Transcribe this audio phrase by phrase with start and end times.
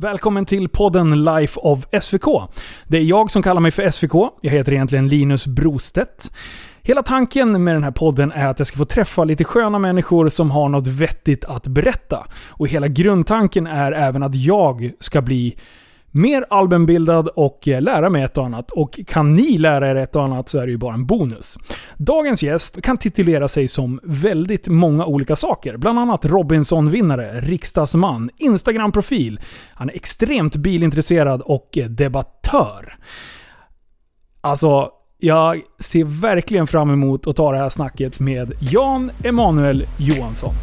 [0.00, 2.24] Välkommen till podden Life of SVK.
[2.86, 4.12] Det är jag som kallar mig för SVK.
[4.40, 6.32] Jag heter egentligen Linus Brostedt.
[6.82, 10.28] Hela tanken med den här podden är att jag ska få träffa lite sköna människor
[10.28, 12.26] som har något vettigt att berätta.
[12.48, 15.56] Och hela grundtanken är även att jag ska bli
[16.10, 18.70] mer albumbildad och eh, lära mig ett och annat.
[18.70, 21.58] Och kan ni lära er ett och annat så är det ju bara en bonus.
[21.96, 25.76] Dagens gäst kan titulera sig som väldigt många olika saker.
[25.76, 29.40] Bland annat Robinson-vinnare, riksdagsman, Instagram-profil.
[29.74, 32.96] Han är extremt bilintresserad och eh, debattör.
[34.40, 40.54] Alltså, jag ser verkligen fram emot att ta det här snacket med Jan Emanuel Johansson.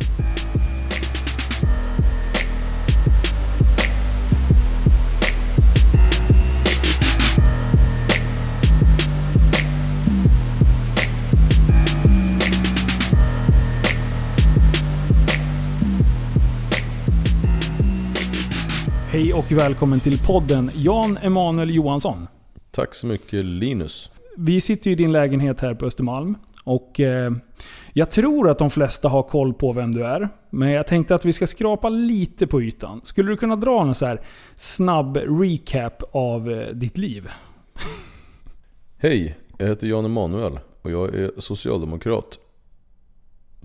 [19.17, 22.27] Hej och välkommen till podden Jan Emanuel Johansson.
[22.71, 24.11] Tack så mycket Linus.
[24.37, 26.35] Vi sitter i din lägenhet här på Östermalm.
[26.63, 27.31] Och eh,
[27.93, 30.29] jag tror att de flesta har koll på vem du är.
[30.49, 33.01] Men jag tänkte att vi ska skrapa lite på ytan.
[33.03, 34.21] Skulle du kunna dra en så här
[34.55, 37.29] snabb recap av eh, ditt liv?
[38.97, 42.39] Hej, jag heter Jan Emanuel och jag är socialdemokrat.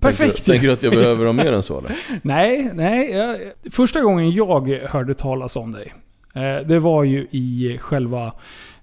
[0.03, 0.45] Perfekt!
[0.45, 1.95] Tänker, du att jag behöver ha mer än så eller?
[2.21, 3.11] Nej, nej.
[3.11, 3.37] Jag,
[3.71, 5.93] första gången jag hörde talas om dig.
[6.35, 8.33] Eh, det var ju i själva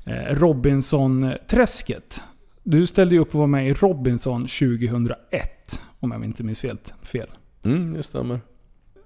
[0.04, 2.20] eh, Robinson-träsket.
[2.62, 5.80] Du ställde ju upp och var med i Robinson 2001.
[6.00, 6.78] Om jag inte minns fel.
[7.02, 7.26] fel.
[7.64, 8.41] Mm, det stämmer.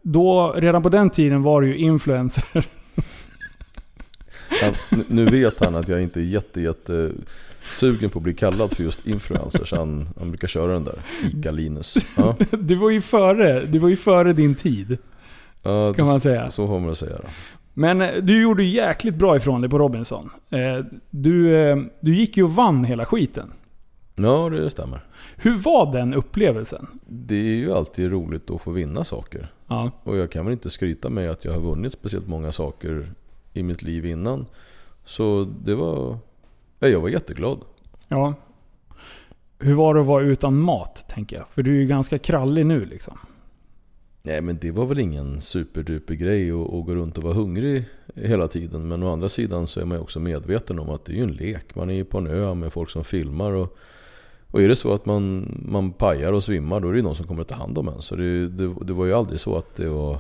[0.03, 2.67] Då, redan på den tiden var du ju influencer.
[4.63, 7.11] Han, nu- nu vet han att jag inte är jätte, jätte
[7.71, 9.65] sugen på att bli kallad för just influencer.
[9.65, 10.99] Så han, han brukar köra den där.
[11.33, 11.97] Ica-Linus.
[12.17, 14.99] Ja, Du var ju före, du var ju före din tid.
[15.63, 16.51] ja, Kan man säga.
[16.51, 17.29] Så får man väl säga då.
[17.75, 20.31] Men eh, du gjorde jäkligt bra ifrån dig på Robinson.
[20.51, 23.53] Eh, Du, eh, du gick ju och vann hela skiten.
[24.17, 25.05] Ja, det stämmer.
[25.37, 26.87] Hur var den upplevelsen?
[27.07, 29.53] Det är ju alltid roligt att få vinna saker.
[29.69, 29.91] Ja.
[30.05, 33.07] Och jag kan väl inte skryta med att jag har vunnit speciellt många saker
[33.53, 34.47] i mitt liv innan.
[35.05, 36.19] Så det var...
[36.89, 37.59] Jag var jätteglad.
[38.09, 38.35] Ja.
[39.59, 41.49] Hur var det att vara utan mat, tänker jag?
[41.49, 43.19] För du är ju ganska krallig nu liksom.
[44.23, 47.85] Nej men det var väl ingen superduper grej att gå runt och vara hungrig
[48.15, 48.89] hela tiden.
[48.89, 51.23] Men å andra sidan så är man ju också medveten om att det är ju
[51.23, 51.75] en lek.
[51.75, 53.53] Man är ju på en ö med folk som filmar.
[53.53, 53.77] Och,
[54.51, 57.27] och är det så att man, man pajar och svimmar då är det någon som
[57.27, 58.03] kommer att ta hand om en.
[58.03, 60.19] Så det, det, det var ju aldrig så att det var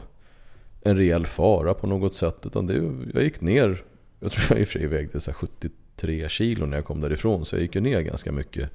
[0.83, 2.47] en rejäl fara på något sätt.
[2.47, 3.83] Utan det, jag gick ner,
[4.21, 7.01] jag tror jag i och för sig vägde så 70 tre kilo när jag kom
[7.01, 7.45] därifrån.
[7.45, 8.71] Så jag gick ju ner ganska mycket.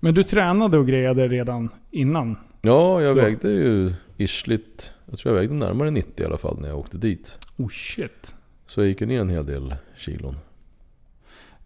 [0.00, 2.36] Men du tränade och grejade redan innan?
[2.62, 3.22] Ja, jag då.
[3.22, 4.90] vägde ju isligt.
[5.10, 7.38] Jag tror jag vägde närmare 90 i alla fall när jag åkte dit.
[7.56, 8.34] Oh shit.
[8.66, 10.36] Så jag gick ju ner en hel del kilon.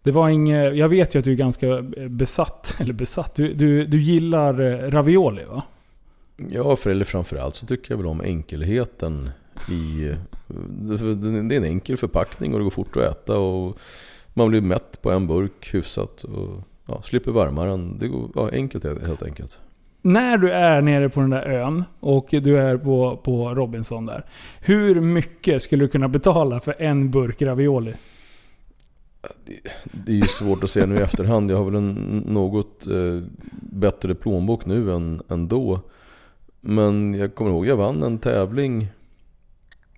[0.03, 3.85] Det var inget, jag vet ju att du är ganska besatt, eller besatt, du, du,
[3.85, 5.63] du gillar eh, ravioli va?
[6.49, 9.29] Ja, för, eller framförallt så tycker jag väl om enkelheten
[9.69, 10.07] i...
[10.09, 10.15] Eh,
[10.47, 13.37] det är en enkel förpackning och det går fort att äta.
[13.37, 13.79] och
[14.37, 17.97] man blir mätt på en burk hyfsat och ja, slipper varmaren.
[17.99, 19.59] Det går ja, enkelt helt enkelt.
[20.01, 24.25] När du är nere på den där ön och du är på, på Robinson där.
[24.61, 27.93] Hur mycket skulle du kunna betala för en burk ravioli?
[29.91, 31.51] Det är ju svårt att säga nu i efterhand.
[31.51, 31.93] Jag har väl en
[32.27, 33.23] något eh,
[33.61, 35.79] bättre plånbok nu än, än då.
[36.61, 38.87] Men jag kommer ihåg jag vann en tävling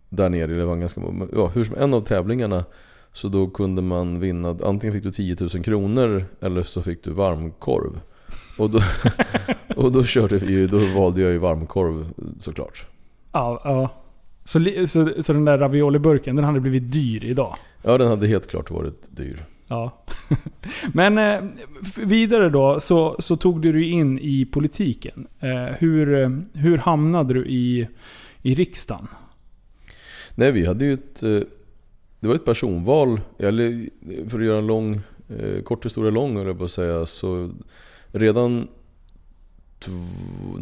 [0.10, 0.54] där nere.
[0.54, 1.02] Det var en, ganska,
[1.34, 2.66] ja, hur som, en av tävlingarna
[3.18, 7.12] så då kunde man vinna, antingen fick du 10 000 kronor eller så fick du
[7.12, 8.00] varmkorv.
[8.58, 8.82] Och då,
[9.76, 12.86] och då körde vi ju, då valde jag ju varmkorv såklart.
[13.32, 13.90] Ja, ja.
[14.44, 17.56] Så, så, så den där ravioliburken, den hade blivit dyr idag.
[17.82, 19.46] Ja den hade helt klart varit dyr.
[19.68, 20.04] Ja.
[20.94, 21.50] Men eh,
[21.98, 25.28] vidare då, så, så tog du dig in i politiken.
[25.40, 27.88] Eh, hur, eh, hur hamnade du i,
[28.42, 29.08] i riksdagen?
[30.36, 31.24] Nej vi hade ju ett,
[32.20, 33.90] det var ett personval, eller
[34.30, 35.02] för att göra en lång,
[35.40, 37.52] eh, kort historia lång höll jag på att säga, så
[38.12, 38.68] redan
[39.80, 39.98] tv-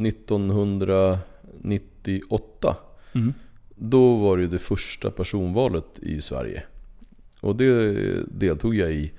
[0.07, 2.75] 1998
[3.15, 3.33] Mm.
[3.75, 6.63] Då var det det första personvalet i Sverige.
[7.41, 7.93] Och det
[8.39, 9.11] deltog jag i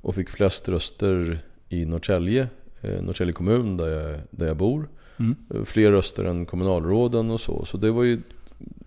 [0.00, 1.38] och fick flest röster
[1.68, 2.48] i Norrtälje,
[2.80, 4.88] eh, Norrtälje kommun där jag, där jag bor.
[5.16, 5.34] Mm.
[5.64, 7.64] Fler röster än kommunalråden och så.
[7.64, 8.22] Så det var ju,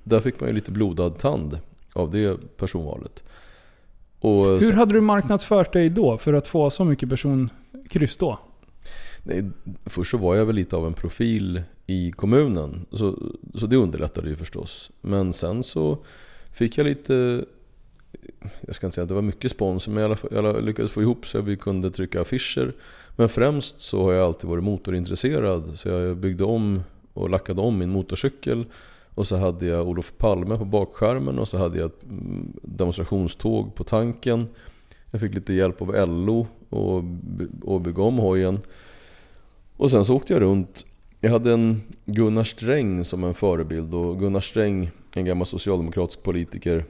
[0.04, 1.60] där fick man ju lite blodad tand
[1.98, 3.24] av det personvalet.
[4.20, 8.40] Och Hur hade du marknadsfört dig då för att få så mycket personkryss då?
[9.24, 9.50] Nej,
[9.86, 12.86] först så var jag väl lite av en profil i kommunen.
[12.92, 14.92] Så, så det underlättade ju förstås.
[15.02, 15.98] Men sen så
[16.54, 17.46] fick jag lite,
[18.62, 21.28] jag ska inte säga att det var mycket spons, men jag, jag lyckades få ihop
[21.28, 22.74] så att vi kunde trycka affischer.
[23.16, 26.82] Men främst så har jag alltid varit motorintresserad, så jag byggde om
[27.14, 28.66] och lackade om min motorcykel.
[29.18, 33.76] Och så hade jag Olof Palme på bakskärmen och så hade jag ett mm, demonstrationståg
[33.76, 34.48] på tanken.
[35.12, 37.04] Jag fick lite hjälp av LO och,
[37.62, 38.60] och bygga om hojen.
[39.78, 40.86] Och sen så åkte jag runt.
[41.20, 46.86] Jag hade en Gunnar Sträng som en förebild och Gunnar Sträng, en gammal socialdemokratisk politiker,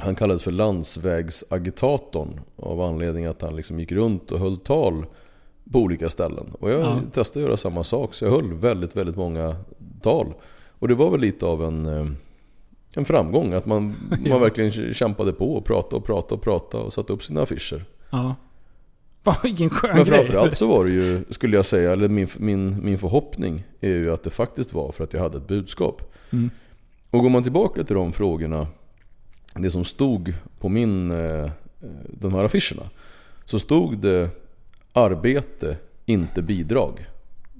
[0.00, 5.06] han kallades för landsvägsagitatorn av anledning att han liksom gick runt och höll tal
[5.72, 6.46] på olika ställen.
[6.60, 7.00] Och jag ja.
[7.12, 9.56] testade att göra samma sak så jag höll väldigt, väldigt många
[10.02, 10.34] tal.
[10.84, 12.06] Och det var väl lite av en, eh,
[12.92, 13.94] en framgång att man,
[14.28, 17.84] man verkligen kämpade på och pratade och pratade och pratade och satte upp sina affischer.
[18.10, 18.34] Ja.
[19.24, 22.84] Fan vilken skön Men framförallt så var det ju, skulle jag säga, eller min, min,
[22.84, 26.14] min förhoppning är ju att det faktiskt var för att jag hade ett budskap.
[26.30, 26.50] Mm.
[27.10, 28.66] Och går man tillbaka till de frågorna,
[29.54, 31.50] det som stod på min, eh,
[32.08, 32.90] de här affischerna.
[33.44, 34.30] Så stod det
[34.92, 35.76] arbete,
[36.06, 37.06] inte bidrag.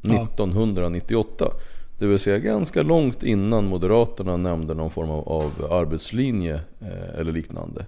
[0.02, 1.50] 1998.
[1.98, 7.32] Det vill säga ganska långt innan Moderaterna nämnde någon form av, av arbetslinje eh, eller
[7.32, 7.86] liknande.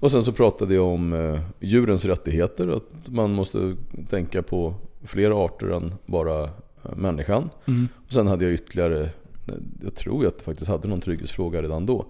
[0.00, 3.76] Och sen så pratade jag om eh, djurens rättigheter, att man måste
[4.08, 6.50] tänka på fler arter än bara eh,
[6.96, 7.50] människan.
[7.66, 7.88] Mm.
[8.06, 11.86] Och sen hade jag ytterligare, eh, jag tror att jag faktiskt hade någon trygghetsfråga redan
[11.86, 12.06] då.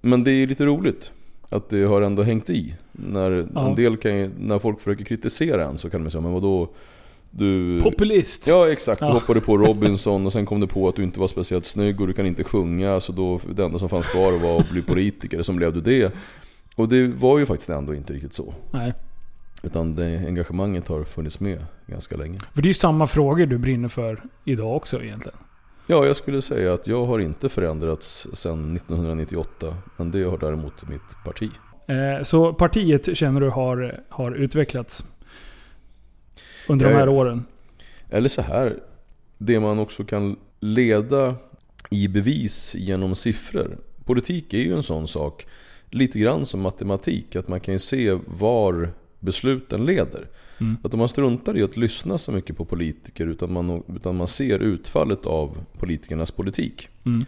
[0.00, 1.12] Men det är lite roligt
[1.48, 2.74] att det har ändå hängt i.
[2.92, 3.68] När, ja.
[3.68, 6.68] en del kan, när folk försöker kritisera en så kan de säga, men vadå?
[7.36, 8.46] Du, Populist!
[8.46, 9.12] Ja exakt, du ja.
[9.12, 12.06] hoppade på Robinson och sen kom du på att du inte var speciellt snygg och
[12.06, 15.42] du kan inte sjunga så då det enda som fanns kvar var att bli politiker,
[15.42, 16.14] som blev du det.
[16.76, 18.54] Och det var ju faktiskt ändå inte riktigt så.
[18.70, 18.94] Nej.
[19.62, 22.38] Utan det engagemanget har funnits med ganska länge.
[22.54, 25.38] För det är ju samma frågor du brinner för idag också egentligen.
[25.86, 29.76] Ja, jag skulle säga att jag har inte förändrats sedan 1998.
[29.96, 31.50] Men det har däremot mitt parti.
[31.88, 35.04] Eh, så partiet känner du har, har utvecklats
[36.68, 37.44] under de här åren?
[38.10, 38.78] Eller så här.
[39.38, 41.36] Det man också kan leda
[41.90, 43.78] i bevis genom siffror.
[44.04, 45.46] Politik är ju en sån sak.
[45.90, 47.36] Lite grann som matematik.
[47.36, 48.90] Att man kan ju se var
[49.20, 50.28] besluten leder.
[50.60, 50.76] Mm.
[50.82, 54.28] Att om man struntar i att lyssna så mycket på politiker utan man, utan man
[54.28, 56.88] ser utfallet av politikernas politik.
[57.04, 57.24] Mm.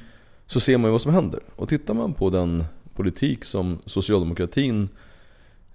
[0.46, 1.40] Så ser man ju vad som händer.
[1.56, 4.88] Och tittar man på den politik som socialdemokratin,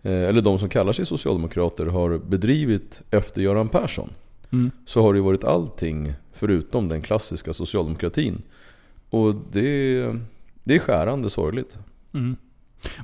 [0.04, 4.10] eller de som kallar sig socialdemokrater, har bedrivit efter Göran Persson.
[4.52, 4.72] Mm.
[4.86, 8.42] Så har det varit allting förutom den klassiska socialdemokratin.
[9.10, 10.06] Och det,
[10.64, 11.78] det är skärande sorgligt.
[12.14, 12.36] Mm.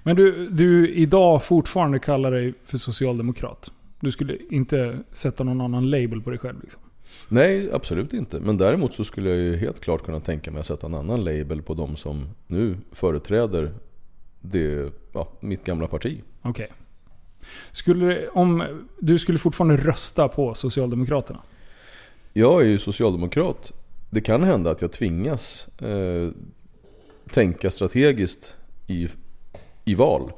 [0.03, 3.71] Men du, du idag fortfarande kallar dig för socialdemokrat?
[3.99, 6.81] Du skulle inte sätta någon annan label på dig själv liksom?
[7.27, 8.39] Nej, absolut inte.
[8.39, 11.23] Men däremot så skulle jag ju helt klart kunna tänka mig att sätta en annan
[11.23, 13.71] label på de som nu företräder
[14.41, 16.21] det, ja, mitt gamla parti.
[16.41, 16.65] Okej.
[16.65, 16.77] Okay.
[17.71, 18.63] Skulle, om
[18.99, 21.39] du skulle fortfarande rösta på Socialdemokraterna?
[22.33, 23.73] Jag är ju socialdemokrat.
[24.09, 26.29] Det kan hända att jag tvingas eh,
[27.31, 28.55] tänka strategiskt
[28.87, 29.07] i,
[29.85, 30.31] i val.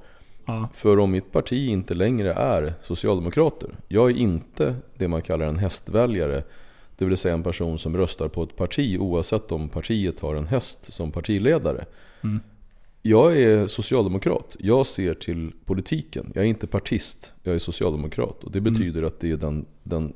[0.45, 0.69] Ja.
[0.73, 3.69] För om mitt parti inte längre är socialdemokrater.
[3.87, 6.43] Jag är inte det man kallar en hästväljare.
[6.97, 10.47] Det vill säga en person som röstar på ett parti oavsett om partiet har en
[10.47, 11.85] häst som partiledare.
[12.21, 12.39] Mm.
[13.01, 14.55] Jag är socialdemokrat.
[14.59, 16.31] Jag ser till politiken.
[16.35, 17.33] Jag är inte partist.
[17.43, 18.43] Jag är socialdemokrat.
[18.43, 18.73] Och det mm.
[18.73, 19.07] betyder mm.
[19.07, 20.13] att det är den, den,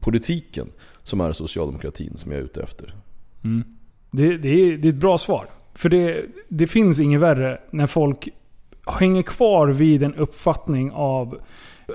[0.00, 0.68] politiken
[1.02, 2.94] som är socialdemokratin som jag är ute efter.
[3.44, 3.64] Mm.
[4.10, 5.46] Det, det, är, det är ett bra svar.
[5.74, 8.28] För det, det finns inget värre när folk
[8.86, 11.40] hänger kvar vid en uppfattning av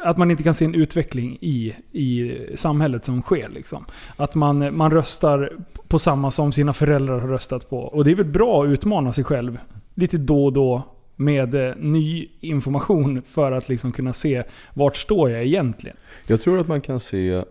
[0.04, 3.50] att man inte kan se en utveckling i, i samhället som sker.
[3.50, 3.86] Liksom.
[4.16, 7.80] Att man, man röstar på samma som sina föräldrar har röstat på.
[7.80, 9.58] Och det är väl bra att utmana sig själv
[10.00, 10.84] lite då och då
[11.16, 15.98] med eh, ny information för att liksom kunna se vart står jag egentligen.
[16.28, 17.44] Jag tror att man kan se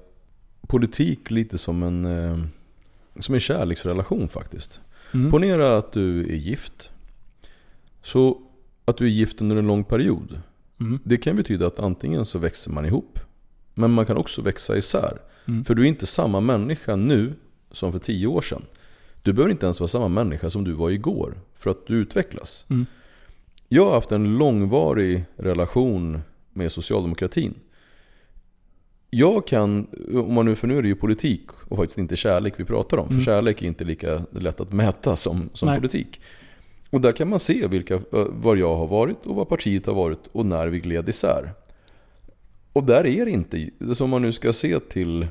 [0.67, 2.39] politik lite som en, eh,
[3.19, 4.81] som en kärleksrelation faktiskt.
[5.15, 5.31] Mm.
[5.31, 6.91] Ponera att du är gift.
[8.03, 8.41] Så
[8.85, 10.41] att du är gift under en lång period.
[10.81, 10.99] Mm.
[11.05, 13.19] Det kan betyda att antingen så växer man ihop.
[13.75, 15.19] Men man kan också växa isär.
[15.49, 15.65] Mm.
[15.65, 17.35] För du är inte samma människa nu
[17.71, 18.63] som för tio år sedan.
[19.23, 21.39] Du behöver inte ens vara samma människa som du var igår.
[21.59, 22.65] För att du utvecklas.
[22.69, 22.87] Mm.
[23.69, 26.21] Jag har haft en långvarig relation
[26.53, 27.55] med socialdemokratin.
[29.11, 32.55] Jag kan, om man nu, för nu är det ju politik och faktiskt inte kärlek
[32.57, 33.07] vi pratar om.
[33.07, 33.25] För mm.
[33.25, 36.21] kärlek är inte lika lätt att mäta som, som politik.
[36.91, 40.27] Och där kan man se vilka, var jag har varit och vad partiet har varit
[40.33, 41.53] och när vi gled isär.
[42.73, 45.27] Och där är det inte, som man nu ska se till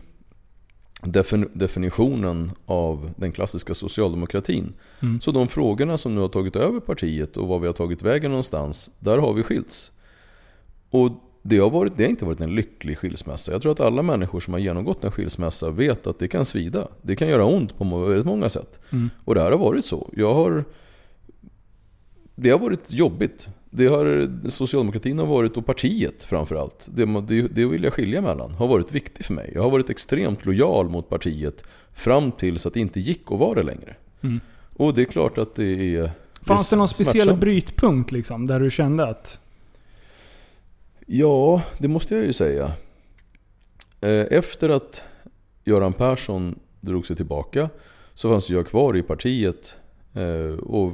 [1.54, 4.74] definitionen av den klassiska socialdemokratin.
[5.00, 5.22] Mm.
[5.22, 8.32] Så de frågorna som nu har tagit över partiet och var vi har tagit vägen
[8.32, 9.92] någonstans, där har vi skilts.
[10.90, 11.12] Och
[11.42, 13.52] det har, varit, det har inte varit en lycklig skilsmässa.
[13.52, 16.88] Jag tror att alla människor som har genomgått en skilsmässa vet att det kan svida.
[17.02, 18.80] Det kan göra ont på väldigt många sätt.
[18.90, 19.10] Mm.
[19.26, 20.10] Och det här har varit så.
[20.14, 20.66] Jag har...
[22.36, 23.48] Det har varit jobbigt.
[23.70, 28.52] Det har, socialdemokratin har varit, och partiet framförallt, det, det, det vill jag skilja mellan,
[28.52, 29.52] har varit viktigt för mig.
[29.56, 33.54] Jag har varit extremt lojal mot partiet fram tills att det inte gick att vara
[33.54, 33.96] det längre.
[34.22, 34.40] Mm.
[34.76, 37.40] Och det är klart att det är Fanns det någon speciell smärtsamt.
[37.42, 39.40] brytpunkt liksom, där du kände att...
[41.06, 42.72] Ja, det måste jag ju säga.
[44.02, 45.02] Eh, Efter att
[45.66, 47.70] Göran Persson drog sig tillbaka
[48.14, 49.76] så fanns jag kvar i partiet
[50.14, 50.94] eh, och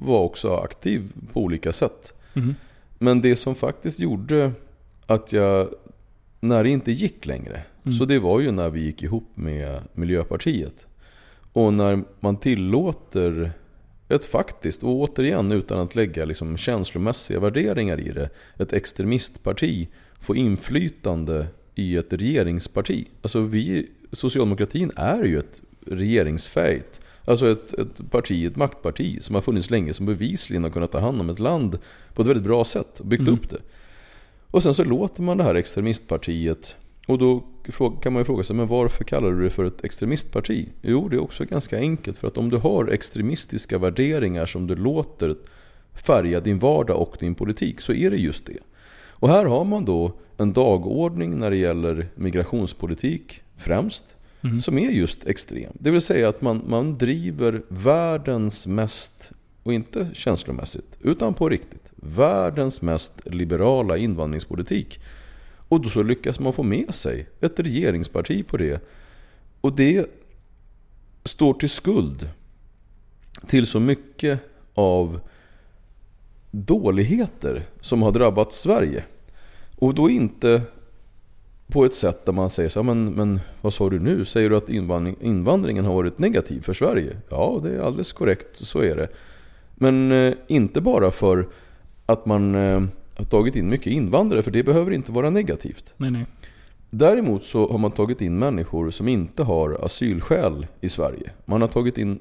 [0.00, 2.12] var också aktiv på olika sätt.
[2.34, 2.54] Mm.
[2.98, 4.52] Men det som faktiskt gjorde
[5.06, 5.68] att jag,
[6.40, 7.98] när det inte gick längre, Mm.
[7.98, 10.86] så det var ju när vi gick ihop med Miljöpartiet.
[11.52, 13.52] Och när man tillåter
[14.08, 19.88] ett faktiskt, och återigen utan att lägga liksom känslomässiga värderingar i det, ett extremistparti
[20.20, 23.08] få inflytande i ett regeringsparti.
[23.22, 29.42] Alltså vi, socialdemokratin är ju ett regeringsfähigt Alltså ett, ett parti, ett maktparti som har
[29.42, 31.78] funnits länge som bevisligen har kunnat ta hand om ett land
[32.14, 33.34] på ett väldigt bra sätt och byggt Mm.
[33.34, 33.58] upp det.
[34.50, 37.44] Och sen så låter man det här extremistpartiet och då
[38.02, 40.68] kan man ju fråga sig, men varför kallar du det för ett extremistparti?
[40.82, 42.18] Jo, det är också ganska enkelt.
[42.18, 45.36] För att om du har extremistiska värderingar som du låter
[45.94, 48.58] färga din vardag och din politik så är det just det.
[49.08, 54.60] Och här har man då en dagordning när det gäller migrationspolitik främst Mm.
[54.60, 55.72] som är just extrem.
[55.74, 59.32] Det vill säga att man, man driver världens mest,
[59.62, 65.00] och inte känslomässigt, utan på riktigt, världens mest liberala invandringspolitik.
[65.68, 68.82] Och då så lyckas man få med sig ett regeringsparti på det.
[69.60, 70.06] Och det
[71.24, 72.28] står till skuld
[73.46, 74.40] till så mycket
[74.74, 75.20] av
[76.50, 79.04] dåligheter som har drabbat Sverige.
[79.76, 80.62] Och då inte
[81.70, 84.24] på ett sätt där man säger så men, men vad sa du nu?
[84.24, 87.16] Säger du att invandring, invandringen har varit negativ för Sverige?
[87.28, 89.08] Ja, det är alldeles korrekt, så är det.
[89.74, 91.48] Men eh, inte bara för
[92.06, 92.82] att man eh,
[93.16, 95.94] har tagit in mycket invandrare, för det behöver inte vara negativt.
[95.96, 96.26] Nej, nej.
[96.90, 101.30] Däremot så har man tagit in människor som inte har asylskäl i Sverige.
[101.44, 102.20] Man har tagit in,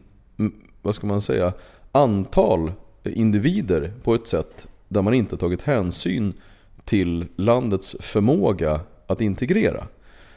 [0.81, 1.53] vad ska man säga,
[1.91, 2.71] antal
[3.03, 6.33] individer på ett sätt där man inte tagit hänsyn
[6.85, 8.79] till landets förmåga
[9.09, 9.87] att integrera.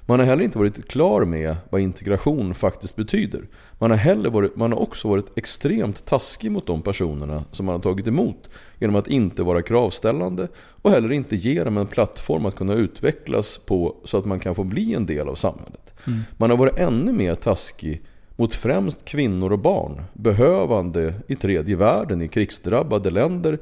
[0.06, 3.42] Man har heller inte varit klar med vad integration faktiskt betyder.
[3.78, 7.74] Man har, heller varit, man har också varit extremt taskig mot de personerna som man
[7.74, 12.46] har tagit emot genom att inte vara kravställande och heller inte ge dem en plattform
[12.46, 15.94] att kunna utvecklas på så att man kan få bli en del av samhället.
[16.06, 16.20] Mm.
[16.36, 18.02] Man har varit ännu mer taskig
[18.36, 23.58] mot främst kvinnor och barn, behövande i tredje världen, i krigsdrabbade länder.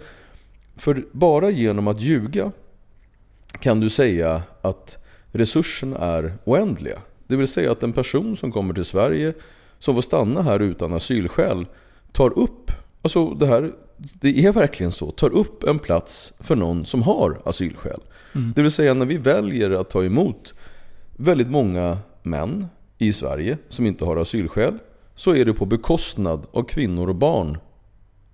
[0.77, 2.53] För bara genom att ljuga
[3.59, 4.97] kan du säga att
[5.33, 6.99] resurserna är oändliga.
[7.27, 9.33] Det vill säga att en person som kommer till Sverige,
[9.79, 11.67] som får stanna här utan asylskäl,
[12.13, 12.71] tar upp,
[13.03, 17.41] alltså det här, det är verkligen så, tar upp en plats för någon som har
[17.45, 18.01] asylskäl.
[18.35, 18.53] Mm.
[18.57, 20.55] Det vill säga när vi väljer att ta emot
[21.17, 22.67] väldigt många män
[22.99, 24.79] i Sverige som inte har asylskäl,
[25.15, 27.59] så är det på bekostnad av kvinnor och barn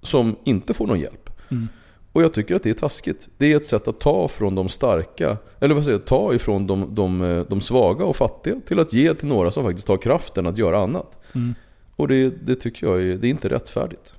[0.02, 1.30] som inte får någon hjälp.
[1.50, 1.68] Mm.
[2.16, 3.28] Och jag tycker att det är taskigt.
[3.38, 6.66] Det är ett sätt att ta från de starka, eller vad säger jag, ta ifrån
[6.66, 10.46] de, de, de svaga och fattiga till att ge till några som faktiskt har kraften
[10.46, 11.18] att göra annat.
[11.35, 11.54] Mm.
[11.96, 14.12] Och det, det tycker jag är, det är inte rättfärdigt.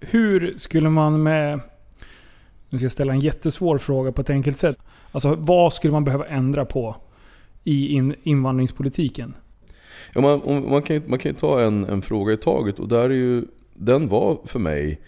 [0.00, 1.60] Hur skulle man med...
[2.70, 4.76] Nu ska jag ställa en jättesvår fråga på ett enkelt sätt.
[5.12, 6.96] Alltså vad skulle man behöva ändra på
[7.64, 9.34] i in, invandringspolitiken?
[10.14, 13.10] Ja, man, man, kan, man kan ju ta en, en fråga i taget och där
[13.10, 15.00] är ju, den var för mig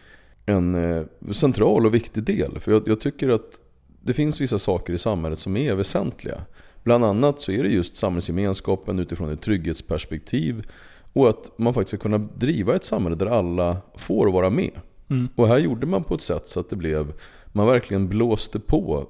[0.50, 2.60] en eh, central och viktig del.
[2.60, 3.60] För jag, jag tycker att
[4.02, 6.40] det finns vissa saker i samhället som är väsentliga.
[6.82, 10.66] Bland annat så är det just samhällsgemenskapen utifrån ett trygghetsperspektiv
[11.12, 14.70] och att man faktiskt ska kunna driva ett samhälle där alla får vara med.
[15.10, 15.28] Mm.
[15.36, 17.12] Och här gjorde man på ett sätt så att det blev,
[17.52, 19.06] man verkligen blåste på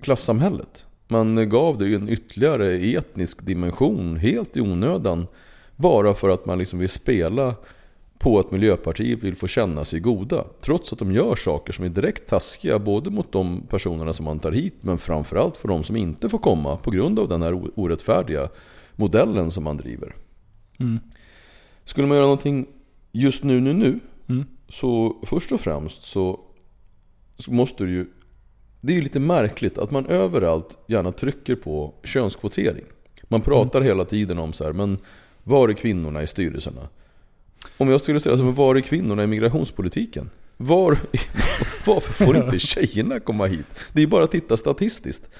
[0.00, 0.84] klassamhället.
[1.08, 5.26] Man gav det en ytterligare etnisk dimension helt i onödan.
[5.76, 7.54] Bara för att man liksom vill spela
[8.18, 10.44] på att Miljöpartiet vill få känna sig goda.
[10.60, 14.38] Trots att de gör saker som är direkt taskiga både mot de personerna som man
[14.38, 17.78] tar hit men framförallt för de som inte får komma på grund av den här
[17.80, 18.48] orättfärdiga
[18.96, 20.14] modellen som man driver.
[20.78, 20.98] Mm.
[21.84, 22.66] Skulle man göra någonting
[23.12, 24.44] just nu, nu, nu Mm.
[24.68, 26.40] så först och främst så,
[27.48, 28.06] måste du ju...
[28.80, 32.84] Det är ju lite märkligt att man överallt gärna trycker på könskvotering.
[33.28, 34.98] Man pratar hela tiden om så här, men
[35.44, 36.88] var är kvinnorna i styrelserna?
[37.76, 40.30] Om jag skulle säga så, men var är kvinnorna i migrationspolitiken?
[40.56, 40.98] Var,
[41.86, 43.66] varför får inte tjejerna komma hit?
[43.92, 45.30] Det är bara att titta statistiskt.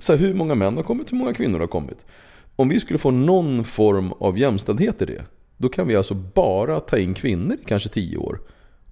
[0.00, 2.06] Så här, hur många män har kommit, hur många kvinnor har kommit?
[2.56, 5.24] Om vi skulle få någon form av jämställdhet i det,
[5.56, 8.40] då kan vi alltså bara ta in kvinnor i kanske tio år.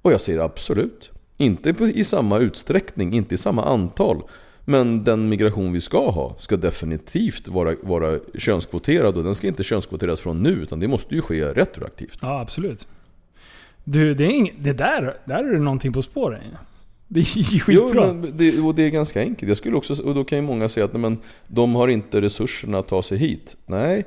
[0.03, 1.11] Och jag säger absolut.
[1.37, 4.23] Inte i samma utsträckning, inte i samma antal.
[4.69, 9.63] Men den migration vi ska ha ska definitivt vara, vara könskvoterad och den ska inte
[9.63, 12.19] könskvoteras från nu utan det måste ju ske retroaktivt.
[12.23, 12.89] Ja, absolut.
[13.85, 16.41] Du, det, är ing, det där, där är det någonting på spåren.
[17.07, 18.13] Det är ju Jo, skitbra.
[18.13, 19.49] men det, och det är ganska enkelt.
[19.49, 22.21] Jag skulle också, och då kan ju många säga att nej, men, de har inte
[22.21, 23.57] resurserna att ta sig hit.
[23.67, 24.05] Nej,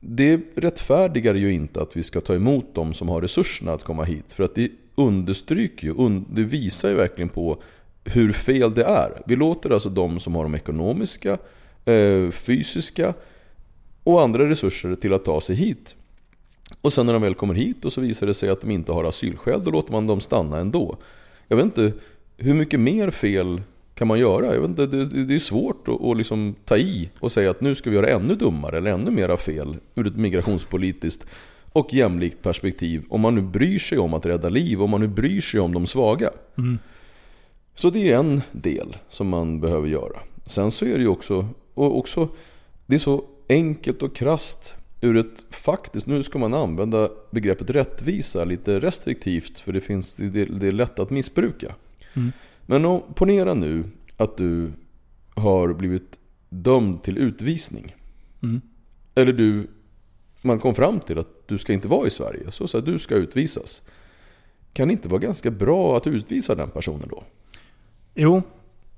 [0.00, 4.04] det rättfärdigar ju inte att vi ska ta emot de som har resurserna att komma
[4.04, 4.32] hit.
[4.32, 7.58] För att det understryker ju, det visar ju verkligen på
[8.04, 9.22] hur fel det är.
[9.26, 11.38] Vi låter alltså de som har de ekonomiska,
[11.84, 13.14] eh, fysiska
[14.04, 15.94] och andra resurser till att ta sig hit.
[16.80, 18.92] Och sen när de väl kommer hit och så visar det sig att de inte
[18.92, 20.96] har asylskäl, då låter man dem stanna ändå.
[21.48, 21.92] Jag vet inte,
[22.36, 23.62] hur mycket mer fel
[23.94, 24.54] kan man göra?
[24.54, 27.60] Jag vet inte, det, det är svårt att, att liksom ta i och säga att
[27.60, 31.26] nu ska vi göra ännu dummare eller ännu mera fel ur ett migrationspolitiskt
[31.72, 33.04] och jämlikt perspektiv.
[33.08, 35.74] Om man nu bryr sig om att rädda liv, om man nu bryr sig om
[35.74, 36.30] de svaga.
[36.58, 36.78] Mm.
[37.74, 40.20] Så det är en del som man behöver göra.
[40.46, 42.28] Sen så är det ju också, och också
[42.86, 48.44] det är så enkelt och krast ur ett faktiskt, nu ska man använda begreppet rättvisa
[48.44, 51.74] lite restriktivt för det, finns, det, är lätt att missbruka.
[52.14, 52.32] Mm.
[52.66, 53.84] Men om, ponera nu
[54.16, 54.72] att du
[55.34, 57.94] har blivit dömd till utvisning.
[58.42, 58.60] Mm.
[59.14, 59.66] Eller du,
[60.42, 62.50] man kom fram till att du ska inte vara i Sverige.
[62.50, 63.82] Så, så här, du ska utvisas.
[64.72, 67.24] Kan det inte vara ganska bra att utvisa den personen då?
[68.14, 68.42] Jo.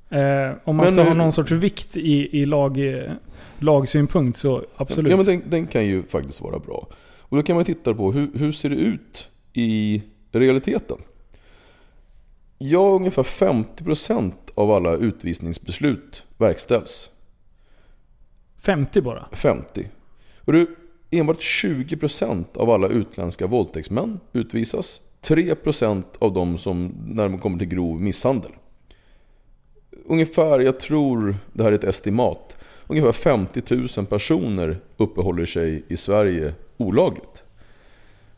[0.08, 2.78] Eh, om man Men ska ha någon sorts vikt i, i lag,
[3.58, 5.10] lagsynpunkt så absolut.
[5.10, 6.88] Ja men den, den kan ju faktiskt vara bra.
[7.28, 10.96] Och då kan man titta på hur, hur ser det ut i realiteten?
[12.58, 17.10] Ja, ungefär 50% av alla utvisningsbeslut verkställs.
[18.58, 19.28] 50 bara.
[19.32, 19.88] 50.
[20.44, 20.76] Och du,
[21.10, 25.00] enbart 20% av alla utländska våldtäktsmän utvisas.
[25.22, 28.52] 3% av de som, när de kommer till grov misshandel.
[30.08, 33.62] Ungefär, jag tror, det här är ett estimat, ungefär 50
[33.96, 37.42] 000 personer uppehåller sig i Sverige olagligt.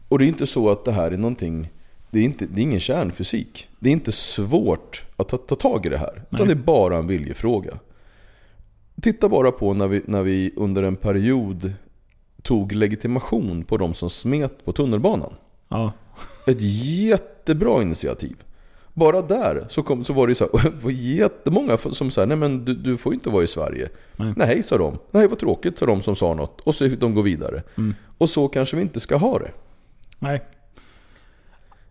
[0.08, 1.70] Och det är inte så att det här är någonting,
[2.10, 3.68] det är, inte, det är ingen kärnfysik.
[3.78, 6.22] Det är inte svårt att ta, ta tag i det här.
[6.30, 6.46] Utan Nej.
[6.46, 7.78] det är bara en viljefråga.
[9.02, 11.72] Titta bara på när vi, när vi under en period
[12.42, 15.34] tog legitimation på de som smet på tunnelbanan.
[15.68, 15.92] Ja.
[16.46, 18.36] Ett jättebra initiativ.
[18.98, 22.64] Bara där så, kom, så var det så här, var jättemånga som sa nej men
[22.64, 23.88] du, du får inte vara i Sverige.
[24.16, 24.32] Nej.
[24.36, 24.98] Nej, sa de.
[25.10, 26.60] Nej, vad tråkigt, sa de som sa något.
[26.60, 27.62] Och så fick de gå vidare.
[27.76, 27.94] Mm.
[28.18, 29.50] Och så kanske vi inte ska ha det.
[30.18, 30.42] Nej.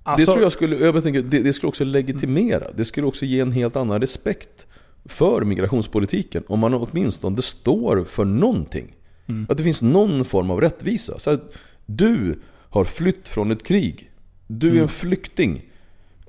[0.03, 2.65] Alltså, det tror jag skulle, jag tänker, det, det skulle också legitimera.
[2.75, 4.65] Det skulle också ge en helt annan respekt
[5.05, 6.43] för migrationspolitiken.
[6.47, 8.95] Om man åtminstone står för någonting.
[9.27, 9.45] Mm.
[9.49, 11.19] Att det finns någon form av rättvisa.
[11.19, 11.53] Så att
[11.85, 12.39] du
[12.69, 14.11] har flytt från ett krig.
[14.47, 14.83] Du är Mm.
[14.83, 15.61] en flykting.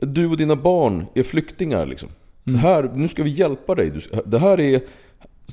[0.00, 2.08] Du och dina barn är flyktingar liksom.
[2.46, 2.58] Mm.
[2.58, 3.92] Här, nu ska vi hjälpa dig.
[4.24, 4.80] Det här är,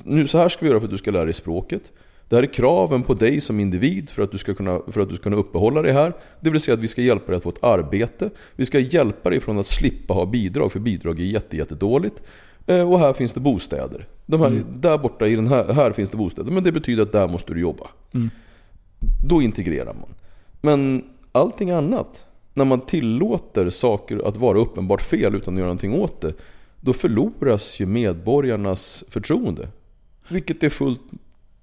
[0.03, 1.91] nu, så här ska vi göra för att du ska lära dig språket.
[2.29, 5.09] Det här är kraven på dig som individ för att, du ska kunna, för att
[5.09, 6.13] du ska kunna uppehålla dig här.
[6.39, 8.29] Det vill säga att vi ska hjälpa dig att få ett arbete.
[8.55, 12.23] Vi ska hjälpa dig från att slippa ha bidrag, för bidrag är jätte, jättedåligt.
[12.67, 14.07] Eh, Och här finns det bostäder.
[14.25, 16.51] De här, Där borta i den här, här finns det bostäder.
[16.51, 17.87] Men det betyder att där måste du jobba.
[18.13, 18.29] Mm.
[19.27, 20.09] Då integrerar man.
[20.61, 22.24] Men allting annat,
[22.55, 26.33] när man tillåter saker att vara uppenbart fel utan att göra någonting åt det.
[26.81, 29.67] Då förloras ju medborgarnas förtroende.
[30.27, 31.01] Vilket är fullt...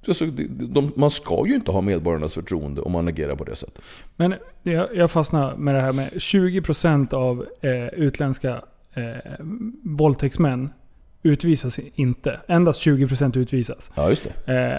[0.09, 3.85] Alltså, de, man ska ju inte ha medborgarnas förtroende om man agerar på det sättet.
[4.17, 8.63] Men jag, jag fastnar med det här med 20% av eh, utländska
[8.95, 9.03] eh,
[9.83, 10.73] våldtäktsmän
[11.23, 12.41] utvisas inte.
[12.49, 13.93] Endast 20% utvisas.
[13.95, 14.73] Ja, just det.
[14.73, 14.79] Eh,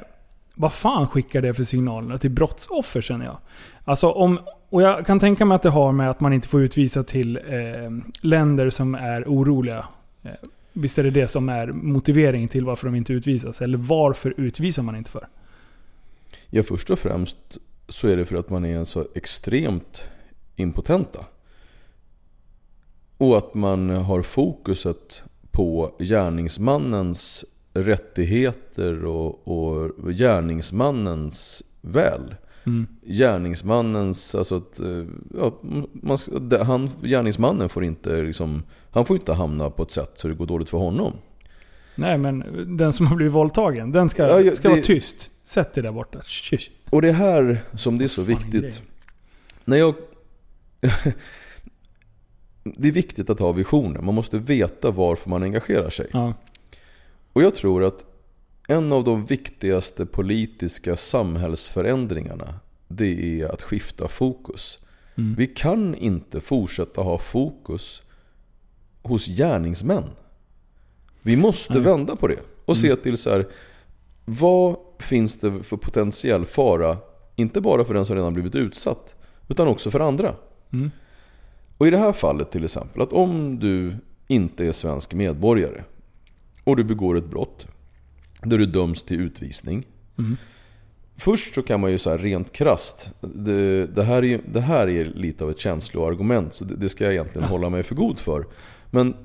[0.55, 3.37] vad fan skickar det för signaler till brottsoffer känner jag?
[3.85, 4.39] Alltså om,
[4.73, 7.37] och jag kan tänka mig att det har med att man inte får utvisa till
[7.37, 7.43] eh,
[8.21, 9.85] länder som är oroliga.
[10.23, 10.31] Eh,
[10.73, 13.61] visst är det det som är motiveringen till varför de inte utvisas?
[13.61, 15.27] Eller varför utvisar man inte för?
[16.49, 17.37] Ja, först och främst
[17.87, 20.03] så är det för att man är så extremt
[20.55, 21.25] impotenta.
[23.17, 32.35] Och att man har fokuset på gärningsmannens rättigheter och, och gärningsmannens väl.
[32.65, 32.87] Mm.
[33.01, 35.05] Gärningsmannens, alltså att, eh,
[35.37, 35.59] ja,
[35.91, 36.17] man,
[36.65, 40.45] han, gärningsmannen får inte liksom, han får inte hamna på ett sätt så det går
[40.45, 41.13] dåligt för honom.
[41.95, 42.43] Nej men
[42.77, 45.31] den som har blivit våldtagen, den ska, Ja, ja, ska det- vara tyst.
[45.43, 46.21] Sätt dig där borta.
[46.21, 46.69] Shush.
[46.89, 48.81] Och det är här som det är så är viktigt.
[49.65, 49.95] När jag...
[52.63, 54.01] det är viktigt att ha visioner.
[54.01, 56.07] Man måste veta varför man engagerar sig.
[56.13, 56.33] Ja.
[57.33, 58.05] Och jag tror att
[58.67, 64.79] en av de viktigaste politiska samhällsförändringarna det är att skifta fokus.
[65.17, 65.35] Mm.
[65.35, 68.01] Vi kan inte fortsätta ha fokus
[69.01, 70.03] hos gärningsmän.
[71.21, 71.81] Vi måste Nej.
[71.83, 72.99] vända på det och se Mm.
[73.03, 73.47] till så här.
[74.25, 76.97] Vad finns det för potentiell fara,
[77.35, 79.15] inte bara för den som redan blivit utsatt,
[79.47, 80.35] utan också för andra.
[80.73, 80.91] Mm.
[81.77, 83.95] Och i det här fallet till exempel, att om du
[84.27, 85.83] inte är svensk medborgare
[86.63, 87.67] och du begår ett brott
[88.45, 89.85] där du döms till utvisning.
[90.17, 90.37] Mm.
[91.17, 94.89] Först så kan man ju så här rent krast det, det, här är, det här
[94.89, 98.19] är lite av ett känsloargument så det, det ska jag egentligen hålla mig för god
[98.19, 98.45] för.
[98.91, 99.15] Men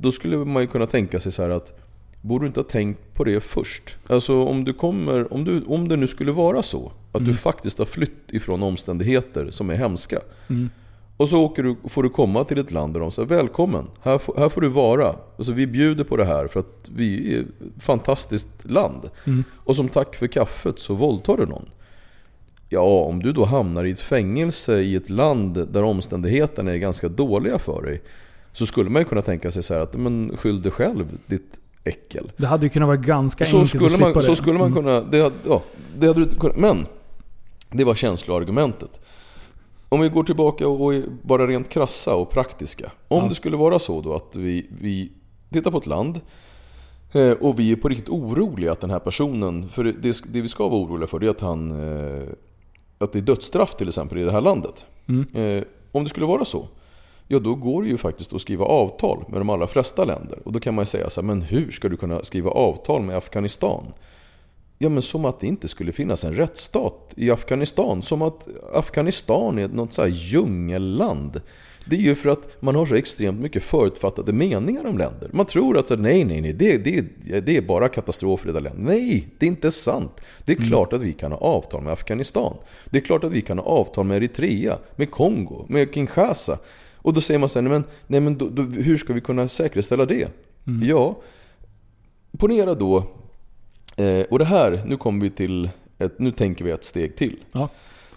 [0.00, 1.80] då skulle man ju kunna tänka sig så här att
[2.26, 3.96] Borde du inte ha tänkt på det först?
[4.06, 7.78] Alltså om du kommer, om, du, om det nu skulle vara så att du faktiskt
[7.78, 10.18] har flytt ifrån omständigheter som är hemska.
[10.48, 10.70] Mm.
[11.16, 14.18] Och så åker du, får du komma till ett land där de säger välkommen, här,
[14.18, 15.14] får- här får du vara.
[15.38, 17.46] Alltså, vi bjuder på det här för att vi är ett
[17.82, 19.10] fantastiskt land.
[19.24, 19.44] Mm.
[19.64, 21.68] Och som tack för kaffet så våldtar du någon.
[22.68, 27.08] Ja, om du då hamnar i ett fängelse i ett land där omständigheterna är ganska
[27.08, 28.02] dåliga för dig.
[28.52, 31.58] Så skulle man ju kunna tänka sig så här att, men skyll dig själv ditt
[31.84, 32.32] äckel.
[32.36, 34.22] Det hade ju kunnat vara ganska Så enkelt att skulle, slippa man, det.
[34.22, 34.84] så skulle man Mm.
[34.84, 35.62] kunna, det, hade- ja,
[35.98, 36.86] det hade du kunnat, men
[37.70, 39.00] det var känsloargumentet.
[39.96, 42.90] Om vi går tillbaka och är bara rent krassa och praktiska.
[43.08, 43.28] Om Ja.
[43.28, 45.12] det skulle vara så då att vi, vi
[45.52, 46.20] tittar på ett land
[47.12, 49.92] eh, och vi är på riktigt oroliga att den här personen, för det,
[50.32, 52.28] det, vi ska vara oroliga för det är att han eh,
[52.98, 54.84] att det är dödsstraff till exempel i det här landet.
[55.08, 55.26] Mm.
[55.34, 56.68] Eh, om det skulle vara så,
[57.28, 60.38] ja då går det ju faktiskt att skriva avtal med de allra flesta länder.
[60.44, 63.02] Och då kan man ju säga så här, men hur ska du kunna skriva avtal
[63.02, 63.86] med Afghanistan?
[64.78, 68.02] Ja men som att det inte skulle finnas en rättsstat i Afghanistan.
[68.02, 71.40] Som att Afghanistan är något så här djungelland.
[71.90, 75.30] Det är ju för att man har så extremt mycket förutfattade meningar om länder.
[75.32, 77.00] Man tror att nej, nej, nej, det, det,
[77.40, 78.84] det är bara katastrofer i det landet.
[78.84, 80.20] Nej, det är inte sant.
[80.44, 82.56] Det är klart att vi kan ha avtal med Afghanistan.
[82.90, 86.58] Det är klart att vi kan ha avtal med Eritrea, med Kongo, med Kinshasa.
[86.94, 89.20] Och då säger man så här, nej men, nej, men då, då, hur ska vi
[89.20, 90.28] kunna säkerställa det?
[90.82, 91.20] Ja,
[92.38, 93.04] ponera då,
[93.96, 97.36] eh, och det här, nu kommer vi till, ett, nu tänker vi ett steg till.
[97.52, 97.68] Ja.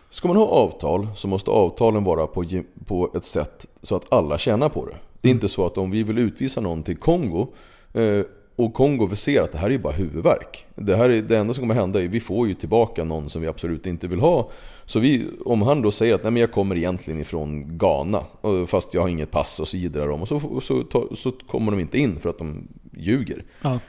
[0.10, 2.44] Ska man ha avtal så måste avtalen vara på,
[2.86, 4.96] på ett sätt så att alla tjänar på det.
[5.22, 7.48] Det är inte så att om vi vill utvisa någon till Kongo
[7.94, 8.22] eh,
[8.56, 10.66] och Kongo ser att det här är bara huvudvärk.
[10.76, 13.30] Det, här är, det enda som kommer hända är att vi får ju tillbaka någon
[13.30, 14.50] som vi absolut inte vill ha.
[14.86, 18.24] Så vi, om han då säger att Nej, men jag kommer egentligen ifrån Ghana
[18.68, 21.72] fast jag har inget pass och så jiddrar de och så, så, ta- så kommer
[21.72, 23.44] de inte in för att de ljuger.
[23.62, 23.80] Ja.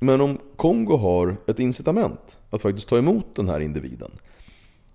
[0.00, 4.10] Men om Kongo har ett incitament att faktiskt ta emot den här individen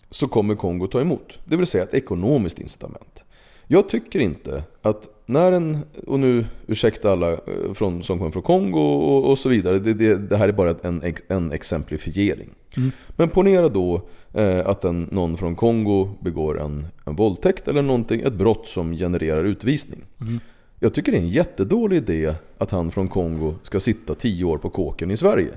[0.10, 1.39] så kommer Kongo ta emot.
[1.46, 3.24] Det vill säga ett ekonomiskt incitament.
[3.68, 7.38] Jag tycker inte att när en, och nu ursäkta alla eh,
[7.74, 10.76] från, som kommer från Kongo och, och så vidare, det, det, det här är bara
[10.84, 12.50] en, en exemplifiering.
[12.78, 12.91] Mm.
[13.10, 14.02] Men ponera då
[14.34, 18.94] eh, att en, någon från Kongo begår en, en våldtäkt eller någonting, ett brott som
[18.94, 20.02] genererar utvisning.
[20.22, 20.39] Mm.
[20.79, 24.57] Jag tycker det är en jättedålig idé att han från Kongo ska sitta 10 år
[24.57, 25.51] på kåken i Sverige.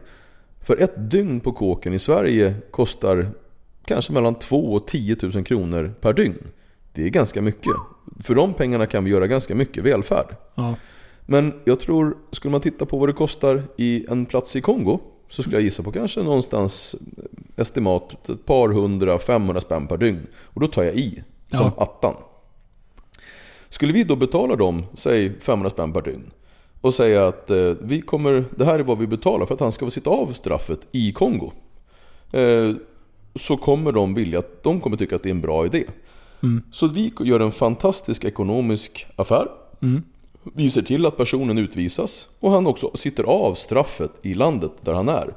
[0.61, 3.29] För ett dygn på kåken i Sverige kostar
[3.85, 6.39] kanske mellan 2 och 10 000 kronor per dygn.
[6.93, 7.73] Det är ganska mycket.
[8.21, 10.37] För de pengarna kan vi göra ganska mycket välfärd.
[10.55, 10.75] Ja.
[11.27, 15.01] Men jag tror, skulle man titta på vad det kostar i en plats i Kongo
[15.29, 16.97] så skulle jag gissa på kanske någonstans
[17.57, 20.27] estimat ett par hundra, 500 spänn per dygn.
[20.37, 22.15] Och då tar jag i som attan.
[23.69, 26.31] Skulle vi då betala dem, säg 500 spänn per dygn
[26.81, 29.73] och säga att eh, vi kommer, det här är vad vi betalar för att han
[29.73, 31.53] ska få sitta av straffet i Kongo.
[32.33, 32.73] Eh,
[33.35, 35.85] så kommer de vilja, de kommer tycka att det är en bra idé.
[36.43, 36.63] Mm.
[36.71, 39.47] Så vi gör en fantastisk ekonomisk affär.
[39.83, 40.03] Mm.
[40.43, 44.93] Vi ser till att personen utvisas och han också sitter av straffet i landet där
[44.93, 45.35] han är.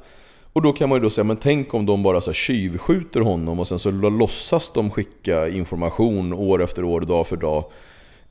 [0.52, 3.20] Och då kan man ju då säga, men tänk om de bara så här tjuvskjuter
[3.20, 7.64] honom och sen så låtsas de skicka information år efter år, dag för dag.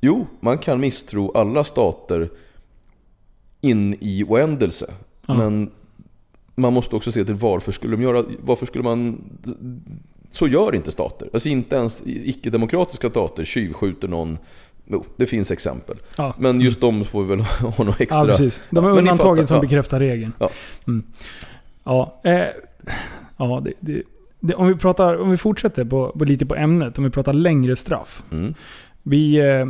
[0.01, 2.29] Jo, man kan misstro alla stater
[3.61, 4.93] in i oändelse.
[5.25, 5.33] Ja.
[5.33, 5.71] Men
[6.55, 9.23] man måste också se till varför skulle de göra, varför skulle man...
[10.31, 11.29] Så gör inte stater.
[11.33, 14.37] Alltså inte ens icke-demokratiska stater tjuvskjuter någon.
[14.87, 15.97] Jo, det finns exempel.
[16.15, 16.35] Ja.
[16.39, 18.19] Men just de får vi väl ha något extra.
[18.19, 18.61] ja, precis.
[18.69, 20.33] De är Ja, undantagen som bekräftar regeln.
[20.39, 20.49] Ja.
[20.87, 21.03] Mm.
[21.83, 22.45] Ja, eh,
[23.37, 24.03] ja det, det,
[24.39, 27.33] det, om, vi pratar, om vi fortsätter på, på lite på ämnet, om vi pratar
[27.33, 28.23] längre straff.
[28.31, 28.53] Mm.
[29.03, 29.65] Vi, eh,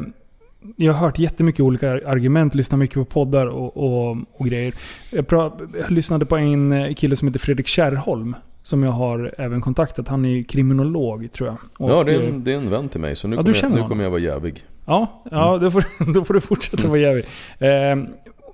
[0.76, 4.74] jag har hört jättemycket olika argument, lyssnat mycket på poddar och, och, och grejer.
[5.10, 8.36] Jag, pra, jag lyssnade på en eh, kille som heter Fredrik Kärrholm.
[8.64, 10.08] Som jag har även kontaktat.
[10.08, 11.58] Han är ju kriminolog tror jag.
[11.78, 13.16] Och, ja, det är, eh, en, det är en vän till mig.
[13.16, 13.90] Så nu, Ja, du kommer, jag, nu honom?
[13.90, 14.66] kommer jag vara jävig.
[14.86, 17.26] Ja, ja då, får, då får du fortsätta vara jävig.
[17.60, 17.96] Eh,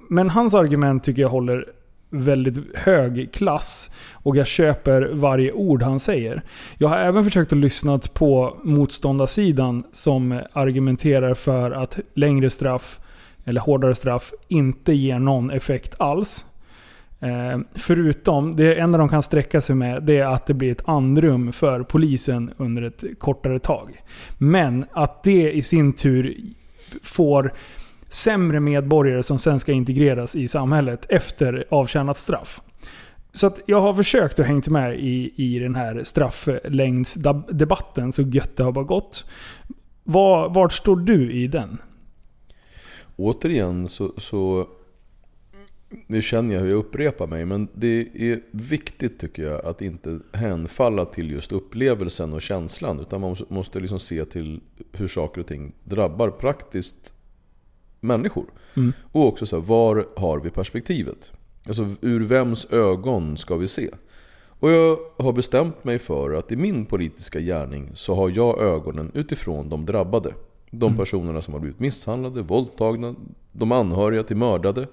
[0.09, 1.65] men hans argument tycker jag håller
[2.09, 3.89] väldigt hög klass.
[4.13, 6.41] Och jag köper varje ord han säger.
[6.77, 12.99] Jag har även försökt att lyssna på motståndarsidan som argumenterar för att längre straff,
[13.45, 16.45] eller hårdare straff, inte ger någon effekt alls.
[17.19, 20.87] Eh, förutom, det enda de kan sträcka sig med, det är att det blir ett
[20.89, 24.01] andrum för polisen under ett kortare tag.
[24.37, 26.37] Men att det i sin tur
[27.03, 27.53] får
[28.09, 32.61] sämre medborgare som sen ska integreras i samhället efter avtjänat straff.
[33.33, 38.55] Så att jag har försökt att hänga med i, i den här strafflängdsdebatten så gött
[38.55, 39.25] det har bara gått.
[40.03, 41.77] Var, vart står du i den?
[43.15, 44.67] Återigen så, så
[46.07, 50.19] nu känner jag hur jag upprepar mig, men det är viktigt tycker jag att inte
[50.33, 52.99] hänfalla till just upplevelsen och känslan.
[52.99, 57.13] Utan man måste- måste liksom se till hur saker och ting drabbar praktiskt
[57.99, 58.45] människor.
[58.75, 58.93] Mm.
[59.11, 61.31] Och också så här, var har vi perspektivet?
[61.67, 63.89] Alltså ur vems ögon ska vi se?
[64.59, 69.11] Och jag har bestämt mig för att i min politiska gärning så har jag ögonen
[69.13, 70.33] utifrån de drabbade.
[70.71, 70.97] De Mm.
[70.97, 73.15] personerna som har blivit misshandlade, våldtagna,
[73.51, 74.87] de anhöriga till mördade.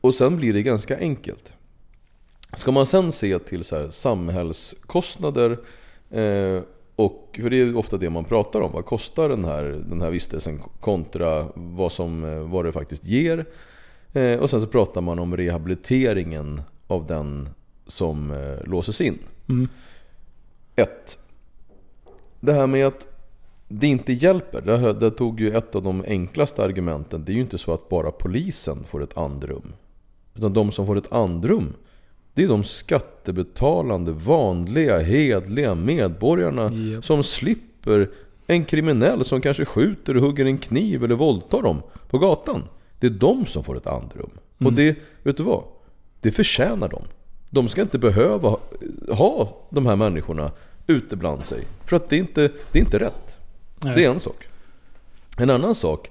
[0.00, 1.52] Och sen blir det ganska enkelt.
[2.56, 5.58] Ska man sen se till så här samhällskostnader
[6.10, 6.62] eh,
[6.96, 8.72] och för det är ofta det man pratar om.
[8.72, 13.46] Vad kostar den här, den här vistelsen kontra vad, som, eh, vad det faktiskt ger?
[14.12, 17.48] Eh, och sen så pratar man om rehabiliteringen av den
[17.86, 19.18] som eh, låses in.
[19.48, 19.68] Mm.
[20.76, 21.18] Ett.
[22.40, 23.06] Det här med att
[23.68, 24.60] det inte hjälper.
[24.60, 27.24] Där, där tog ju ett av de enklaste argumenten.
[27.24, 29.72] Det är ju inte så att bara polisen får ett andrum.
[30.34, 31.72] Utan de som får ett andrum,
[32.34, 37.04] det är de skattebetalande, vanliga, hedliga medborgarna Japp.
[37.04, 38.10] som slipper
[38.46, 42.62] en kriminell som kanske skjuter och hugger en kniv eller våldtar dem på gatan.
[42.98, 44.30] Det är de som får ett andrum.
[44.58, 45.64] Och det, vet du vad?
[46.20, 47.02] Det förtjänar de.
[47.50, 48.60] De ska inte behöva ha-
[49.08, 50.50] ha de här människorna
[50.86, 51.60] ute bland sig.
[51.84, 52.40] För att det är inte,
[52.72, 53.38] det är inte rätt.
[53.80, 53.94] Nej.
[53.96, 54.46] Det är en sak.
[55.38, 56.10] En annan sak,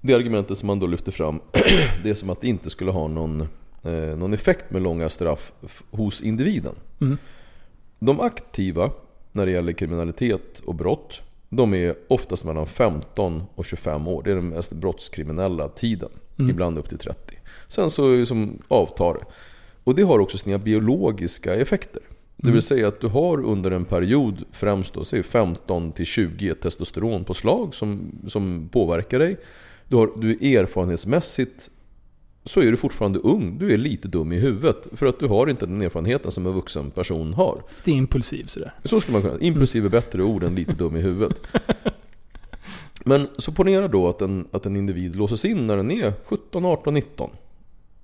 [0.00, 1.40] det argumentet som man då lyfter fram,
[2.02, 3.48] det är som att det inte skulle ha någon,
[3.88, 5.52] eh, någon effekt med långa straff
[5.90, 6.74] hos individen.
[7.00, 7.18] Mm.
[7.98, 8.90] De aktiva
[9.32, 14.22] när det gäller kriminalitet och brott, de är oftast mellan 15 och 25 år.
[14.22, 16.10] Det är den mest brottskriminella tiden.
[16.38, 16.50] Mm.
[16.50, 17.38] Ibland upp till 30.
[17.68, 19.24] Sen så liksom avtar det.
[19.84, 22.02] Och det har också sina biologiska effekter.
[22.36, 22.52] Det Mm.
[22.52, 26.60] vill säga att du har under en period, främst då, säg 15 till 20 ett
[26.60, 29.36] testosteronpåslag som, som påverkar dig.
[29.88, 31.70] Du, har, du är erfarenhetsmässigt
[32.48, 33.58] så är du fortfarande ung.
[33.58, 34.86] Du är lite dum i huvudet.
[34.92, 37.62] För att du har inte den erfarenheten som en vuxen person har.
[37.76, 38.72] Lite impulsiv sådär.
[38.84, 41.40] Så skulle man kunna Impulsiv är bättre ord än lite dum i huvudet.
[43.04, 46.64] Men så ponera då att en, att en individ låses in när den är 17,
[46.64, 47.30] 18, 19.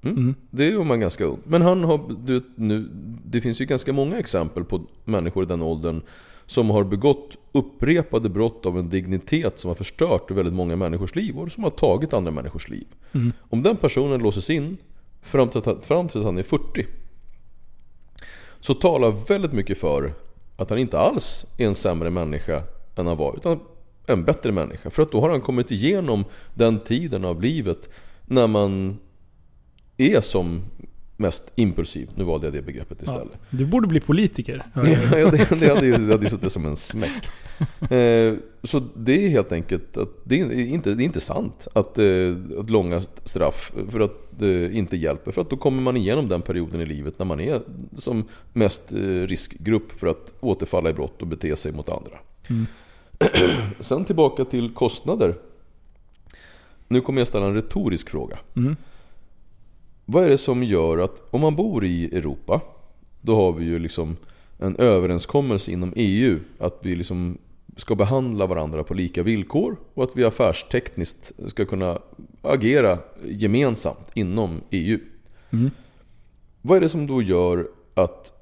[0.03, 0.17] Mm.
[0.17, 0.35] Mm.
[0.51, 1.39] Det är ju man ganska ung.
[1.45, 2.89] Men han har, du, nu,
[3.25, 6.03] det finns ju ganska många exempel på människor i den åldern
[6.47, 11.39] som har begått upprepade brott av en dignitet som har förstört väldigt många människors liv
[11.39, 12.87] och som har tagit andra människors liv.
[13.13, 13.33] Mm.
[13.51, 14.77] Om den personen låses in
[15.23, 16.87] fram till, fram tills han är 40
[18.61, 20.15] så talar väldigt mycket för
[20.57, 22.63] att han inte alls är en sämre människa
[22.97, 23.61] än han var utan
[24.07, 24.91] en bättre människa.
[24.91, 27.89] För att då har han kommit igenom den tiden av livet
[28.27, 28.99] när man
[29.97, 30.63] är som
[31.17, 32.11] mest impulsiv.
[32.15, 33.39] Nu valde jag det begreppet istället.
[33.51, 34.67] Du borde bli politiker.
[34.75, 34.83] Ja,
[35.31, 37.29] det, det hade ju det hade ju suttit som en smäck.
[37.91, 41.99] Eh, så det är helt enkelt att det är inte, det är inte sant att,
[41.99, 45.33] eh, att långa straff för att det inte hjälper.
[45.33, 47.61] För att då kommer man igenom den perioden i livet när man är
[47.93, 52.19] som mest eh, riskgrupp för att återfalla i brott och bete sig mot andra.
[52.51, 52.67] Mm.
[53.81, 55.35] Sen tillbaka till kostnader.
[56.89, 58.39] Nu kommer jag ställa en retorisk fråga.
[58.57, 58.77] Mm.
[60.05, 62.61] Vad är det som gör att om man bor i Europa
[63.21, 64.17] Då har vi ju liksom
[64.59, 67.39] en överenskommelse inom EU att vi liksom
[67.77, 71.99] ska behandla varandra på lika villkor och att vi affärstekniskt ska kunna
[72.43, 74.99] agera gemensamt inom EU.
[75.51, 75.71] Mm.
[76.63, 78.33] Vad är det som då gör att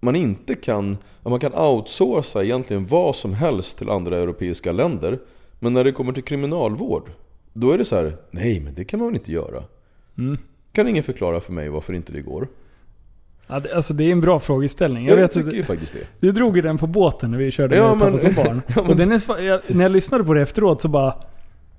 [0.00, 5.18] man inte kan, att man kan outsourca egentligen vad som helst till andra europeiska länder
[5.58, 7.10] men när det kommer till kriminalvård
[7.52, 9.64] då är det så här: nej men det kan man väl inte göra?
[10.18, 10.38] Mm.
[10.72, 12.48] Kan ingen förklara för mig varför inte det går?
[13.46, 15.04] Ja, det, alltså det är en bra frågeställning.
[15.06, 16.06] Jag Jag, vet tycker att ju faktiskt det.
[16.26, 18.62] du drog ju den på båten när vi körde Ja, med men- som barn.
[18.68, 21.14] Ja, men- Och den är, jag, när jag lyssnade på det efteråt så bara...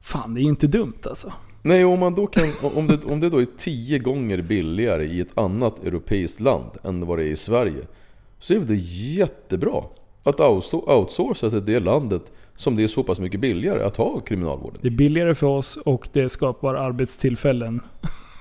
[0.02, 1.34] Fan, det är inte dumt alltså.
[1.62, 2.44] Nej, om, man då kan,
[2.76, 7.06] om, det, om det då är tio gånger billigare i ett annat europeiskt land än
[7.06, 7.82] vad det är i Sverige.
[8.40, 8.76] Så är det
[9.16, 9.84] jättebra
[10.24, 12.22] att outsourca till det landet
[12.56, 14.78] som det är så pass mycket billigare att ha kriminalvården.
[14.82, 17.82] Det är billigare för oss och det skapar arbetstillfällen.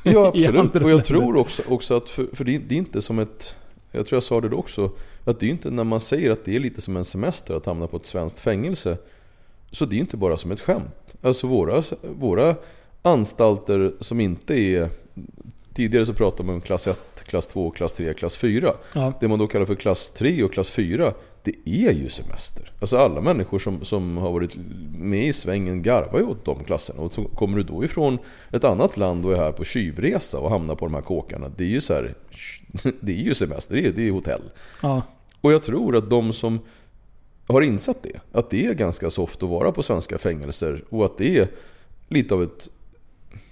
[0.03, 3.19] Ja absolut, och jag tror också, också att, för, för det, det är inte som
[3.19, 3.55] ett,
[3.91, 4.91] jag tror jag sa det också,
[5.25, 7.67] att det är inte när man säger att det är lite som en semester att
[7.67, 8.97] hamna på ett svenskt fängelse.
[9.71, 11.15] Så det är inte bara som ett skämt.
[11.23, 11.83] Alltså våra,
[12.19, 12.55] våra
[13.03, 14.89] anstalter som inte är
[15.75, 18.75] Tidigare så pratade man om klass 1, klass 2, klass 3, klass 4.
[18.95, 19.13] Ja.
[19.21, 22.73] Det man då kallar för klass 3 och klass 4, det är ju semester.
[22.81, 24.57] Alltså alla människor som, som har varit
[24.93, 27.01] med i svängen garvar ju åt de klasserna.
[27.01, 28.19] Och så kommer du då ifrån
[28.53, 31.51] ett annat land och är här på tjuvresa och hamnar på de här kåkarna.
[31.57, 32.15] Det är ju så här,
[33.01, 34.43] det är ju semester, det är, det är hotell.
[34.83, 35.03] Ja.
[35.41, 36.61] Och jag tror att de som
[37.47, 41.19] har insett det, att det är ganska soft att vara på svenska fängelser och att
[41.19, 41.49] det är
[42.09, 42.69] lite av ett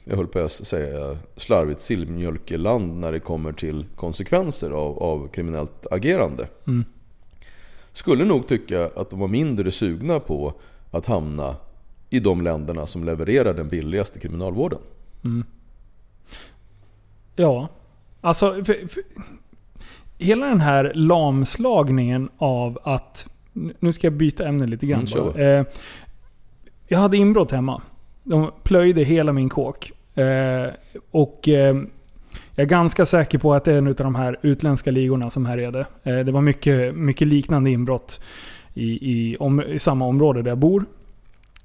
[0.08, 5.86] jag höll på att säga slarvigt sillmjölkeland när det kommer till konsekvenser av, av kriminellt
[5.90, 6.48] agerande.
[6.66, 6.84] Mm.
[7.92, 10.54] Skulle nog tycka att de var mindre sugna på
[10.90, 11.56] att hamna
[12.10, 14.78] i de länderna som levererar den billigaste kriminalvården.
[15.24, 15.44] Mm.
[17.36, 17.68] Ja,
[18.20, 19.02] alltså för, för,
[20.18, 23.28] hela den här lamslagningen av att...
[23.52, 25.60] Nu ska jag byta ämne lite grann mm.
[25.60, 25.66] Eh,
[26.86, 27.82] jag hade inbrott hemma.
[28.22, 29.92] De plöjde hela min kåk.
[30.18, 30.72] Eh,
[31.10, 31.76] och eh,
[32.54, 35.46] jag är ganska säker på att det är en av de här utländska ligorna som
[35.46, 35.86] härjade.
[36.02, 38.20] Eh, det var mycket, mycket liknande inbrott
[38.74, 40.84] i, i, om, i samma område där jag bor.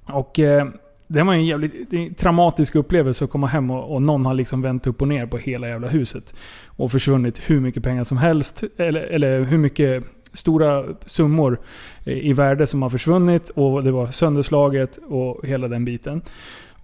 [0.06, 0.68] Och eh,
[1.08, 4.88] det var en jävligt traumatisk upplevelse att komma hem och, och, någon har liksom vänt
[4.88, 6.36] upp och ner på hela jävla huset.
[6.68, 8.64] Och försvunnit hur mycket pengar som helst.
[8.78, 11.60] Eller, eller hur mycket stora summor
[12.06, 13.50] eh, i värde som har försvunnit.
[13.50, 16.22] Och det var sönderslaget och hela den biten.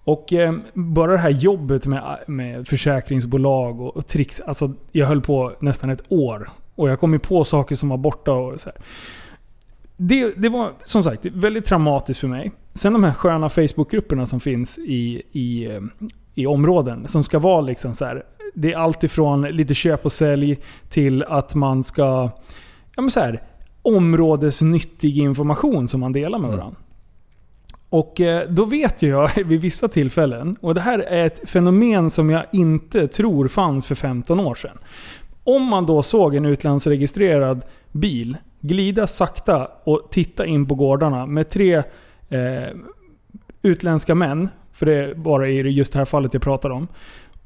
[0.04, 4.42] Och eh, bara det här jobbet med, med försäkringsbolag och, och tricks.
[4.42, 6.50] Alltså jag höll på nästan ett år.
[6.76, 8.70] Och jag kom ju på saker som var borta och så
[10.02, 12.52] det, det, var som sagt väldigt traumatiskt för mig.
[12.74, 15.82] Sen de här sköna Facebookgrupperna som finns i, i, eh,
[16.36, 17.08] i områden.
[17.08, 20.60] Som ska vara liksom så här, Det är allt ifrån lite köp och sälj
[20.90, 22.30] till att man ska...
[22.96, 23.44] Ja men så här,
[23.82, 26.76] områdesnyttig information som man delar med mm.
[27.90, 32.30] Och eh, då vet jag vid vissa tillfällen, och det här är ett fenomen som
[32.30, 34.78] jag inte tror fanns för 15 år sedan.
[35.44, 41.50] Om man då såg en utlandsregistrerad bil glida sakta och titta in på gårdarna med
[41.50, 41.84] tre
[42.30, 42.70] eh,
[43.62, 46.88] utländska män, för det är bara i just det här fallet jag pratar om.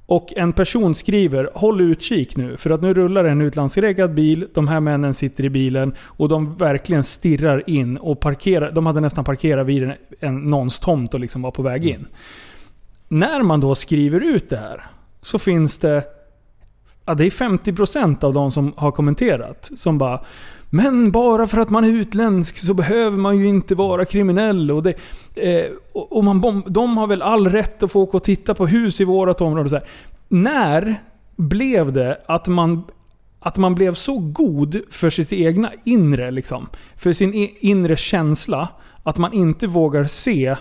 [0.05, 4.67] Och en person skriver “Håll utkik nu, för att nu rullar en utlandsreggad bil, de
[4.67, 8.71] här männen sitter i bilen och de verkligen stirrar in och parkerar.
[8.71, 11.95] De hade nästan parkerat vid en, en, någons tomt och liksom var på väg in.
[11.95, 12.07] Mm.
[13.07, 14.85] När man då skriver ut det här
[15.21, 16.03] så finns det...
[17.05, 20.19] Ja, det är 50% av de som har kommenterat som bara
[20.75, 24.71] men bara för att man är utländsk så behöver man ju inte vara kriminell.
[24.71, 24.93] Och, det,
[25.36, 29.01] eh, och man, de har väl all rätt att få åka och titta på hus
[29.01, 29.69] i vårt område.
[29.69, 29.88] Så här.
[30.27, 31.03] När
[31.36, 32.83] blev det att man,
[33.39, 38.67] att man blev så god för sitt egna inre, liksom, för sin inre känsla,
[39.03, 40.55] att man inte vågar se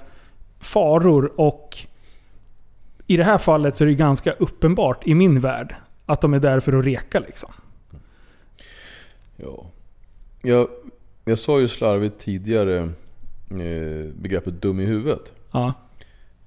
[0.61, 1.79] faror och
[3.07, 5.75] i det här fallet så är det ganska uppenbart i min värld
[6.07, 7.51] att de är där för att reka liksom.
[9.37, 9.67] Ja,
[10.43, 10.69] jag,
[11.25, 12.79] jag sa ju slarvigt tidigare
[13.51, 15.33] eh, begreppet dum i huvudet.
[15.53, 15.75] Ja.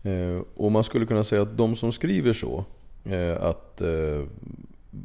[0.04, 2.66] Eh, och man skulle kunna säga att de som skriver så,
[3.04, 3.82] eh, att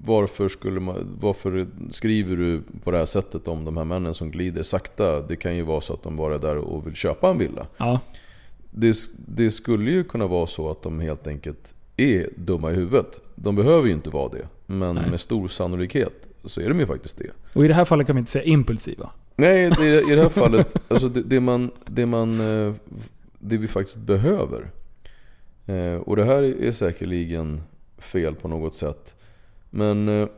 [0.05, 4.31] varför, skulle man, varför skriver du på det här sättet om de här männen som
[4.31, 5.21] glider sakta?
[5.21, 7.67] Det kan ju vara så att de bara är där och vill köpa en villa.
[7.77, 8.01] Ja.
[8.71, 13.21] Det, det, skulle ju kunna vara så att de helt enkelt är dumma i huvudet.
[13.35, 14.49] De behöver ju inte vara det.
[14.67, 15.11] Men Nej.
[15.11, 17.31] med stor sannolikhet så är de ju faktiskt det.
[17.53, 19.11] Och i det här fallet kan vi inte säga impulsiva.
[19.37, 22.75] Nej, det, i det här fallet, alltså det, det, man, det, man, eh,
[23.39, 24.71] det vi faktiskt behöver.
[25.67, 27.63] Eh, och det här är säkerligen
[27.99, 29.15] fel på något sätt.
[29.71, 30.29] Men eh,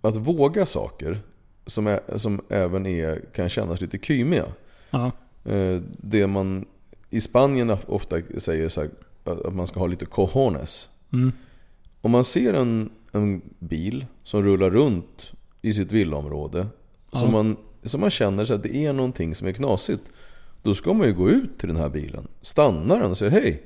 [0.00, 1.18] att våga saker
[1.66, 4.46] som, är, som även är, kan kännas lite kymiga.
[4.90, 5.10] Ja.
[5.96, 6.64] Det man
[7.10, 8.90] i Spanien ofta säger så här,
[9.24, 10.88] att man ska ha lite cojones.
[11.12, 11.32] Mm.
[12.00, 15.32] Om man ser en en bil som rullar runt
[15.62, 16.66] i sitt villaområde.
[17.10, 17.18] Ja.
[17.18, 20.02] Som, man, som man känner så att det är någonting som är knasigt.
[20.62, 23.62] Då ska man ju gå ut till den här bilen, stanna den och säga hej.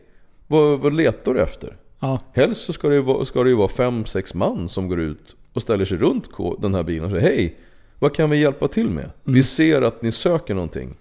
[0.46, 1.76] Vad, vad letar du efter?
[2.00, 2.20] Ja.
[2.32, 5.62] Helst så ska det, ju ska det vara fem, sex man som går ut och
[5.62, 6.28] ställer sig runt
[6.58, 7.56] den här bilen och säger hej.
[7.98, 9.04] Vad kan vi hjälpa till med?
[9.04, 9.34] Mm.
[9.34, 10.96] Vi ser att ni söker någonting.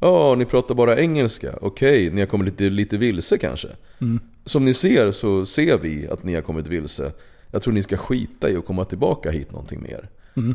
[0.00, 1.54] Ja, ni pratar bara engelska.
[1.60, 3.68] Okej, ni har kommit lite, lite vilse kanske.
[4.00, 4.20] Mm.
[4.44, 7.12] Som ni ser så ser vi att ni har kommit vilse.
[7.50, 10.08] Jag tror ni ska skita i att komma tillbaka hit någonting mer.
[10.36, 10.54] Mm.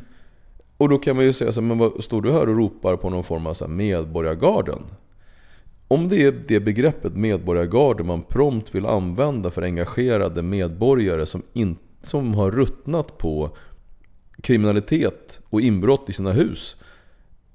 [0.78, 2.96] Och då kan man ju säga så här, men vad, står du här och ropar
[2.96, 4.84] på någon form av så här medborgargarden?
[5.88, 11.78] Om det är det begreppet medborgargarden man prompt vill använda för engagerade medborgare som, in,
[12.02, 13.58] som har ruttnat på
[14.42, 16.76] kriminalitet och inbrott i sina hus.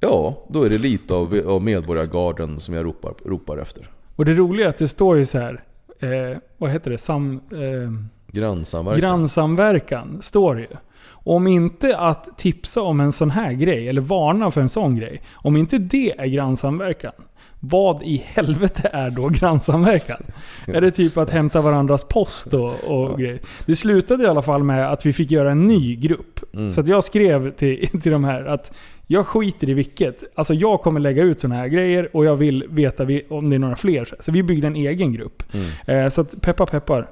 [0.01, 3.91] Ja, då är det lite av, av medborgargarden som jag ropar, ropar efter.
[4.16, 5.64] Och det roliga är att det står ju så här.
[6.01, 6.99] Eh, vad heter det?
[6.99, 7.93] Sam, eh,
[8.33, 9.01] Grannsamverkan.
[9.01, 10.76] grannsamverkan står det ju.
[11.11, 15.22] Om inte att tipsa om en sån här grej, eller varna för en sån grej.
[15.35, 17.12] Om inte det är grannsamverkan.
[17.61, 20.22] Vad i helvete är då grannsamverkan?
[20.66, 23.41] Är det typ att hämta varandras post och, och grejer?
[23.66, 26.55] Det slutade i alla fall med att vi fick göra en ny grupp.
[26.55, 26.70] Mm.
[26.70, 28.72] Så jag skrev till, till de här att
[29.07, 30.22] jag skiter i vilket.
[30.35, 33.59] Alltså jag kommer lägga ut såna här grejer och jag vill veta om det är
[33.59, 34.14] några fler.
[34.20, 35.43] Så vi byggde en egen grupp.
[35.53, 36.05] Mm.
[36.05, 37.09] Eh, så att peppar peppar.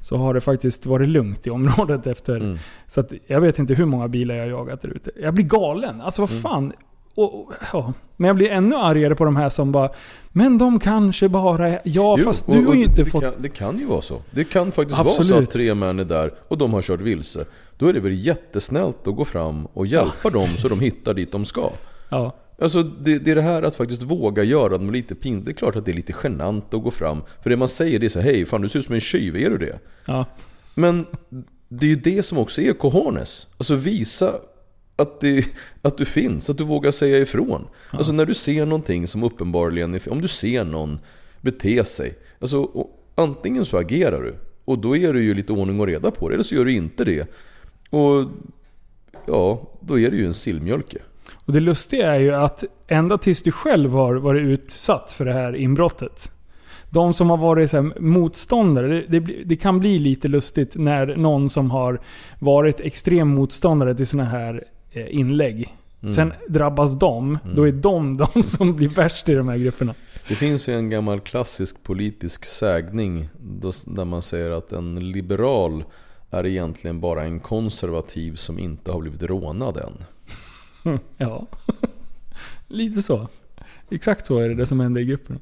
[0.00, 2.36] Så har det faktiskt varit lugnt i området efter.
[2.36, 2.58] Mm.
[2.88, 5.10] Så att jag vet inte hur många bilar jag jagat där ute.
[5.20, 6.00] Jag blir galen.
[6.00, 6.32] Alltså Mm.
[6.34, 6.72] vad fan.
[7.14, 7.92] Och, och, ja.
[8.16, 9.90] Men jag blir ännu argare på de här som bara
[10.32, 11.70] Men de kanske bara.
[11.72, 13.22] Ja Jo, fast och- du har ju inte det fått...
[13.22, 14.22] Kan, det kan ju vara så.
[14.30, 15.48] Det kan faktiskt vara så Absolut.
[15.48, 17.44] att tre män är där och de har kört vilse.
[17.78, 21.32] Då är det väl jättesnällt att gå fram och hjälpa dem så de hittar dit
[21.32, 21.70] de ska.
[22.08, 22.36] Ja.
[22.58, 25.44] Alltså det, det är det här att faktiskt våga göra dem lite pinsamt.
[25.44, 27.22] Det är klart att det är lite genant att gå fram.
[27.42, 29.36] För det man säger det är så hej fan du ser ut som en tjuv,
[29.36, 29.78] är du det?
[30.04, 30.26] ja.
[30.74, 31.06] Men
[31.68, 33.46] det är ju det som också är cojones.
[33.58, 34.34] Alltså visa
[34.96, 35.46] att, det,
[35.82, 37.68] att du finns, att du vågar säga ifrån.
[37.90, 40.98] Alltså när du ser någonting som uppenbarligen är om du ser någon
[41.40, 42.18] bete sig.
[42.40, 44.34] Alltså antingen så agerar du
[44.64, 46.72] och då är du ju lite ordning och reda på det, eller så gör du
[46.72, 47.28] inte det.
[47.90, 48.30] Och
[49.26, 50.98] ja, då är det ju en sillmjölke.
[51.34, 55.32] Och det lustiga är ju att ända tills du själv har varit utsatt för det
[55.32, 56.32] här inbrottet.
[56.90, 61.50] De som har varit så motståndare, det, det, det kan bli lite lustigt när någon
[61.50, 62.00] som har
[62.38, 65.74] varit extrem motståndare till sådana här eh, inlägg.
[66.02, 66.14] Mm.
[66.14, 69.94] Sen drabbas de, då är de de som blir värst i de här grupperna.
[70.28, 73.28] Det finns ju en gammal klassisk politisk sägning
[73.86, 75.84] där man säger att en liberal
[76.30, 80.04] är egentligen bara en konservativ som inte har blivit rånad än.
[81.16, 81.46] Ja,
[82.68, 83.28] lite så.
[83.90, 85.40] Exakt så är det, det som händer i grupperna.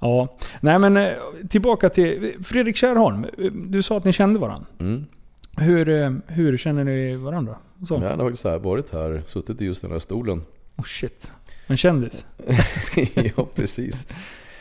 [0.00, 1.12] Ja, nej men eh,
[1.48, 3.26] tillbaka till Fredrik Kärrholm.
[3.54, 4.66] Du sa att ni kände varandra.
[4.78, 5.04] Mm.
[5.56, 7.56] Hur, eh, hur känner ni varandra?
[7.88, 7.94] Så.
[7.94, 10.42] Han har faktiskt här varit här, suttit i just den här stolen.
[10.76, 11.30] Oh shit.
[11.66, 12.26] En kändis?
[13.36, 14.06] ja, precis.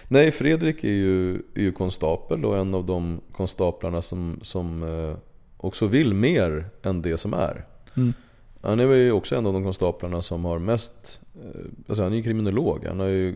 [0.08, 5.18] Nej, Fredrik är ju, är ju konstapel och en av de konstaplarna som, som eh,
[5.58, 7.66] också vill mer än det som är.
[7.98, 8.14] Mm.
[8.66, 12.18] Han är ju också en av de konstaplarna som har mest, eh, alltså han är
[12.18, 12.86] ju kriminolog.
[12.88, 13.36] Han har ju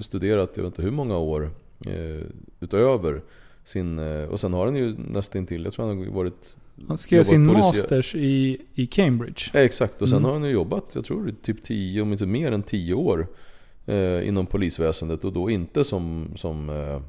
[0.00, 1.50] studerat, jag vet inte hur många år
[1.86, 2.26] eh,
[2.60, 3.22] utöver
[3.64, 6.56] sin, eh, och sen har han ju nästan till, jag tror han har varit
[6.88, 9.42] Han skrev sin polisiär- masters i, i Cambridge.
[9.54, 10.24] Ja, exakt, och sen Mm.
[10.24, 13.26] har han ju jobbat, jag tror typ 10, om inte mer än 10 år
[13.86, 17.00] eh, inom polisväsendet och då inte som, som eh,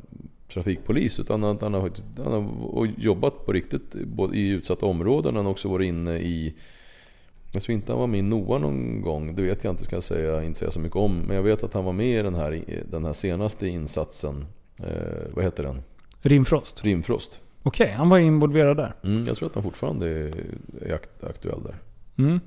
[0.54, 1.92] trafikpolis utan han, han, har,
[2.24, 5.36] han har jobbat på riktigt både i utsatta områden.
[5.36, 6.54] Han har också varit inne i
[7.52, 9.96] jag tror inte han var med i NOA någon gång, det vet jag inte, ska
[9.96, 11.20] jag säga, inte säga så mycket om.
[11.20, 14.46] Men jag vet att han var med i den här, den här senaste insatsen,
[14.80, 15.82] eh, vad heter den?
[16.22, 16.84] Rimfrost.
[16.84, 17.40] Rimfrost.
[17.64, 18.94] Okej, han var involverad där.
[19.04, 20.34] Mm, jag tror att han fortfarande är,
[20.82, 21.76] är akt, aktuell där.
[22.24, 22.40] Mm.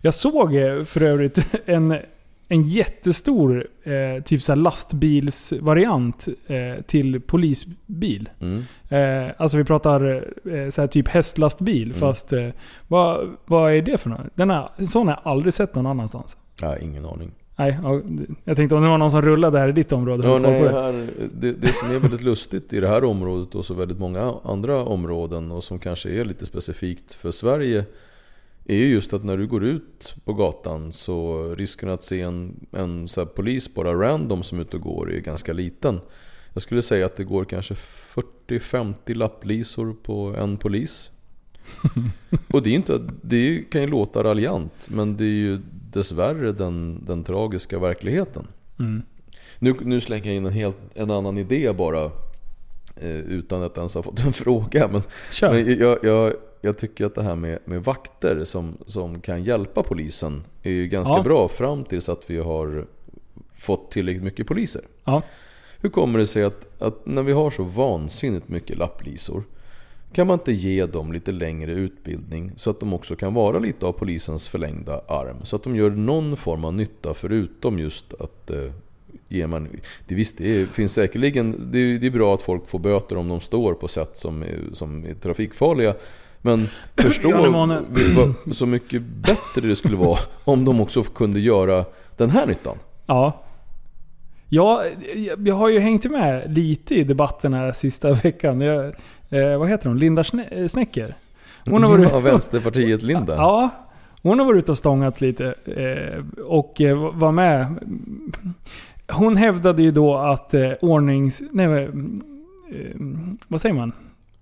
[0.00, 1.98] Jag såg eh, för övrigt en,
[2.48, 8.28] en jättestor eh, typ så lastbilsvariant eh, till polisbil.
[8.40, 8.64] Mm.
[8.88, 11.88] Eh, alltså vi pratar eh, så typ hästlastbil.
[11.88, 11.98] Mm.
[11.98, 12.48] Fast eh,
[12.88, 14.20] vad, vad är det för något?
[14.34, 16.36] Den här, en sån har jag aldrig sett någon annanstans.
[16.62, 17.30] Nej, ingen aning.
[17.56, 18.00] Nej, ja,
[18.44, 20.28] jag tänkte om det var någon som rullade här i ditt område.
[20.28, 20.82] Ja, nej, det?
[20.82, 21.08] här,
[21.40, 24.84] det, det som är väldigt lustigt i det här området och så väldigt många andra
[24.84, 27.84] områden och som kanske är lite specifikt för Sverige
[28.68, 32.66] är ju just att när du går ut på gatan så risken att se en,
[32.72, 36.00] en så polis bara random som är ute och går är ganska liten.
[36.52, 41.10] Jag skulle säga att det går kanske 40-50 lapplisor på en polis.
[42.48, 45.60] Och det, är inte, det kan ju låta raljant men det är ju
[45.92, 48.46] dessvärre den, den tragiska verkligheten.
[48.78, 49.02] Mm.
[49.58, 52.04] Nu, nu slänger jag in en, helt, en annan idé bara.
[52.96, 54.88] Eh, utan att ens ha fått en fråga.
[54.88, 55.02] Men,
[55.40, 59.82] men jag, jag, jag tycker att det här med, med vakter som, som kan hjälpa
[59.82, 61.22] polisen är ju ganska Ja.
[61.22, 62.86] bra fram tills att vi har
[63.54, 64.82] fått tillräckligt mycket poliser.
[65.04, 65.22] Ja.
[65.80, 69.42] Hur kommer det sig att, att när vi har så vansinnigt mycket lapplisor
[70.12, 73.86] kan man inte ge dem lite längre utbildning så att de också kan vara lite
[73.86, 75.36] av polisens förlängda arm?
[75.44, 78.72] Så att de gör någon form av nytta förutom just att eh,
[79.28, 79.68] ge man...
[80.06, 81.70] Det, visst, det finns säkerligen...
[81.70, 84.58] Det, det är bra att folk får böter om de står på sätt som är,
[84.72, 85.94] som är trafikfarliga.
[86.42, 91.84] Men förstå vad, så mycket bättre det skulle vara om de också kunde göra
[92.16, 92.76] den här nyttan.
[93.06, 93.44] Ja.
[94.50, 94.84] Ja,
[95.38, 98.60] jag har ju hängt med lite i debatten här sista veckan.
[98.60, 98.86] Jag,
[99.28, 99.98] eh, vad heter hon?
[99.98, 100.24] Linda
[100.68, 101.16] Snäcker?
[101.64, 103.34] Hon har varit, ja, Vänsterpartiet Linda.
[103.36, 103.70] Ja,
[104.22, 105.54] hon har varit ute och stångats lite.
[105.64, 107.74] Eh, och eh, var med.
[109.12, 111.42] Hon hävdade ju då att eh, ordnings...
[111.52, 111.88] Nej, eh,
[113.48, 113.92] vad säger man?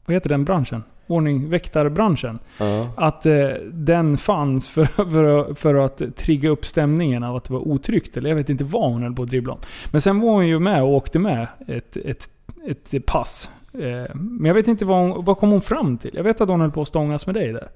[0.06, 0.82] Vad heter den branschen?
[1.06, 2.38] Ordning, väktarbranschen.
[2.60, 2.88] Uh.
[2.96, 7.68] Att eh, den fanns för, för, för, att trigga upp stämningen av att det var
[7.68, 8.16] otryggt.
[8.16, 9.58] Eller jag vet inte vad hon höll på att dribbla om.
[9.90, 12.30] Men sen var hon ju med och åkte med ett, ett,
[12.66, 13.50] ett pass.
[13.72, 16.10] Eh, men jag vet inte vad, hon, vad kom hon fram till?
[16.14, 17.68] Jag vet att hon höll på att stångas med dig där.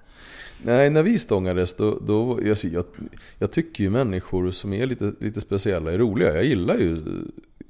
[0.63, 1.99] Nej, när vi stångades då...
[2.07, 2.85] då jag, jag,
[3.39, 6.35] jag tycker ju människor som är lite, lite speciella är roliga.
[6.35, 7.03] Jag gillar ju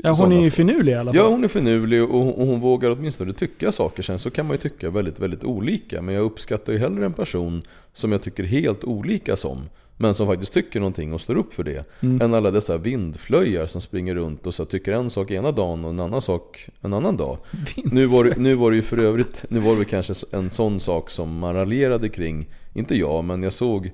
[0.03, 1.16] Ja, hon är ju finurlig i alla fall.
[1.16, 4.03] Ja, hon är finurlig och hon, och hon vågar åtminstone tycka saker.
[4.03, 6.03] Sen så kan man ju tycka väldigt, väldigt olika.
[6.03, 9.68] Men jag uppskattar ju hellre en person som jag tycker helt olika som.
[9.96, 11.84] Men som faktiskt tycker någonting och står upp för det.
[12.01, 12.20] Mm.
[12.20, 15.90] Än alla dessa vindflöjar som springer runt och så tycker en sak ena dagen och
[15.90, 17.38] en annan sak en annan dag.
[17.84, 21.11] Nu var, nu var det ju för övrigt, nu var det kanske en sån sak
[21.11, 22.46] som man raljerade kring.
[22.74, 23.90] Inte jag, men jag såg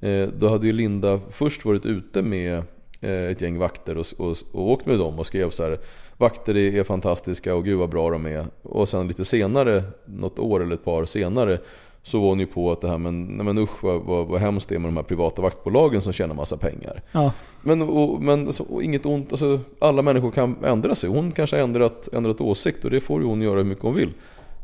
[0.00, 2.62] eh, Då hade ju Linda först varit ute med
[3.00, 5.78] ett gäng vakter och, och, och åkt med dem och skrev så här
[6.18, 8.46] Vakter är fantastiska och gud vad bra de är.
[8.62, 11.58] Och sen lite senare, något år eller ett par senare
[12.02, 14.40] så var hon ju på att det här men, nej men usch vad, vad, vad
[14.40, 17.02] hemskt det är med de här privata vaktbolagen som tjänar massa pengar.
[17.12, 17.32] Ja.
[17.62, 21.10] Men, och, men alltså, och inget ont, alltså, alla människor kan ändra sig.
[21.10, 23.94] Hon kanske har ändrat, ändrat åsikt och det får ju hon göra hur mycket hon
[23.94, 24.12] vill.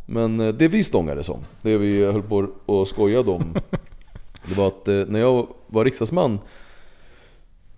[0.06, 3.54] Men eh, det vi stångades om, det vi höll på och skojade om,
[4.48, 6.38] det var att eh, när jag var riksdagsman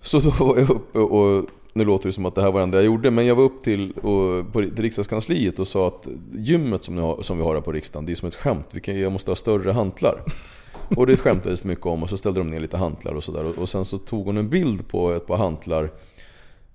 [0.01, 2.65] så då var jag uppe och, nu låter det som att det här var det
[2.65, 6.09] enda jag gjorde, men jag var upp till, och, på, till riksdagskansliet och sa att
[6.33, 8.69] gymmet som, har, som vi har här på riksdagen, det är som ett skämt.
[8.71, 10.23] Vi kan, jag måste ha större hantlar.
[10.97, 13.45] Och det skämtades mycket om och så ställde de ner lite hantlar och sådär.
[13.45, 15.91] Och, och sen så tog hon en bild på ett par hantlar.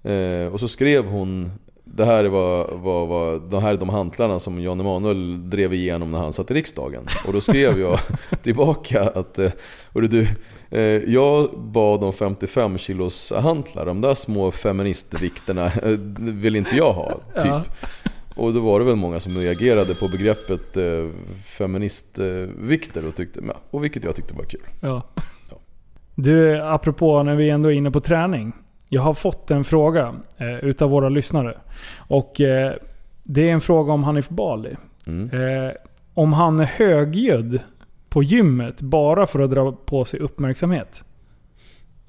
[0.04, 1.52] Eh, och så skrev hon
[1.96, 6.12] det här, var, var, var, det här är de hantlarna som Jan Emanuel drev igenom
[6.12, 7.04] när han satt i riksdagen.
[7.28, 8.00] Och då skrev jag
[8.44, 9.52] tillbaka att eh,
[9.94, 10.28] du,
[10.72, 10.82] Eh,
[11.14, 13.86] jag bad om 55 kilos hantlar.
[13.86, 17.10] De där små feministvikterna eh, vill inte jag ha.
[17.36, 17.46] Typ.
[17.46, 17.64] Ja.
[18.36, 20.78] Och då var det väl många som reagerade på begreppet
[21.46, 24.62] feministvikter och, tyckte, och vilket jag tyckte var kul.
[24.82, 25.04] Ja.
[25.50, 25.58] ja.
[26.16, 28.54] Du, apropå när vi ändå är inne på träning.
[28.94, 31.58] Jag har fått en fråga eh, utav våra lyssnare.
[31.98, 32.74] Och eh,
[33.24, 34.76] det är en fråga om Hanif Bali.
[35.08, 35.30] Mm.
[35.30, 35.72] Eh,
[36.14, 37.60] om han är högljudd
[38.10, 41.04] på gymmet bara för att dra på sig uppmärksamhet.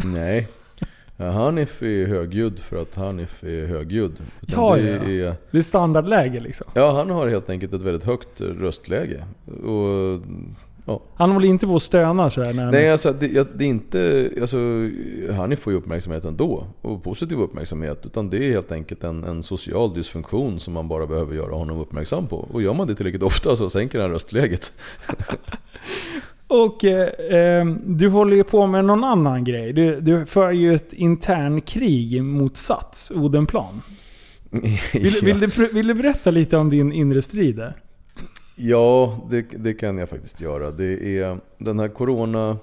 [0.05, 0.49] Nej.
[1.17, 4.17] Hanif är högljudd för att Hanif är högljudd.
[4.41, 5.29] ja, det, ja.
[5.29, 6.67] Är, det är standardläge liksom.
[6.75, 9.25] Ja, han har helt enkelt ett väldigt högt röstläge.
[9.65, 10.21] Och
[10.85, 11.03] Ja.
[11.15, 14.31] Han håller inte på att stöna så här när Nej, alltså, det, det, är inte...
[14.41, 14.57] Alltså,
[15.33, 16.67] han får ju uppmärksamhet ändå.
[16.83, 18.07] Och positiv uppmärksamhet.
[18.07, 21.81] Utan det är helt enkelt en, en social dysfunktion som man bara behöver göra honom
[21.81, 22.37] uppmärksam på.
[22.37, 24.73] Och gör man det tillräckligt ofta så sänker han röstläget.
[26.47, 27.09] Och eh,
[27.39, 29.73] eh, du håller ju på med någon annan grej.
[29.73, 33.83] Du, du för ju ett intern krig mot Sats, Odenplan.
[34.93, 37.82] Vill, vill, du, vill du berätta lite om din inre strid där?
[38.65, 40.71] Ja, det, det, kan jag faktiskt göra.
[40.71, 42.59] Det är den här Corona...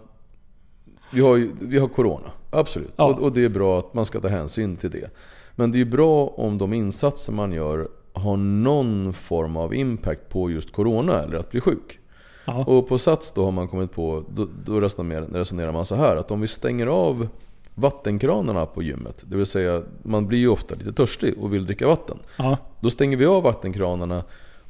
[1.12, 2.94] Vi har, ju, vi har Corona, absolut.
[2.96, 3.06] Ja.
[3.06, 5.10] Och, och, det är bra att man ska ta hänsyn till det.
[5.56, 10.30] Men det är ju bra om de insatser man gör har någon form av impact
[10.30, 12.00] på just Corona eller att bli sjuk.
[12.46, 12.66] Ja.
[12.66, 16.32] Och på Sats då har man kommit på, då, då resonerar man så här att
[16.32, 17.28] om vi stänger av
[17.76, 21.88] vattenkranarna på gymmet, det vill säga man blir ju ofta lite törstig och vill dricka
[21.88, 22.18] vatten.
[22.38, 22.58] Ja.
[22.80, 24.24] Då stänger vi av vattenkranarna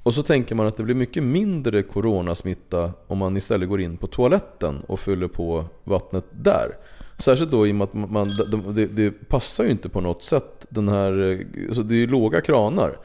[0.10, 3.98] och så tänker man att det blir mycket mindre coronasmitta om man istället går in
[3.98, 6.78] på toaletten och fyller på vattnet där.
[7.18, 8.28] Särskilt då i och med att man,
[8.76, 10.66] det, det passar ju inte på något sätt.
[10.70, 12.98] Den här, alltså det är ju låga kranar.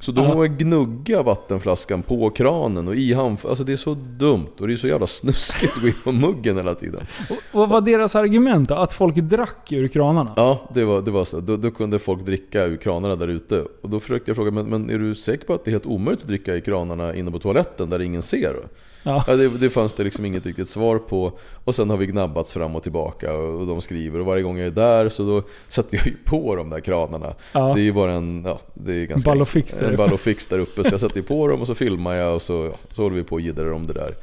[0.00, 3.38] Så då får man gnugga vattenflaskan på kranen och i hand.
[3.48, 6.12] Alltså det är så dumt och det är så jävla snuskigt att gå in på
[6.12, 7.06] muggen hela tiden.
[7.30, 8.74] Och vad var deras argument då?
[8.74, 10.32] Att folk drack ur kranarna?
[10.36, 11.40] Ja, det var, det var så.
[11.40, 13.64] Då, då kunde folk dricka ur kranarna där ute.
[13.82, 15.86] Och då försökte jag fråga, men, men är du säker på att det är helt
[15.86, 18.54] omöjligt att dricka i kranarna inne på toaletten där ingen ser?
[19.02, 19.24] Ja.
[19.26, 21.32] ja det, det, fanns det liksom inget riktigt svar på.
[21.64, 24.66] Och sen har vi gnabbats fram och tillbaka och de skriver och varje gång jag
[24.66, 27.34] är där så då sätter jag ju på de där kranarna.
[27.52, 27.74] Ja.
[27.74, 28.44] Det är ju bara en...
[28.46, 29.30] Ja, det är ganska...
[29.30, 29.86] Ball och fix det.
[29.86, 32.42] en Ballo Fix där uppe så jag sätter på dem och så filmar jag och
[32.42, 34.14] så, så håller vi på och jiddrar om det där.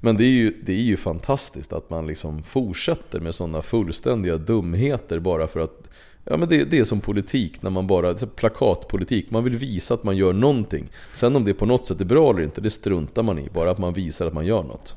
[0.00, 4.36] Men det är, ju, det är ju fantastiskt att man liksom fortsätter med sådana fullständiga
[4.36, 5.88] dumheter bara för att
[6.30, 10.04] Ja men det, det är som politik, när man bara, plakatpolitik, man vill visa att
[10.04, 10.88] man gör någonting.
[11.12, 13.48] Sen om det på något sätt är bra eller inte, det struntar man i.
[13.54, 14.96] Bara att man visar att man gör något.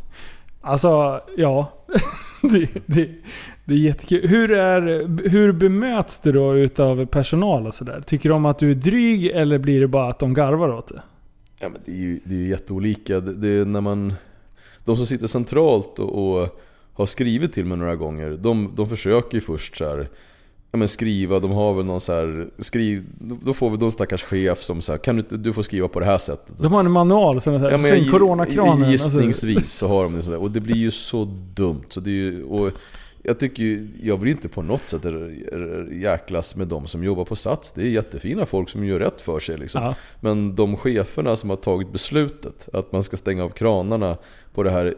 [0.62, 1.74] Alltså, ja.
[2.42, 3.10] det, det,
[3.66, 4.28] det är jättekul.
[4.28, 4.82] Hur, är,
[5.30, 8.04] hur bemöts du då utav personal och sådär?
[8.08, 11.02] Tycker de att du är dryg eller blir det bara att de garvar åt det?
[11.60, 13.20] Ja, men det är ju, det är ju jätteolika.
[13.20, 14.14] Det, det är när man,
[14.86, 16.62] de som sitter centralt och, och
[16.94, 20.10] har skrivit till mig några gånger, de, de försöker ju först så här,
[20.74, 24.24] ja, men skriva, de har väl någon så här, skriv, då får vi någon stackars
[24.24, 26.56] chef som så kan du, du får skriva på det här sättet.
[26.58, 28.92] De har en manual som är ja, stäng coronakranen.
[28.92, 29.78] Gissningsvis alltså.
[29.78, 30.42] så har de det sådär.
[30.42, 31.86] Och det blir ju så dumt.
[31.90, 32.72] Så det är ju, och
[33.24, 35.02] jag tycker ju, jag vill inte på något sätt
[35.92, 37.72] jäklas med de som jobbar på Sats.
[37.72, 39.84] Det är jättefina folk som gör rätt för sig liksom.
[39.84, 39.96] Ja.
[40.20, 44.18] Men de cheferna som har tagit beslutet att man ska stänga av kranarna
[44.54, 44.96] på det här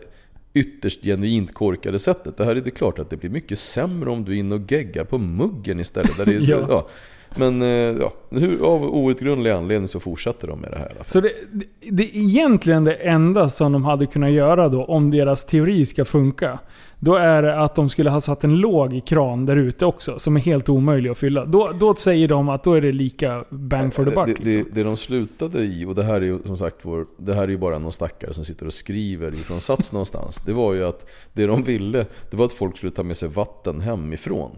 [0.55, 2.37] ytterst genuint korkade sättet.
[2.37, 4.71] Det här är det klart att det blir mycket sämre om du är inne och
[4.71, 6.17] geggar på muggen istället.
[6.17, 6.65] Där det, ja.
[6.69, 6.89] ja.
[7.35, 8.13] Men eh, ja,
[8.61, 11.11] av outgrundlig anledning så fortsätter de med det här i alla fall.
[11.11, 15.11] Så det, det, det är egentligen det enda som de hade kunnat göra då, om
[15.11, 16.59] deras teori ska funka.
[16.99, 20.35] Då är det att de skulle ha satt en låg kran där ute också, som
[20.35, 21.45] är helt omöjlig att fylla.
[21.45, 24.25] Då, då säger de att då är det lika bang for the buck.
[24.25, 24.51] Det, liksom.
[24.51, 27.43] det, det de slutade i, och det här är ju som sagt vår, det här
[27.43, 30.41] är ju bara någon stackare som sitter och skriver ifrån Sats någonstans.
[30.45, 33.29] Det var ju att det de ville, det var att folk skulle ta med sig
[33.29, 34.51] vatten hemifrån.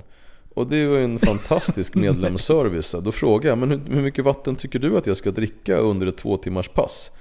[0.58, 2.95] Och det var en fantastisk medlemsservice.
[3.03, 6.18] Då frågade jag, men hur mycket vatten tycker du att jag ska dricka under ett
[6.18, 7.12] två timmars pass?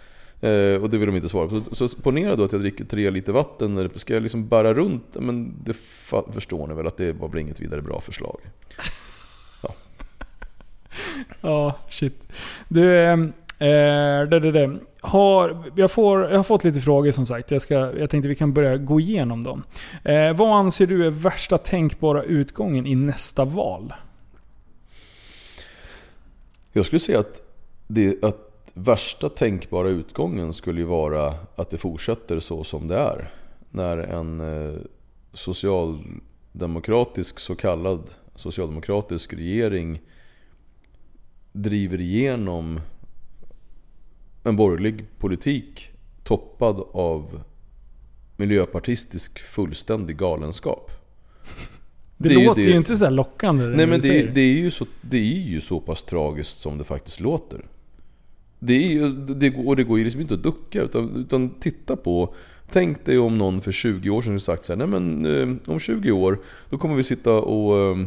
[0.40, 1.62] Eh, och det vill de inte svara på.
[1.72, 3.90] Så, så ponera då att jag dricker tre liter vatten.
[3.94, 5.16] Ska jag liksom bära runt?
[5.20, 5.76] Men det
[6.32, 8.40] förstår ni väl att det var väl inget vidare bra förslag.
[9.62, 9.74] Ja,
[11.40, 12.32] ja shit.
[12.68, 14.78] Du, ehm, eh, det, det, det.
[15.00, 17.50] Har, jag, får, jag har fått lite frågor som sagt.
[17.50, 19.62] Jag, ska, jag tänkte vi kan börja gå igenom dem.
[20.04, 23.94] Eh, vad anser du är värsta tänkbara utgången i nästa val?
[26.72, 27.42] Jag skulle säga att,
[27.86, 33.32] det, att värsta tänkbara utgången skulle ju vara att det fortsätter så som det är.
[33.70, 34.74] När en eh,
[35.32, 38.00] socialdemokratisk, så kallad
[38.34, 40.00] socialdemokratisk regering
[41.52, 42.80] driver igenom
[44.46, 45.90] en borgerlig politik
[46.24, 47.42] toppad av
[48.36, 50.90] miljöpartistisk fullständig galenskap.
[52.18, 53.64] Det, det låter ju, det, ju inte så lockande.
[53.64, 56.84] Nej men det, det, är ju så, det är ju så pass tragiskt som det
[56.84, 57.64] faktiskt låter.
[58.58, 62.34] Det, är, det, och det går ju liksom inte att ducka utan, utan titta på
[62.70, 65.80] Tänk dig om någon för 20 år sedan sagt så här, nej men eh, om
[65.80, 66.38] 20 år
[66.70, 68.06] då kommer vi sitta och eh,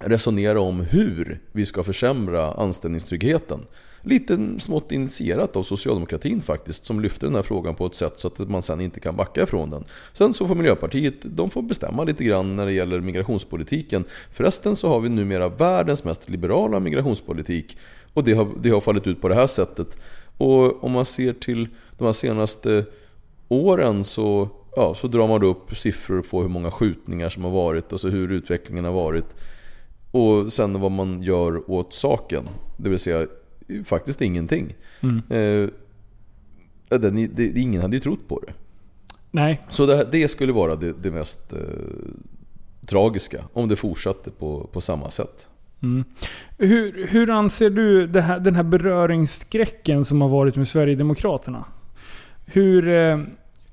[0.00, 3.60] resonera om hur vi ska försämra anställningstryggheten.
[4.02, 8.28] Lite smått initierat av socialdemokratin faktiskt som lyfter den här frågan på ett sätt så
[8.28, 9.84] att man sen inte kan backa ifrån den.
[10.12, 14.04] Sen så får Miljöpartiet, de får bestämma lite grann när det gäller migrationspolitiken.
[14.32, 17.76] Förresten så har vi numera världens mest liberala migrationspolitik
[18.14, 19.98] och det har, det har fallit ut på det här sättet.
[20.36, 22.84] Och om man ser till de här senaste
[23.48, 27.92] åren så, ja, så drar man upp siffror på hur många skjutningar som har varit,
[27.92, 29.36] alltså hur utvecklingen har varit.
[30.10, 32.48] Och sen vad man gör åt saken.
[32.76, 33.26] Det vill säga
[33.84, 34.74] faktiskt ingenting.
[35.00, 35.16] Mm.
[35.28, 35.68] Eh,
[36.98, 38.52] det, det, ingen hade ju trott på det.
[39.30, 39.60] Nej.
[39.68, 41.58] Så det, det skulle vara det, det mest eh,
[42.86, 45.48] tragiska om det fortsatte på, på samma sätt.
[45.82, 46.04] Mm.
[46.58, 51.64] Hur, hur anser du här, den här beröringsskräcken som har varit med Sverigedemokraterna?
[52.46, 53.20] Hur, eh,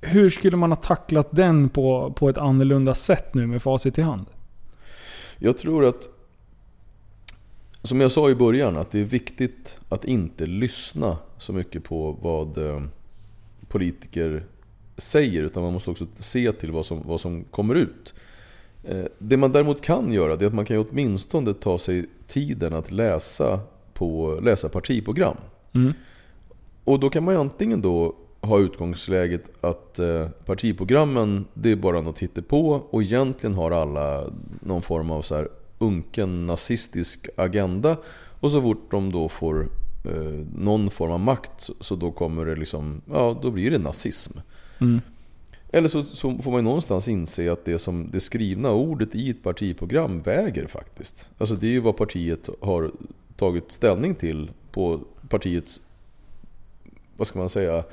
[0.02, 4.02] hur skulle man ha tacklat den på, på ett annorlunda sätt nu med facit i
[4.02, 4.26] hand?
[5.38, 6.08] Jag tror att,
[7.82, 12.12] som jag sa i början, att det är viktigt att inte lyssna så mycket på
[12.22, 12.82] vad eh,
[13.68, 14.46] politiker
[14.98, 18.14] säger, utan man måste också se till vad som, vad som kommer ut.
[18.84, 22.92] Eh, det man däremot kan göra är att man kan åtminstone ta sig tiden att
[22.92, 23.60] läsa,
[23.94, 25.38] på, läsa partiprogram.
[25.74, 25.94] Mm.
[26.84, 32.02] Och då kan man ju antingen då ha utgångsläget att eh, partiprogrammen det är bara
[32.02, 34.24] något på och egentligen har alla
[34.60, 35.48] någon form av så här
[35.80, 37.98] unken nazistisk agenda.
[38.40, 39.70] Och så fort de då får
[40.06, 44.40] eh, någon form av makt så då kommer det liksom, ja då blir det nazism.
[44.82, 45.02] Mm.
[45.72, 49.44] Eller så, så, får man någonstans inse att det, som det skrivna ordet i ett
[49.44, 51.30] partiprogram väger faktiskt.
[51.38, 52.92] Alltså det är ju vad partiet har
[53.36, 55.00] tagit ställning till på
[55.30, 55.82] partiets,
[57.18, 57.84] vad ska man säga,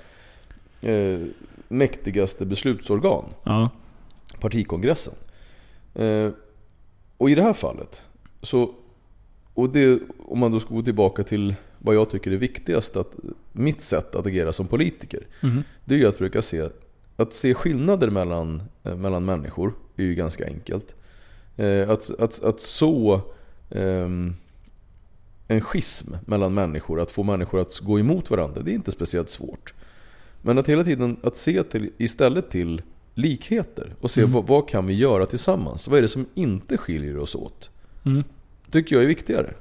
[0.81, 1.21] eh,
[1.69, 3.25] mäktigaste beslutsorgan.
[3.45, 3.71] Ja.
[4.41, 5.15] Partikongressen.
[5.95, 6.31] Eh,
[7.25, 8.03] och i det här fallet,
[8.43, 8.75] så,
[9.55, 13.13] och det, om man då ska gå tillbaka till vad jag tycker är viktigast, att,
[13.53, 15.63] mitt sätt att agera som politiker, Mhm.
[15.85, 16.69] det är ju att försöka se,
[17.17, 20.95] att se skillnader mellan, eh, mellan människor är ju ganska enkelt.
[21.57, 23.21] Eh, att, att, att så
[23.71, 24.35] ehm,
[25.49, 29.31] en schism mellan människor, att få människor att gå emot varandra, det är inte speciellt
[29.31, 29.75] svårt.
[30.43, 32.83] Men att hela tiden att se till, istället till
[33.15, 34.33] likheter och se Mm.
[34.33, 35.89] vad, vad kan vi göra tillsammans?
[35.89, 37.71] Vad är det som inte skiljer oss åt?
[38.05, 38.25] Mm.
[38.71, 39.55] tycker jag är viktigare.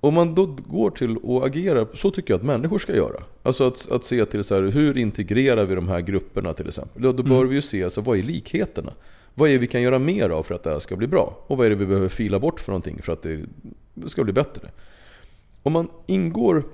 [0.00, 3.22] Om man då går till att agera, så tycker jag att människor ska göra.
[3.42, 7.02] Alltså att, att se till så här, hur integrerar vi de här grupperna till exempel.
[7.02, 7.48] Då, då bör Mm.
[7.48, 8.92] vi ju se, alltså, vad är likheterna?
[9.34, 11.38] Vad är det vi kan göra mer av för att det här ska bli bra?
[11.46, 13.40] Och vad är det vi behöver fila bort för någonting för att det
[14.06, 14.70] ska bli bättre?
[15.62, 16.64] Om man ingår,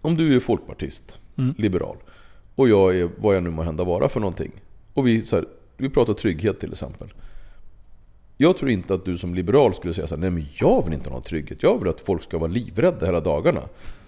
[0.00, 1.54] om du är folkpartist, Mm.
[1.58, 1.96] liberal,
[2.54, 4.52] och jag är vad jag nu må hända vara för någonting.
[4.96, 5.44] Och vi, så här,
[5.76, 7.08] vi pratar trygghet till exempel.
[8.36, 10.94] Jag tror inte att du som liberal skulle säga så här, nej men jag vill
[10.94, 11.62] inte ha någon trygghet.
[11.62, 13.60] Jag vill att folk ska vara livrädda hela dagarna.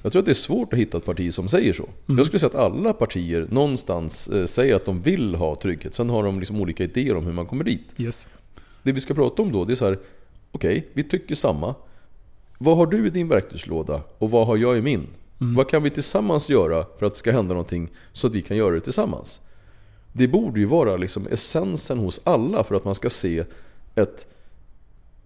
[0.03, 1.89] Jag tror att det är svårt att hitta ett parti som säger så.
[2.07, 5.95] Jag skulle säga att alla partier någonstans eh, säger att de vill ha trygghet.
[5.95, 7.87] Sen har de liksom olika idéer om hur man kommer dit.
[7.97, 8.29] Yes.
[8.83, 9.99] Det vi ska prata om då, det är så här,
[10.53, 11.75] okej, vi tycker samma.
[12.59, 15.07] Vad har du i din verktygslåda och vad har jag i min?
[15.39, 18.57] Vad kan vi tillsammans göra för att det ska hända någonting så att vi kan
[18.57, 19.41] göra det tillsammans?
[20.19, 23.45] Det borde ju vara liksom essensen hos alla för att man ska se
[23.95, 24.27] ett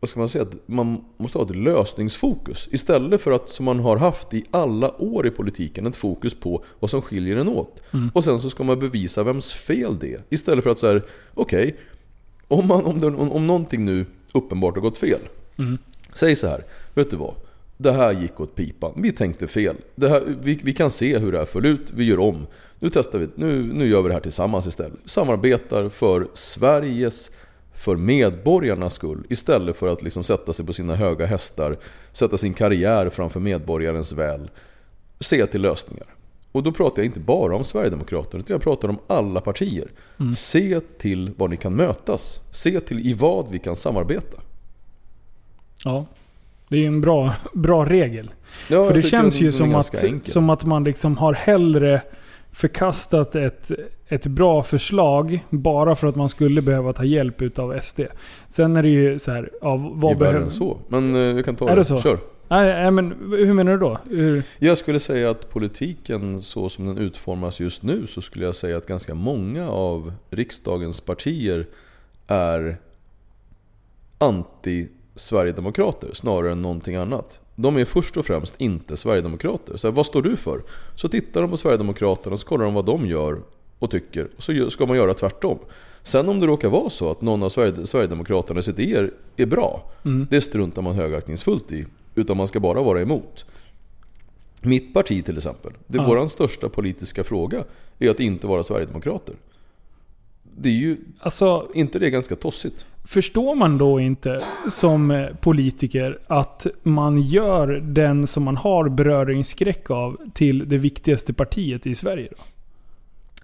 [0.01, 0.43] vad ska man säga?
[0.43, 2.69] Att man måste ha ett lösningsfokus.
[2.73, 6.65] Istället för att som man har haft i alla år i politiken, ett fokus på
[6.81, 7.83] vad som skiljer en åt.
[8.15, 10.23] Och sen så ska man bevisa vems fel det är.
[10.29, 11.01] Istället för att säga,
[11.35, 11.77] okej,
[12.49, 15.21] om, man, om, det, om, om någonting nu uppenbart har gått fel.
[16.15, 16.65] Säg så här,
[16.95, 17.35] vet du vad?
[17.77, 18.93] Det här gick åt pipan.
[18.97, 19.77] Vi tänkte fel.
[19.95, 21.91] Det här, vi, vi kan se hur det här föll ut.
[21.95, 22.47] Vi gör om.
[22.79, 23.29] Nu testar vi.
[23.35, 24.99] Nu, nu gör vi det här tillsammans istället.
[25.05, 27.31] Samarbetar för Sveriges,
[27.75, 29.27] för medborgarnas skull.
[29.29, 31.77] Istället för att liksom sätta sig på sina höga hästar.
[32.13, 34.51] Sätta sin karriär framför medborgarens väl.
[35.21, 36.07] Se till lösningar.
[36.53, 39.91] Och då pratar jag inte bara om Sverigedemokraterna, utan jag pratar om alla partier.
[40.35, 42.41] Se till var ni kan mötas.
[42.51, 44.41] Se till i vad vi kan samarbeta.
[45.85, 46.07] Ja.
[46.73, 48.31] Det är ju en bra, bra regel.
[48.69, 50.33] Ja, För det känns ju som att, enkel.
[50.33, 52.03] som att man liksom har hellre
[52.53, 53.71] förkastat ett,
[54.09, 58.01] ett bra förslag bara för att man skulle behöva ta hjälp utav SD.
[58.49, 60.49] Sen är det ju så här, ja, vad behöver...
[60.49, 60.79] så.
[60.89, 61.99] Men eh, jag kan ta Är det så?
[61.99, 62.19] Kör.
[62.49, 63.99] Nej, men hur menar du då?
[64.11, 64.43] Hur?
[64.59, 68.77] Jag skulle säga att politiken så som den utformas just nu så skulle jag säga
[68.77, 71.67] att ganska många av riksdagens partier
[72.27, 72.77] är
[75.15, 77.39] anti-Sverigedemokrater snarare än någonting annat.
[77.57, 79.77] De är först och främst inte Sverigedemokrater.
[79.77, 80.63] Så här, vad står du för?
[80.97, 83.39] Så tittar de på Sverigedemokraterna och så kollar de vad de gör
[83.79, 84.29] och tycker.
[84.37, 85.59] Och så ska man göra tvärtom.
[86.03, 89.93] Sen om det råkar vara så att någon av Sverige- Sverigedemokraternas idéer är bra,
[90.31, 91.87] det struntar man högaktningsfullt i.
[92.15, 93.47] Utan man ska bara vara emot.
[94.63, 96.09] Mitt parti till exempel, det är Ja.
[96.09, 97.65] våran största politiska fråga
[97.99, 99.35] är att inte vara Sverigedemokrater.
[100.57, 102.87] Det är ju Alltså, inte det ganska tossigt?
[103.05, 109.91] Förstår man då inte som eh, politiker att man gör den som man har beröringsskräck
[109.91, 112.43] av till det viktigaste partiet i Sverige då?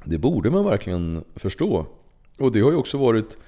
[0.04, 1.86] Det borde man verkligen förstå.
[2.38, 3.38] Och det har ju också varit...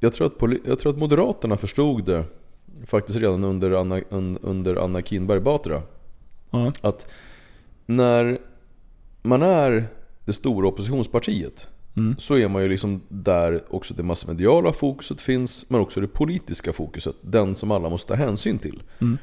[0.00, 2.24] Jag tror att, jag tror att Moderaterna förstod det
[2.86, 5.82] faktiskt redan under Anna, un, under Anna Kinberg Batra.
[6.50, 6.72] Ja.
[6.80, 7.06] Att
[7.86, 8.38] när
[9.22, 9.86] man är
[10.24, 12.14] det stora oppositionspartiet Mm.
[12.18, 16.72] så är man ju liksom där också det massmediala fokuset finns men också det politiska
[16.72, 17.16] fokuset.
[17.20, 18.82] Den som alla måste ta hänsyn till.
[19.00, 19.18] Mm.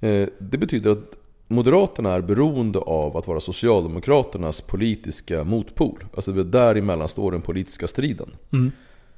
[0.00, 1.16] Eh, Det betyder att
[1.48, 6.04] Moderaterna är beroende av att vara Socialdemokraternas politiska motpol.
[6.14, 8.30] Alltså det är däremellan står den politiska striden.
[8.52, 8.72] Mm.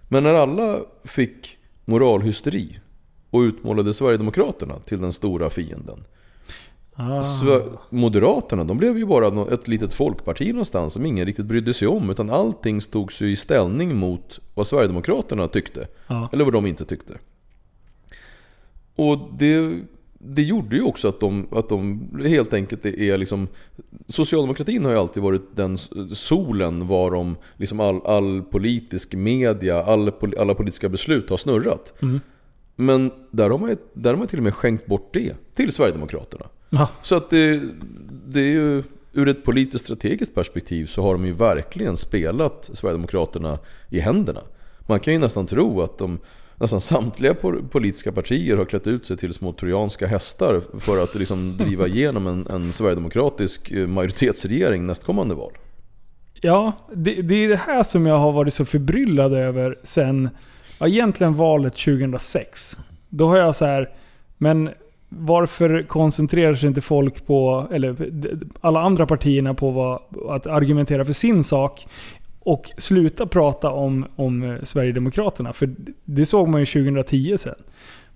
[0.09, 2.81] Men när alla fick moralhysteri
[3.31, 6.05] och utmålade Sverigedemokraterna till den stora fienden.
[6.95, 7.23] Ah.
[7.91, 12.11] Moderaterna, de blev ju bara ett litet folkparti någonstans som ingen riktigt brydde sig om.
[12.11, 15.87] Utan allting stod sig i ställning mot vad Sverigedemokraterna tyckte.
[16.07, 16.29] Ja.
[16.33, 17.15] Eller vad de inte tyckte.
[18.97, 19.81] Och det,
[20.19, 23.49] det gjorde ju också att de, att de helt enkelt är liksom...
[24.07, 25.79] Socialdemokratin har ju alltid varit den
[26.13, 31.93] solen varom liksom all, all politisk media, all, alla politiska beslut har snurrat.
[32.03, 32.21] Mm.
[32.77, 35.73] Men där har, man, ju- där har man till och med skänkt bort det till
[35.73, 36.47] Sverigedemokraterna.
[36.75, 36.89] Ja.
[37.03, 37.61] Så att det,
[38.27, 43.59] det är ju, ur ett politiskt strategiskt perspektiv så har de ju verkligen spelat Sverigedemokraterna
[43.89, 44.41] i händerna.
[44.87, 46.19] Man kan ju nästan tro att de,
[46.57, 51.15] nästan samtliga po- politiska partier har klätt ut sig till små trojanska hästar för att
[51.15, 55.53] liksom driva igenom en, en sverigedemokratisk eh, majoritetsregering nästkommande val.
[56.41, 60.31] Ja, det, det är det här som jag har varit så förbryllad över sen,
[60.79, 62.79] ja, egentligen valet 2006.
[63.09, 63.91] Då har jag så här,
[64.39, 64.71] men
[65.19, 68.11] varför koncentrerar sig inte folk på, eller
[68.61, 71.87] alla andra partierna på vad, att argumentera för sin sak
[72.41, 75.53] och sluta prata om, om eh, Sverigedemokraterna?
[75.53, 75.71] För
[76.05, 77.55] det såg man ju 2010 sen.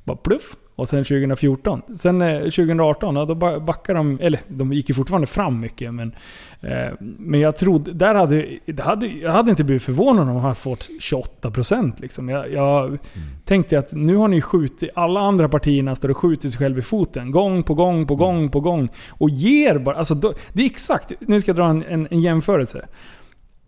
[0.05, 1.83] Bara pluff, och sen 2014.
[1.95, 5.95] Sen 2018, eh, ja, då backade de, eller de gick ju fortfarande fram mycket.
[5.95, 6.15] Men,
[6.61, 10.37] eh, men jag trodde, där hade, det hade, jag hade inte blivit förvånad om de
[10.37, 11.93] hade fått 28%.
[12.01, 12.29] Liksom.
[12.29, 12.99] Jag, jag mm.
[13.45, 16.83] tänkte att nu har ni skjutit, alla andra partierna står och skjuter sig själva i
[16.83, 17.31] foten.
[17.31, 18.27] Gång på gång på mm.
[18.27, 18.89] gång på gång.
[19.09, 22.21] Och ger bara, alltså då, det är exakt, nu ska jag dra en, en, en
[22.21, 22.87] jämförelse.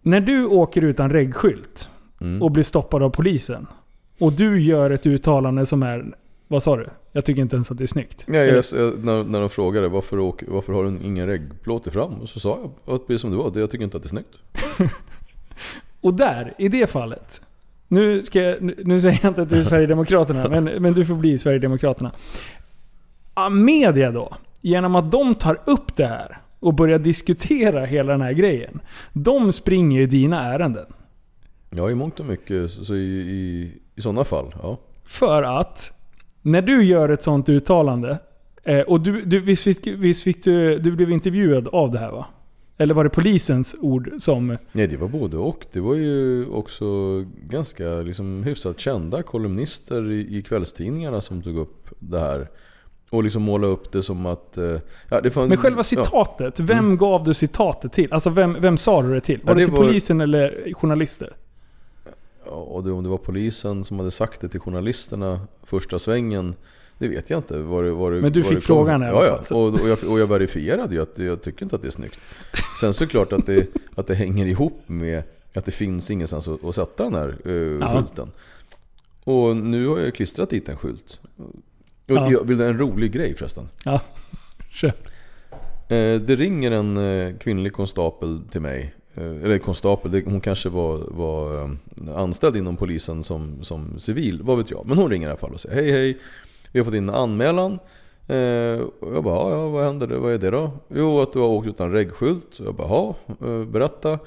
[0.02, 1.88] När du åker utan reggskylt
[2.20, 2.42] mm.
[2.42, 3.66] och blir stoppad av polisen.
[4.20, 6.04] Och du gör ett uttalande som är
[6.48, 6.88] vad sa du?
[7.12, 8.24] Jag tycker inte ens att det är snyggt.
[8.26, 12.12] Ja, jag, jag, när, när de frågade varför, varför har du ingen reggplåt i fram?
[12.12, 14.06] Och så sa jag att precis som det var, det, jag tycker inte att det
[14.06, 14.38] är snyggt.
[16.00, 17.40] och där, i det fallet.
[17.88, 21.14] Nu, ska jag, nu säger jag inte att du är Sverigedemokraterna, men, men du får
[21.14, 22.12] bli Sverigedemokraterna.
[23.50, 28.32] Media då, genom att de tar upp det här och börjar diskutera hela den här
[28.32, 28.80] grejen.
[29.12, 30.86] De springer ju dina ärenden.
[31.70, 34.78] Ja, i mångt och mycket så i, i, i sådana fall, ja.
[35.04, 35.97] För att
[36.50, 38.18] när du gör ett sånt uttalande,
[38.64, 42.10] eh, och du, du, visst, fick, visst fick du, du blev intervjuad av det här
[42.10, 42.26] va?
[42.80, 44.56] Eller var det polisens ord som...
[44.72, 45.66] Nej, det var både och.
[45.72, 46.84] Det var ju också
[47.48, 52.48] ganska liksom, hyfsat kända kolumnister i, i kvällstidningarna som tog upp det här.
[53.10, 54.58] Och liksom måla upp det som att...
[54.58, 54.76] Eh,
[55.10, 56.64] ja, det fann, Men själva citatet, ja.
[56.68, 56.96] vem mm.
[56.96, 58.12] gav du citatet till?
[58.12, 59.40] Alltså vem, vem sa du det till?
[59.42, 61.32] Var ja, det, det till var, polisen eller journalister?
[62.48, 66.54] Och det, om det var polisen som hade sagt det till journalisterna första svängen
[66.98, 67.58] det vet jag inte.
[67.58, 69.44] Var det, var det, Men du fick frågan i alla fall?
[69.50, 71.92] Ja, och, och, jag, och jag verifierade ju att jag tycker inte att det är
[71.92, 72.20] snyggt.
[72.80, 75.22] Sen så är det klart att det, att det hänger ihop med
[75.54, 78.30] att det finns ingenstans att, att sätta den här uh, skylten.
[79.24, 81.20] Och nu har jag klistrat dit en skylt.
[81.36, 82.30] Och ja.
[82.30, 83.68] jag vill en rolig grej förresten.
[83.84, 84.00] Ja,
[84.70, 84.92] kör.
[85.88, 90.98] Eh, det ringer en eh, kvinnlig konstapel till mig Eh, eller konstapel, hon kanske var,
[91.08, 91.78] var ehm,
[92.14, 94.86] anställd inom polisen som, som civil, vad vet jag.
[94.86, 96.18] Men hon ringer i alla fall och säger hej hej,
[96.72, 97.78] vi har fått in en anmälan.
[98.26, 100.70] Eh, och jag bara, ja vad händer, vad är det då?
[100.88, 102.60] Jo, att du har åkt utan reggskylt.
[102.64, 103.16] Jag bara, ja,
[103.46, 104.18] eh, berätta.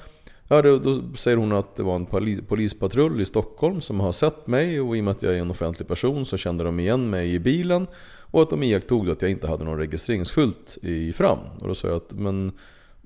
[0.48, 2.06] Ja, då, då säger hon att det var en
[2.42, 5.50] polispatrull i Stockholm som har sett mig och i och med att jag är en
[5.50, 7.86] offentlig person så kände de igen mig i bilen.
[8.20, 11.38] Och att de iakttog att jag inte hade någon registreringsskylt i fram.
[11.60, 12.52] Och då sa jag att, men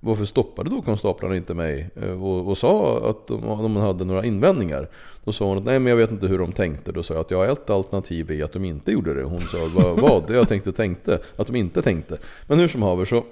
[0.06, 4.24] varför stoppade då konstaplarna inte mig eh, och, och sa att de, de hade några
[4.24, 4.88] invändningar?
[5.24, 6.92] Då sa hon att nej men jag vet inte hur de tänkte.
[6.92, 9.22] Då sa jag att ja, ett alternativ är att de inte gjorde det.
[9.22, 10.00] Hon sa vad?
[10.00, 10.30] vad?
[10.30, 12.18] Jag tänkte tänkte att de inte tänkte.
[12.46, 13.24] Men hur som haver så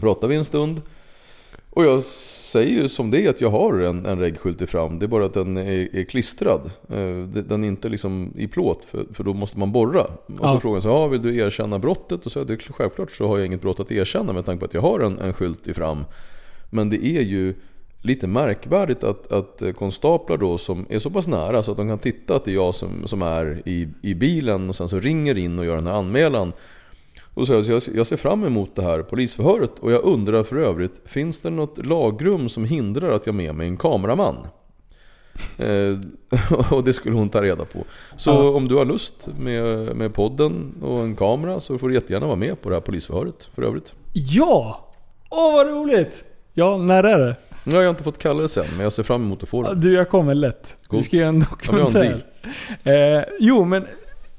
[0.00, 0.82] pratade vi en stund.
[1.72, 4.98] Och jag säger ju som det är att jag har en, en reggskylt i fram.
[4.98, 6.70] Det är bara att den är, är klistrad.
[6.88, 10.02] Eh, den är inte liksom i plåt för, för då måste man borra.
[10.02, 10.60] Och så ja.
[10.60, 12.26] frågan så ja, vill du erkänna brottet?
[12.26, 14.74] Och så är självklart så har jag inget brott att erkänna med tanke på att
[14.74, 16.04] jag har en, en skylt i fram.
[16.70, 17.54] Men det är ju
[18.02, 21.98] lite märkvärdigt att, att konstaplar då som är så pass nära så att de kan
[21.98, 25.38] titta att det är jag som, som är i, i bilen och sen så ringer
[25.38, 26.52] in och gör den här anmälan.
[27.34, 31.00] Och så jag, jag ser fram emot det här polisförhöret och jag undrar för övrigt,
[31.04, 34.36] finns det något lagrum som hindrar att jag med mig en kameraman?
[35.58, 35.98] eh,
[36.70, 37.84] och det skulle hon ta reda på.
[38.16, 38.50] Så ja.
[38.50, 42.36] om du har lust med, med podden och en kamera så får du jättegärna vara
[42.36, 43.94] med på det här polisförhöret för övrigt.
[44.12, 44.90] Ja!
[45.30, 46.24] Åh vad roligt!
[46.54, 47.36] Ja, när är det?
[47.64, 49.74] Ja, jag har inte fått kallelse än, men jag ser fram emot att få det.
[49.74, 50.76] Du, jag kommer lätt.
[50.86, 50.98] God.
[50.98, 52.24] Vi ska göra en dokumentär.
[52.82, 53.86] Ja, eh, jo, men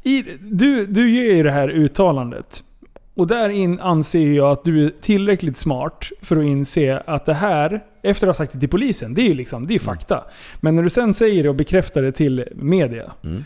[0.04, 2.64] i, du, du ger ju det här uttalandet.
[3.22, 7.34] Och där in anser jag att du är tillräckligt smart för att inse att det
[7.34, 9.86] här, efter att ha sagt det till polisen, det är ju liksom, det är mm.
[9.86, 10.24] fakta.
[10.60, 13.46] Men när du sen säger det och bekräftar det till media, mm.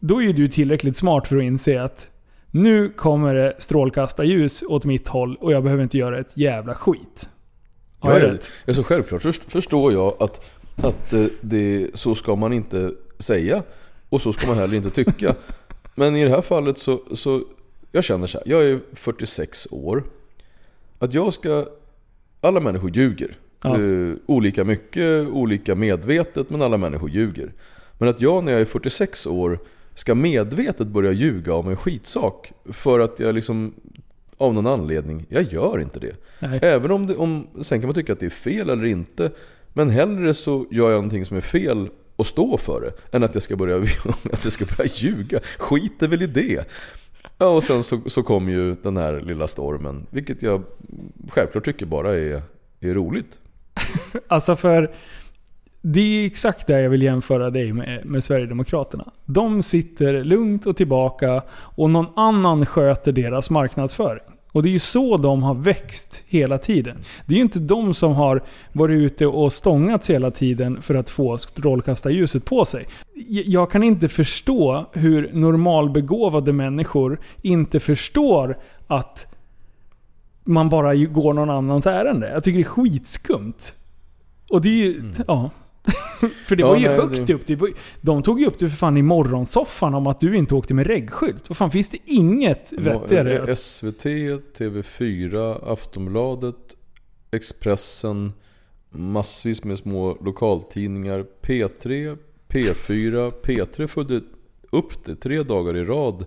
[0.00, 2.08] då är du tillräckligt smart för att inse att
[2.50, 7.28] nu kommer det strålkastarljus åt mitt håll och jag behöver inte göra ett jävla skit.
[7.98, 8.50] Har jag rätt?
[8.64, 10.44] Ja, så självklart förstår jag att,
[10.84, 13.62] att eh, det, så ska man inte säga
[14.08, 15.34] och så ska man heller inte tycka.
[15.94, 17.42] Men i det här fallet så, så
[17.94, 20.04] jag känner så här, jag är 46 år.
[20.98, 21.66] Att jag ska...
[22.40, 23.36] Alla människor ljuger.
[23.62, 23.78] Ja.
[23.78, 27.52] Uh, olika mycket, olika medvetet, men alla människor ljuger.
[27.98, 29.58] Men att jag när jag är 46 år
[29.94, 33.74] ska medvetet börja ljuga om en skitsak för att jag liksom
[34.36, 36.16] av någon anledning, jag gör inte det.
[36.38, 36.58] Nej.
[36.62, 39.30] Även om, det, om, sen kan man tycka att det är fel eller inte.
[39.72, 43.16] Men hellre så gör jag någonting som är fel och står för det.
[43.16, 43.76] Än att jag ska börja,
[44.32, 45.40] att jag ska börja ljuga.
[45.58, 46.68] Skit är väl i det.
[47.38, 50.06] Ja, och sen så, så kom ju den här lilla stormen.
[50.10, 50.62] Vilket jag
[51.28, 52.42] självklart tycker bara är,
[52.80, 53.38] är roligt.
[54.28, 54.94] alltså för...
[55.82, 59.12] det är exakt där jag vill jämföra dig med, med Sverigedemokraterna.
[59.24, 64.33] De sitter lugnt och tillbaka och någon annan sköter deras marknadsföring.
[64.54, 66.96] Och det är ju så de har växt hela tiden.
[67.26, 68.42] Det är ju inte de som har
[68.72, 72.86] varit ute och stångats hela tiden för att få strålkastarljuset på sig.
[73.26, 79.26] Jag kan inte förstå hur normalbegåvade människor inte förstår att
[80.44, 82.30] man bara går någon annans ärende.
[82.30, 83.74] Jag tycker det är skitskumt.
[84.50, 85.12] Och det är ju...
[85.26, 85.50] Ja.
[86.46, 86.60] för det.
[86.60, 87.46] Ja, var ju nej, högt det- upp.
[87.46, 87.70] Det var,
[88.00, 90.86] de tog ju upp det för fan i morgonsoffan om att du inte åkte med
[90.86, 91.48] reggskylt.
[91.48, 93.52] Vad fan, finns det inget vettigare?
[93.52, 94.04] att- SVT,
[94.58, 96.56] TV4, Aftonbladet,
[97.30, 98.32] Expressen,
[98.90, 101.24] massvis med små lokaltidningar.
[101.42, 102.16] P3,
[102.48, 104.20] P4, P3 följde
[104.70, 106.26] upp det tre dagar i rad.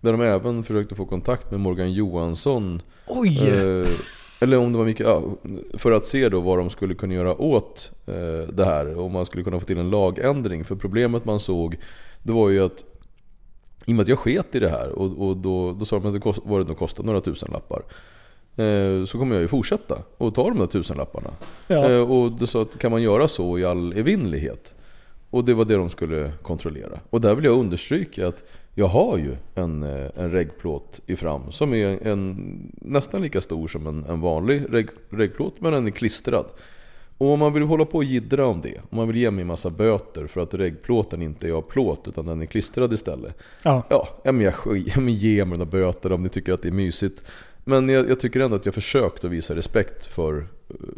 [0.00, 2.82] Där de även försökte få kontakt med Morgan Johansson.
[3.06, 3.48] Oj!
[3.48, 3.88] Eh,
[4.40, 5.22] eller om det var mycket, ja,
[5.74, 8.98] för att se då vad de skulle kunna göra åt eh, det här.
[8.98, 10.64] Om man skulle kunna få till en lagändring.
[10.64, 11.76] För problemet man såg,
[12.22, 12.84] det var ju att
[13.86, 16.06] i och med att jag sket i det här och, och då, då sa de
[16.06, 17.82] att det kost, vad det kostade, några tusenlappar.
[18.56, 21.30] Eh, så kommer jag ju fortsätta och ta de där tusenlapparna.
[21.66, 21.90] ja.
[21.90, 24.74] Eh, och då sa att kan man göra så i all evinnerlighet?
[25.30, 27.00] Och det var det de skulle kontrollera.
[27.10, 28.42] Och där vill jag understryka att
[28.74, 33.68] jag har ju en, eh, en reggplåt i fram som är en, nästan lika stor
[33.68, 36.46] som en, en vanlig regg, reggplåt men den är klistrad.
[37.18, 39.44] Och om man vill hålla på och jiddra om det, om man vill ge mig
[39.44, 43.38] massa böter för att reggplåten inte är av plåt utan den är klistrad istället.
[43.90, 44.08] ja.
[44.22, 46.68] Ja, men jag, sk- ja, men ge mig några böter om ni tycker att det
[46.68, 47.22] är mysigt.
[47.64, 50.46] Men jag, jag tycker ändå att jag försökt att visa respekt för,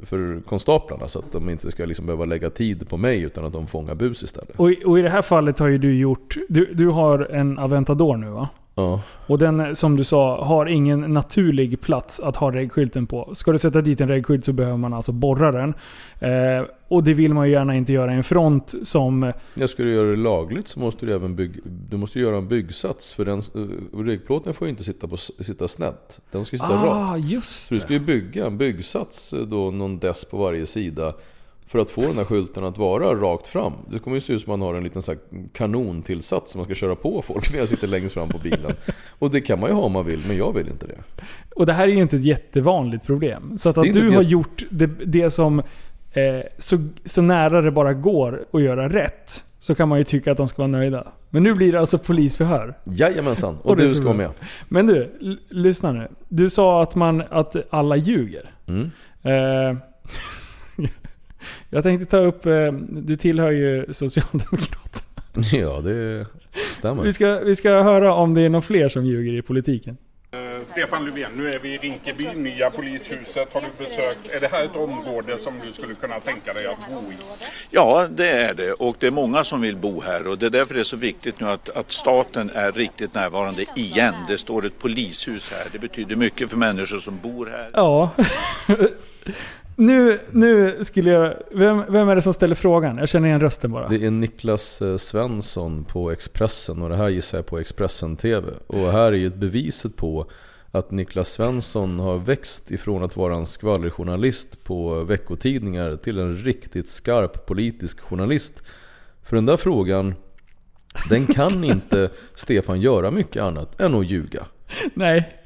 [0.03, 3.53] för konstaplarna så att de inte ska liksom behöva lägga tid på mig utan att
[3.53, 4.51] de fångar bus istället.
[4.57, 6.37] Och, i- och i det här fallet har ju du gjort...
[6.49, 8.49] Du, du har en Aventador nu va?
[8.81, 13.31] Ja, Och den, som du sa, har ingen naturlig plats att ha reggskylten på.
[13.35, 15.75] Ska du sätta dit en reggskylt så behöver man alltså borra den.
[16.21, 19.33] Eh, och det vill man ju gärna inte göra i en front som...
[19.55, 23.13] jag skulle göra det lagligt så måste du även bygg, du måste göra en byggsats
[23.13, 26.21] för den, uh, reggplåten får ju inte sitta, på, sitta snett.
[26.31, 26.85] Den ska sitta rakt.
[26.85, 30.67] Ah, just Så du ska ju bygga en byggsats, eh, då någon dess på varje
[30.67, 31.15] sida
[31.71, 33.73] för att få den här skylten att vara rakt fram.
[33.91, 35.21] Det kommer ju se ut som man har en liten så här
[35.53, 38.75] kanontillsats som man ska köra på folk när jag sitter längst fram på bilen.
[39.19, 41.23] Och det kan man ju ha om man vill, men jag vill inte det.
[41.57, 43.59] Och det här är ju inte ett jättevanligt problem.
[43.59, 45.59] Så att, att du har gjort det, det som
[46.13, 49.45] eh, så, så nära det bara går att göra rätt.
[49.59, 51.07] Så kan man ju tycka att de ska vara nöjda.
[51.31, 52.75] Men nu blir det alltså polisförhör.
[52.85, 54.31] Jajamensan, och, Och du ska vara med.
[54.69, 55.11] Men du,
[55.49, 56.09] lyssna nu.
[56.29, 58.51] Du sa att, man, att alla ljuger.
[58.67, 58.91] Mm.
[59.23, 59.77] Eh,
[61.71, 65.07] jag tänkte ta upp, eh, du tillhör ju Socialdemokraterna.
[65.53, 66.27] Ja, det
[66.73, 67.03] stämmer.
[67.03, 69.97] Vi ska, vi ska höra om det är någon fler som ljuger i politiken.
[70.33, 74.33] Eh, Stefan Löfven, nu är vi i Rinkeby, nya polishuset har du besökt.
[74.33, 77.17] Är det här ett område som du skulle kunna tänka dig att bo i?
[77.71, 80.51] Ja, det är det och det är många som vill bo här och det är
[80.51, 84.15] därför det är så viktigt nu att, att staten är riktigt närvarande igen.
[84.29, 85.67] Det står ett polishus här.
[85.73, 87.71] Det betyder mycket för människor som bor här.
[87.73, 88.11] Ja.
[89.81, 91.35] nu, nu skulle jag...
[91.51, 92.99] Vem, vem är det som ställer frågan?
[92.99, 93.89] Jag känner igen rösten bara.
[93.89, 98.49] Det är Niklas eh, Svensson på Expressen och det här gissar jag på Expressen TV.
[98.67, 100.27] Och här är ju ett beviset på
[100.73, 106.89] att Niklas Svensson har växt ifrån att vara en skvallerjournalist på veckotidningar till en riktigt
[106.89, 108.63] skarp politisk journalist.
[109.23, 110.15] För den där frågan,
[111.09, 114.47] den kan inte Stefan göra mycket annat än att ljuga.
[114.95, 115.37] Nej.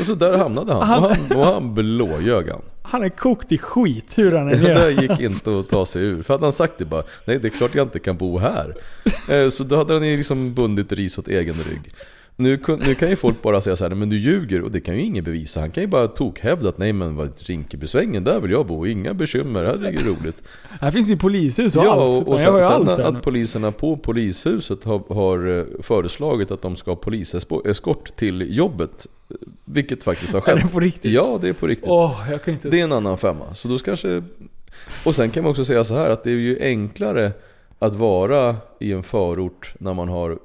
[0.00, 0.82] Och så där hamnade han.
[0.82, 2.62] Han- Och han, och han blåljög han.
[2.86, 5.02] Han är kokt i skit hur han än Det där gör.
[5.02, 6.22] gick inte att ta sig ur.
[6.22, 8.74] För hade han sagt det bara, nej det är klart jag inte kan bo här.
[9.30, 11.94] Eh, Så då hade han ju liksom bundit ris åt egen rygg.
[12.36, 14.94] Nu, nu kan ju folk bara säga så här, men du ljuger och det kan
[14.96, 15.60] ju ingen bevisa.
[15.60, 19.14] Han kan ju bara tokhävda att nej men vad Rinkebysvängen, där vill jag bo, inga
[19.14, 20.42] bekymmer, här är det roligt.
[20.80, 22.26] Här finns ju polishus och Ja, allt.
[22.26, 26.62] och, och sen, ju sen allt att poliserna på polishuset har, har eh, föreslagit att
[26.62, 29.06] de ska ha poliseskort till jobbet.
[29.30, 30.62] eh, Vilket faktiskt har Är skett.
[30.62, 31.12] det på riktigt?
[31.12, 31.88] Ja, det är på riktigt.
[31.88, 32.68] Åh, jag kan inte...
[32.70, 33.54] Det är en annan femma.
[33.54, 34.22] Så då kanske...
[35.04, 37.32] Och sen kan man också säga så här att det är ju enklare
[37.78, 40.38] att vara i en förort när man har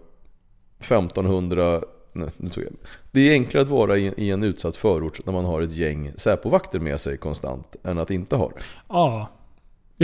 [0.80, 1.82] 1500...
[2.14, 2.74] Nej, nu tog jag.
[3.12, 6.80] Det är enklare att vara i, en utsatt förort när man har ett gäng Säpovakter
[6.80, 8.62] med sig konstant än att inte ha det.
[8.90, 9.30] Ja.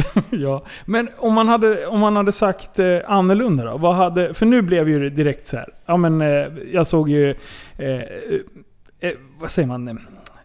[0.30, 0.64] ja.
[0.86, 3.78] Men om man hade, om man hade sagt eh, annorlunda då?
[3.78, 5.70] Vad hade, för nu blev ju det direkt så här.
[5.86, 7.30] Ja men eh, jag såg ju...
[7.78, 8.00] Eh, eh,
[9.00, 9.88] eh vad säger man?
[9.88, 9.96] Eh,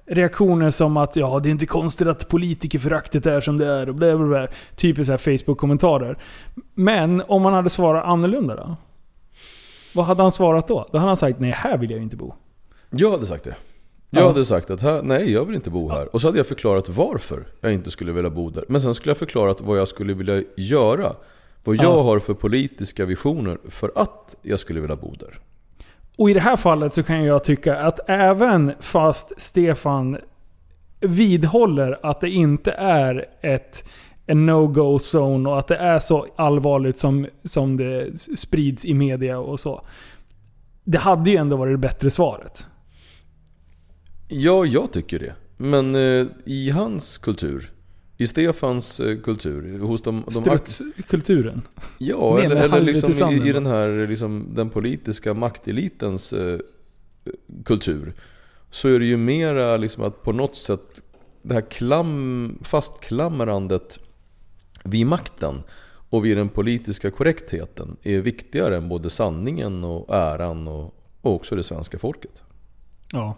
[0.07, 3.95] Reaktioner som att ja, det är inte konstigt att politikerföraktet är som det är och
[3.95, 4.47] bla bla bla.
[4.77, 6.19] Typiskt Facebook-kommentarer.
[6.75, 8.77] Men om man hade svarat annorlunda då?
[9.95, 10.89] Vad hade han svarat då?
[10.93, 12.33] Då hade han sagt nej, här vill jag inte bo.
[12.91, 13.55] Jag hade sagt det.
[14.11, 14.27] Jag Ja.
[14.27, 16.15] hade sagt att här, nej jag vill inte bo här.
[16.15, 18.65] Och så hade jag förklarat varför jag inte skulle vilja bo där.
[18.69, 21.13] Men sen skulle jag förklarat vad jag skulle vilja göra.
[21.65, 22.03] Vad jag Ja.
[22.03, 25.39] har för politiska visioner för att jag skulle vilja bo där.
[26.17, 30.19] Och i det här fallet så kan jag tycka att även fast Stefan
[31.01, 33.85] vidhåller att det inte är ett
[34.31, 39.39] en no-go zone och att det är så allvarligt som, som det sprids i media
[39.39, 39.87] och så.
[40.85, 42.67] Det hade ju ändå varit det bättre svaret.
[44.29, 45.35] Ja, jag tycker det.
[45.57, 47.71] Men eh, i hans kultur,
[48.17, 50.25] i Stefans eh, kultur, hos de...
[50.27, 51.63] de Strutskulturen.
[51.99, 56.59] Ja, eller, eller liksom i i, den här liksom, den politiska maktelitens eh,
[57.65, 58.15] kultur.
[58.71, 61.03] Så är det ju mera liksom att på något sätt
[61.43, 63.99] det här klam, fastklamrandet
[64.85, 65.63] vid makten
[66.11, 71.57] och vid den politiska korrektheten är viktigare än både sanningen och äran och, och också
[71.57, 72.43] det svenska folket.
[73.13, 73.37] Ja.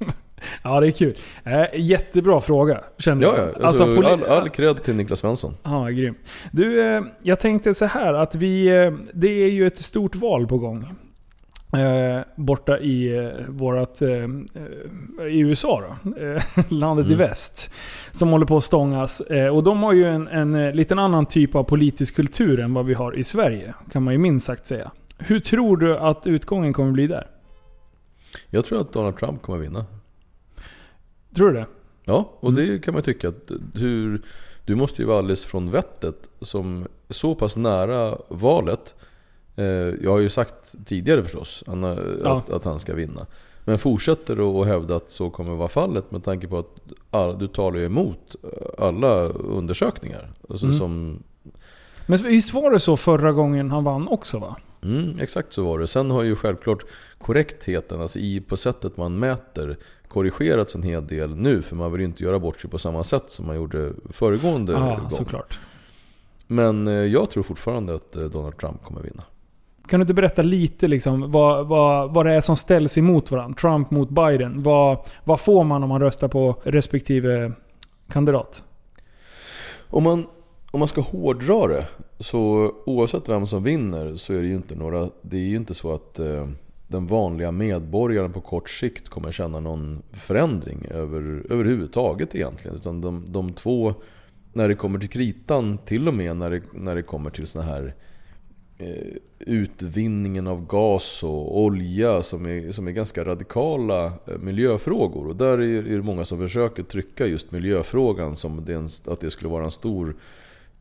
[0.62, 1.16] ja, det är kul.
[1.44, 3.48] Eh, jättebra fråga, kände Ja, jag.
[3.60, 3.66] ja.
[3.66, 5.54] Alltså, poli- all, all cred till Niklas Svensson.
[5.62, 6.14] Ja, grym.
[6.52, 8.66] Du, eh, jag tänkte så här att vi...
[8.84, 10.86] Eh, det är ju ett stort val på gång.
[11.72, 14.02] Eh, borta i eh, vårat...
[14.02, 14.08] Eh,
[15.28, 16.20] I USA då.
[16.24, 17.18] Eh, landet i Mm.
[17.18, 17.74] väst.
[18.10, 19.20] Som håller på att stångas.
[19.20, 22.74] Eh, och de har ju en, en eh, liten annan typ av politisk kultur än
[22.74, 23.74] vad vi har i Sverige.
[23.92, 24.90] Kan man ju minst sagt säga.
[25.18, 27.26] Hur tror du att utgången kommer bli där?
[28.50, 29.84] Jag tror att Donald Trump kommer vinna.
[31.36, 31.66] Tror du det?
[32.04, 32.66] Ja, och Mm.
[32.66, 34.22] det kan man tycka att hur,
[34.64, 38.94] du måste ju vara alldeles från vettet som så pass nära valet.
[39.56, 39.64] Eh,
[40.02, 41.64] jag har ju sagt tidigare förstås
[42.24, 43.26] att, att han ska vinna.
[43.64, 46.74] Men fortsätter att hävda att så kommer vara fallet med tanke på att
[47.10, 48.36] all, du talar ju emot
[48.78, 50.32] alla undersökningar.
[50.48, 50.78] Alltså Mm.
[50.78, 51.22] som,
[52.06, 54.56] Men visst var det så förra gången han vann också va?
[54.82, 55.86] mm, exakt så var det.
[55.86, 56.84] Sen har ju självklart
[57.18, 59.76] korrektheten, alltså i, på sättet man mäter,
[60.08, 61.62] korrigerats en hel del nu.
[61.62, 64.72] För man vill ju inte göra bort sig på samma sätt som man gjorde föregående
[64.72, 65.10] Ja, gång.
[65.10, 65.58] såklart.
[66.46, 69.22] Men eh, jag tror fortfarande att eh, Donald Trump kommer vinna.
[69.90, 73.56] Kan du inte berätta lite liksom vad, vad, vad det är som ställs emot varandra?
[73.56, 74.62] Trump mot Biden.
[74.62, 77.52] Vad, vad får man om man röstar på respektive
[78.08, 78.62] kandidat?
[79.88, 80.26] Om man,
[80.70, 81.86] om man ska hårdra det,
[82.20, 85.08] så oavsett vem som vinner så är det ju inte några...
[85.22, 86.48] Det är ju inte så att eh,
[86.88, 92.76] den vanliga medborgaren på kort sikt kommer känna någon förändring över, överhuvudtaget egentligen.
[92.76, 93.94] Utan de, de två,
[94.52, 97.64] när det kommer till kritan, till och med när det, när det kommer till såna
[97.64, 97.94] här
[99.38, 105.28] utvinningen av gas och olja som är, som är ganska radikala eh, miljöfrågor.
[105.28, 109.30] Och där är, det många som försöker trycka just miljöfrågan som det en, att det
[109.30, 110.16] skulle vara en stor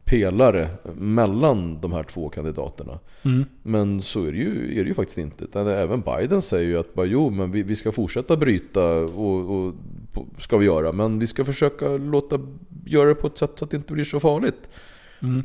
[0.04, 3.00] pelare mellan de här två kandidaterna.
[3.22, 3.46] Mm.
[3.64, 5.60] Men så är det ju, är det ju faktiskt inte.
[5.60, 9.74] Även Biden säger ju att bara, jo, men vi, vi ska fortsätta bryta och, och
[10.38, 10.92] ska vi göra.
[10.92, 12.40] Men vi ska försöka låta
[12.86, 14.70] göra det på ett sätt så att det inte blir så farligt.
[15.22, 15.44] Mm.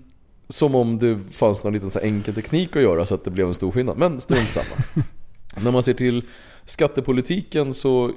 [0.49, 3.47] Som om det fanns någon liten så enkel teknik att göra så att det blev
[3.47, 3.99] en stor skillnad.
[3.99, 5.05] Men strunt samma.
[5.65, 6.23] när man ser till
[6.65, 8.13] skattepolitiken så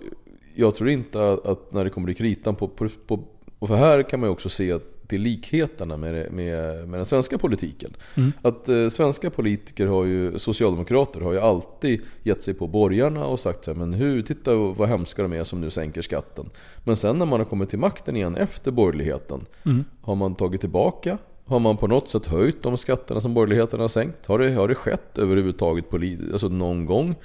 [0.55, 3.23] jag tror inte att, när det kommer till kritan på, på, på
[3.59, 7.37] och för här kan man ju också se till likheterna med, med, med den svenska
[7.37, 7.93] politiken.
[8.15, 8.31] Mm.
[8.41, 13.39] Att eh, svenska politiker har ju, socialdemokrater har ju alltid gett sig på borgarna och
[13.39, 16.49] sagt så här, men hur, titta vad hemska de är som nu sänker skatten.
[16.83, 19.83] Men sen när man har kommit till makten igen efter borgerligheten, Mm.
[20.01, 21.17] har man tagit tillbaka?
[21.47, 24.25] Har man på något sätt höjt de skatterna som borgerligheten har sänkt?
[24.25, 25.85] Har det, har det skett överhuvudtaget
[26.31, 27.15] alltså någon gång?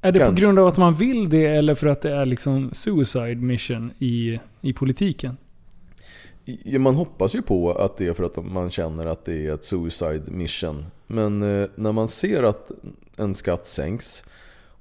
[0.00, 0.42] Är det på Kanske.
[0.44, 4.40] grund av att man vill det eller för att det är liksom suicide mission i,
[4.60, 5.36] i politiken?
[6.78, 9.64] Man hoppas ju på att det är för att man känner att det är ett
[9.64, 10.86] suicide mission.
[11.06, 12.70] Men eh, när man ser att
[13.16, 14.24] en skatt sänks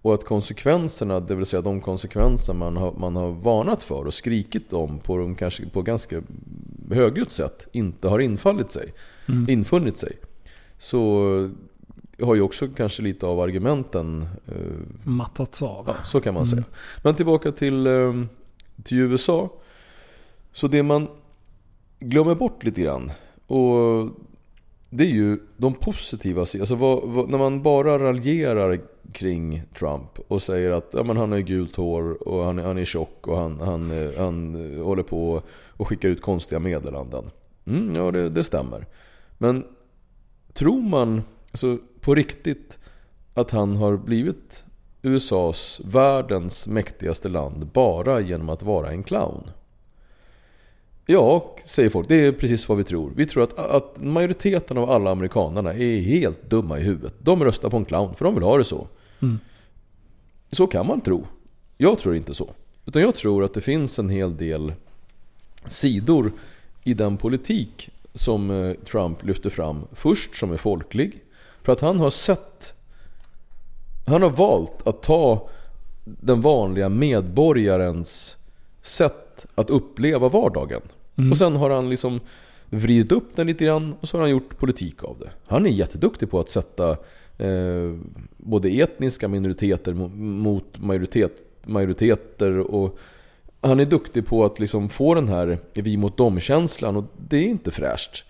[0.05, 4.13] och att konsekvenserna, det vill säga de konsekvenser man har, man har varnat för och
[4.13, 6.21] skrikit om på, de kanske, på ganska
[6.91, 8.93] högljutt sätt inte har infallit sig,
[9.29, 9.49] Mm.
[9.49, 10.17] infunnit sig.
[10.77, 10.99] Så
[12.21, 14.53] har ju också kanske lite av argumenten eh,
[15.03, 15.83] Mattats av.
[15.87, 16.49] Ja, så kan man Mm.
[16.49, 16.63] säga.
[17.03, 18.13] Men tillbaka till, eh,
[18.83, 19.49] till USA.
[20.53, 21.07] Så det man
[21.99, 23.11] glömmer bort lite grann.
[23.47, 24.09] Och
[24.97, 26.61] det är ju de positiva sidorna.
[26.63, 28.79] Alltså vad, vad, när man bara raljerar
[29.13, 32.77] kring Trump och säger att ja, men han har gult hår och han, är- han
[32.77, 37.31] är tjock och han, han, han håller på och skickar ut konstiga meddelanden.
[37.65, 38.85] Mm, ja, det, det stämmer.
[39.37, 39.63] Men
[40.53, 42.79] tror man alltså, på riktigt
[43.33, 44.63] att han har blivit
[45.01, 49.43] USAs, världens mäktigaste land bara genom att vara en clown?
[51.05, 52.07] Ja, säger folk.
[52.07, 53.11] Det är precis vad vi tror.
[53.15, 57.13] Vi tror att, att majoriteten av alla amerikanerna är helt dumma i huvudet.
[57.19, 58.87] De röstar på en clown för de vill ha det så.
[59.21, 59.39] Mm.
[60.51, 61.27] Så kan man tro.
[61.77, 62.53] Jag tror inte så.
[62.85, 64.73] Utan jag tror att det finns en hel del
[65.65, 66.31] sidor
[66.83, 69.87] i den politik som eh, Trump lyfter fram.
[69.91, 71.23] Först som är folklig.
[71.61, 72.73] För att han har sett...
[74.07, 75.49] Han har valt att ta
[76.03, 78.37] den vanliga medborgarens
[78.81, 79.24] sätt
[79.55, 80.81] att uppleva vardagen.
[81.31, 82.19] Och sen har han liksom
[82.69, 85.29] vridit upp den lite grann och så har han gjort politik av det.
[85.47, 86.89] Han är jätteduktig på att sätta
[87.37, 87.95] eh,
[88.37, 91.31] både etniska minoriteter mo- mot majoritet,
[91.65, 92.97] majoriteter och
[93.61, 97.47] han är duktig på att liksom få den här vi mot dem-känslan och det är
[97.47, 98.23] inte fräscht.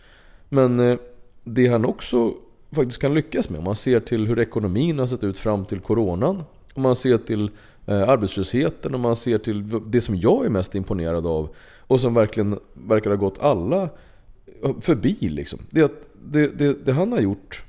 [0.50, 0.98] Men eh,
[1.44, 2.34] det han också
[2.72, 5.80] faktiskt kan lyckas med, om man ser till hur ekonomin har sett ut fram till
[5.80, 7.52] coronan, om man ser till
[7.88, 11.50] arbetslösheten, om man ser till det som jag är mest imponerad av
[11.80, 13.90] och som verkligen verkar ha gått alla
[14.82, 15.60] förbi liksom.
[15.70, 17.64] Det, att det, det, det han har gjort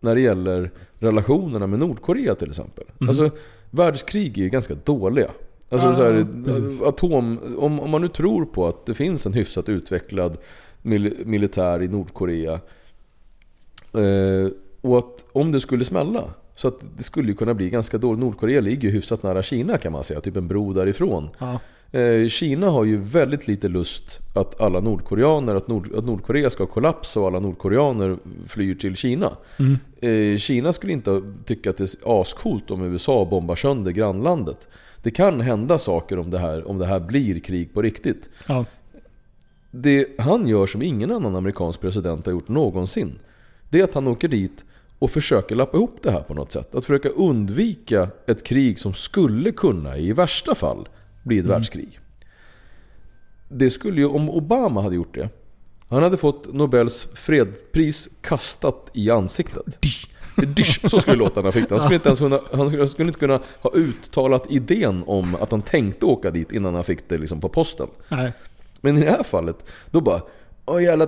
[0.00, 2.84] när det gäller relationerna med Nordkorea till exempel.
[3.00, 3.30] Alltså
[3.70, 5.30] världskrig är ju ganska dåliga.
[5.68, 6.82] Alltså Ja, så här, precis.
[6.82, 10.36] atom, om, om man nu tror på att det finns en hyfsat utvecklad
[10.82, 12.60] mil, militär i Nordkorea.
[13.92, 14.48] Eh,
[14.80, 16.24] och att om det skulle smälla,
[16.54, 18.20] så att det skulle ju kunna bli ganska dåligt.
[18.20, 21.28] Nordkorea ligger ju hyfsat nära Kina kan man säga, typ en bro därifrån.
[21.38, 21.60] Ja.
[22.00, 26.66] Eh, Kina har ju väldigt lite lust att alla nordkoreaner, att, Nord, att Nordkorea ska
[26.66, 29.32] kollapsa och alla nordkoreaner flyr till Kina.
[30.00, 34.68] Eh, Kina skulle inte tycka att det är ascoolt om USA bombar sönder grannlandet.
[35.02, 38.28] Det kan hända saker om det här, om det här blir krig på riktigt.
[38.46, 38.64] Ja.
[39.70, 43.18] Det han gör som ingen annan amerikansk president har gjort någonsin.
[43.70, 44.64] Det är att han åker dit
[45.04, 46.74] och försöker lappa ihop det här på något sätt.
[46.74, 50.88] Att försöka undvika ett krig som skulle kunna, i värsta fall,
[51.22, 51.98] bli ett världskrig.
[53.48, 55.28] Det skulle ju, om Obama hade gjort det,
[55.88, 59.78] han hade fått Nobels fredspris kastat i ansiktet.
[60.56, 61.74] Dysch, så skulle låta när han fick det.
[61.74, 65.62] Han skulle, inte ens kunna, han skulle inte kunna ha uttalat idén om att han
[65.62, 67.88] tänkte åka dit innan han fick det liksom på posten.
[68.08, 68.32] Nej.
[68.80, 69.56] Men i det här fallet,
[69.90, 70.20] då bara
[70.66, 71.06] Åh jävla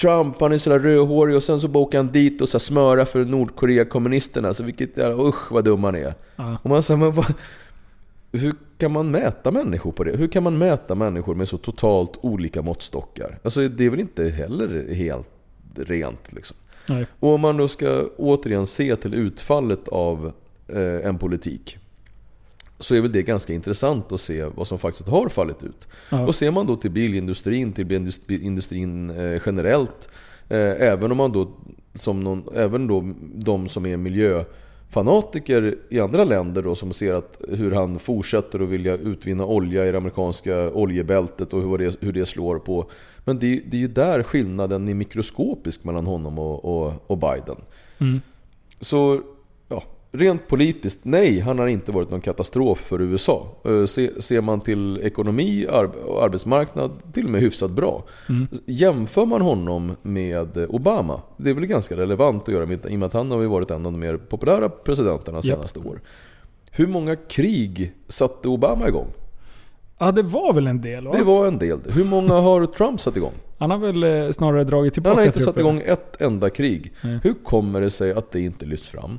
[0.00, 3.24] Trump, han är sådär rödhårig och sen så åker han dit och så smöra för
[3.24, 4.54] Nordkorea-kommunisterna.
[4.54, 6.14] Så vilket jävla, usch vad dum han är.
[6.36, 6.58] Ja.
[6.62, 7.34] Och man säger, men vad,
[8.32, 10.16] hur kan man mäta människor på det?
[10.16, 13.38] Hur kan man mäta människor med så totalt olika måttstockar?
[13.42, 15.28] Alltså det är väl inte heller helt
[15.74, 16.56] rent liksom.
[16.88, 17.06] Nej.
[17.20, 20.32] Och om man då ska återigen se till utfallet av
[20.68, 21.78] eh, en politik
[22.78, 25.88] så är väl det ganska intressant att se vad som faktiskt har fallit ut.
[26.10, 26.26] Ja.
[26.26, 27.86] Och ser man då till bilindustrin, till
[28.26, 30.08] bilindustrin eh, generellt,
[30.48, 31.50] eh, även om man då
[31.94, 37.40] som någon, även då de som är miljöfanatiker i andra länder då som ser att
[37.48, 42.12] hur han fortsätter att vilja utvinna olja i det amerikanska oljebältet och hur det, hur
[42.12, 42.90] det slår på.
[43.24, 47.56] Men det, det är ju där skillnaden är mikroskopisk mellan honom och, och, och Biden.
[47.98, 48.20] Mm.
[48.80, 49.22] Så
[50.12, 53.46] rent politiskt, nej, han har inte varit någon katastrof för USA.
[53.64, 55.66] Eh, Se, ser man till ekonomi
[56.06, 58.04] och arbetsmarknad, till och med hyfsat bra.
[58.66, 63.02] Jämför man honom med Obama, det är väl ganska relevant att göra i och med
[63.06, 66.00] att han har varit en av de mer populära presidenterna senaste år.
[66.70, 69.08] Hur många krig satte Obama igång?
[69.98, 71.12] ja, det var väl en del va?
[71.16, 71.78] Det var en del.
[71.88, 73.32] Hur många har Trump satt igång?
[73.58, 76.92] Han har väl eh, snarare dragit tillbaka Han har inte satt igång ett enda krig.
[77.04, 77.18] Nej.
[77.22, 79.18] Hur kommer det sig att det inte lyfts fram?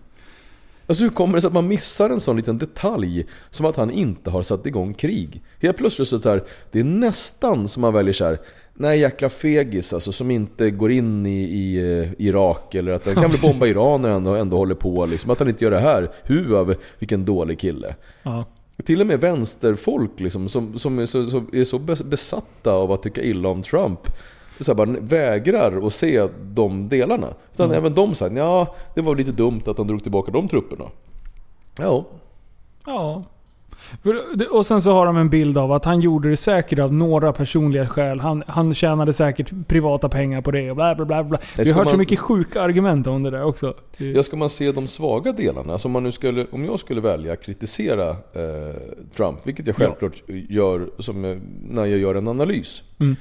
[0.89, 3.91] Alltså hur kommer det sig att man missar en sån liten detalj som att han
[3.91, 5.43] inte har satt igång krig?
[5.61, 8.39] Helt plötsligt så, så här, det är nästan som man väljer så här.
[8.73, 13.15] Nej jäkla fegis alltså som inte går in i, i eh, Irak eller att han
[13.15, 15.31] kan väl bomba Iran när han ändå, ändå håller på liksom.
[15.31, 16.11] Att han inte gör det här.
[16.23, 17.95] Huav, vilken dålig kille.
[18.23, 18.45] Ja.
[18.85, 22.91] Till och med vänsterfolk liksom, som, som är, så, så, är så bes- besatta av
[22.91, 23.99] att tycka illa om Trump
[24.63, 27.27] så bara vägrar att se de delarna.
[27.53, 30.85] Utan även de säger ja det var lite dumt att han drog tillbaka de trupperna.
[31.79, 32.05] Ja,
[32.85, 33.23] Ja.
[34.51, 37.33] Och sen så har de en bild av att han gjorde det säkert av några
[37.33, 38.19] personliga skäl.
[38.19, 41.23] Han, han tjänade säkert privata pengar på det och bla bla bla.
[41.23, 41.39] bla.
[41.57, 43.73] Vi har hört så man- mycket sjuka argument om det där också.
[43.97, 45.73] Ja, ska man se de svaga delarna?
[45.73, 48.15] Alltså om, man nu skulle, om jag skulle välja att kritisera eh,
[49.15, 51.37] Trump, vilket jag självklart gör som, eh,
[51.69, 52.83] när jag gör en analys.
[52.99, 53.15] Mm.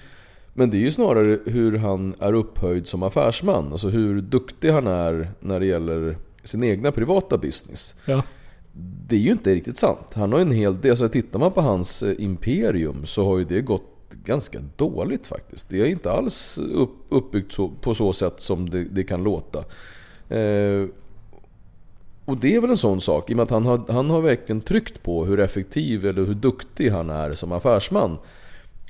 [0.59, 3.73] Men det är ju snarare hur han är upphöjd som affärsman.
[3.73, 7.95] Alltså hur duktig han är när det gäller sin egna privata business.
[8.05, 8.23] Ja.
[9.09, 10.15] Det är ju inte riktigt sant.
[10.15, 13.45] Han har en hel del, alltså tittar man på hans eh, imperium så har ju
[13.45, 15.69] det gått ganska dåligt faktiskt.
[15.69, 19.59] Det är inte alls upp, uppbyggt så, på så sätt som det, det kan låta.
[20.29, 20.87] Eh,
[22.25, 24.21] och det är väl en sån sak, i och med att han har, han har
[24.21, 28.19] verkligen tryckt på hur effektiv eller hur duktig han är som affärsman.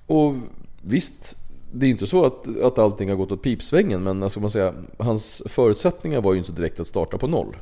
[0.06, 0.34] Och
[0.82, 1.36] visst,
[1.72, 4.74] det är inte så att, att allting har gått åt pipsvängen men alltså, man säga,
[4.98, 7.56] hans förutsättningar var ju inte direkt att starta på noll.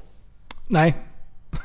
[0.67, 0.97] Nej.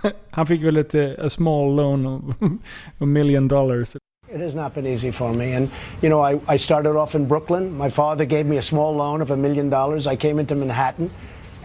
[0.30, 2.22] Han fick väl ett eh, a small loan of
[3.00, 3.96] a million dollars.
[4.34, 5.56] It has not been easy for me.
[5.56, 5.70] And,
[6.02, 7.78] you know, I, I started off in Brooklyn.
[7.78, 10.08] My father gave me a small loan of a million dollars.
[10.08, 11.10] I came into Manhattan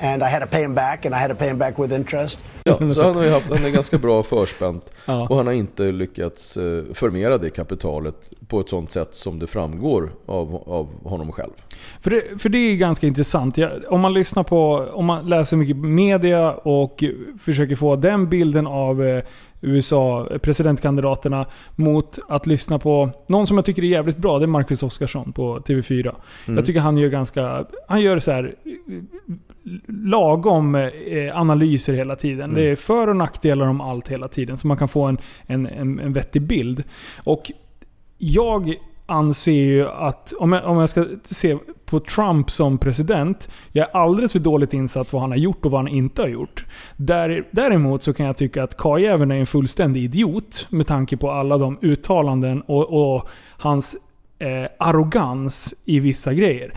[0.01, 1.95] and I had to pay him back, and I had to pay him back with
[1.95, 2.41] interest.
[2.65, 5.27] Ja, så han, har ju haft, han är ganska bra förspänt Ja.
[5.29, 9.47] och han har inte lyckats eh, förmera det kapitalet på ett sånt sätt som det
[9.47, 11.51] framgår av, av honom själv.
[12.01, 13.59] För det, för det är ganska intressant.
[13.89, 17.05] Om man lyssnar på, om man läser mycket media och
[17.41, 19.25] försöker få den bilden av eh,
[19.61, 21.47] USA, presidentkandidaterna,
[21.77, 24.39] mot att lyssna på någon som jag tycker är jävligt bra.
[24.39, 26.15] Det är Marcus Oskarsson på TV4.
[26.47, 29.03] Jag tycker han gör ganska, han gör så här eh,
[29.87, 32.55] lagom eh, analyser hela tiden.
[32.55, 34.57] Det är för och nackdelar om allt hela tiden.
[34.57, 36.85] Så man kan få en, en, en, en vettig bild.
[37.25, 37.53] Och
[38.19, 38.75] jag
[39.07, 43.97] anser ju att, om jag, om jag ska se på Trump som president, jag är
[43.97, 46.65] alldeles för dåligt insatt vad han har gjort och vad han inte har gjort.
[46.97, 51.31] Där, däremot så kan jag tycka att karljäveln är en fullständig idiot med tanke på
[51.31, 53.29] alla de uttalanden och, och
[53.59, 53.97] hans
[54.39, 56.73] eh, arrogans i vissa grejer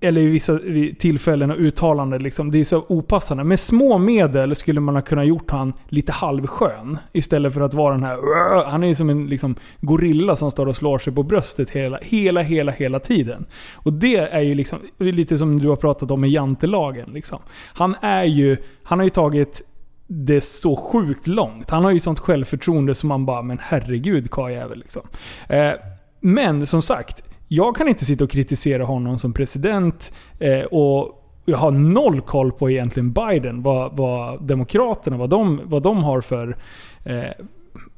[0.00, 0.58] eller i vissa
[0.98, 3.44] tillfällen och uttalanden, liksom, det är så opassande.
[3.44, 6.98] Med små medel skulle man ha kunnat gjort han lite halvskön.
[7.12, 8.64] Istället för att vara den här...
[8.70, 11.98] Han är ju som en liksom, gorilla som står och slår sig på bröstet hela,
[12.02, 13.46] hela, hela, hela tiden.
[13.74, 17.10] Och det är ju liksom, lite som du har pratat om med jantelagen.
[17.12, 17.38] Liksom.
[17.74, 18.56] Han är ju...
[18.82, 19.62] Han har ju tagit
[20.06, 21.70] det så sjukt långt.
[21.70, 25.02] Han har ju sånt självförtroende som man bara, men herregud karljävel liksom.
[25.48, 25.72] Eh,
[26.20, 31.58] men som sagt, jag kan inte sitta och kritisera honom som president eh, och jag
[31.58, 33.62] har noll koll på egentligen Biden.
[33.62, 36.56] Vad, vad Demokraterna, vad de, vad de har för...
[37.04, 37.24] Eh,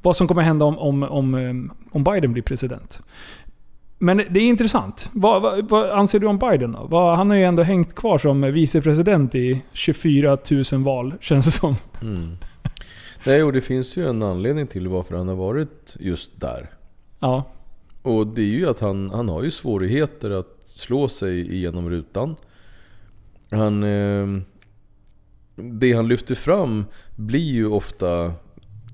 [0.01, 3.01] vad som kommer hända om, om, om, eh, om Biden blir president.
[3.99, 5.09] Men det är intressant.
[5.13, 7.15] Vad, vad, vad anser du om Biden då?
[7.15, 10.37] Han har ju ändå hängt kvar som vicepresident i 24
[10.71, 11.75] 000 val, känns det som.
[13.23, 16.69] Nej, och det finns ju en anledning till varför han har varit just där.
[17.19, 17.43] Ja.
[18.07, 22.35] Och det är ju att han, han har ju svårigheter att slå sig igenom rutan.
[23.51, 23.83] Han...
[23.83, 24.27] Eh,
[25.59, 26.85] det han lyfter fram
[27.15, 28.33] blir ju ofta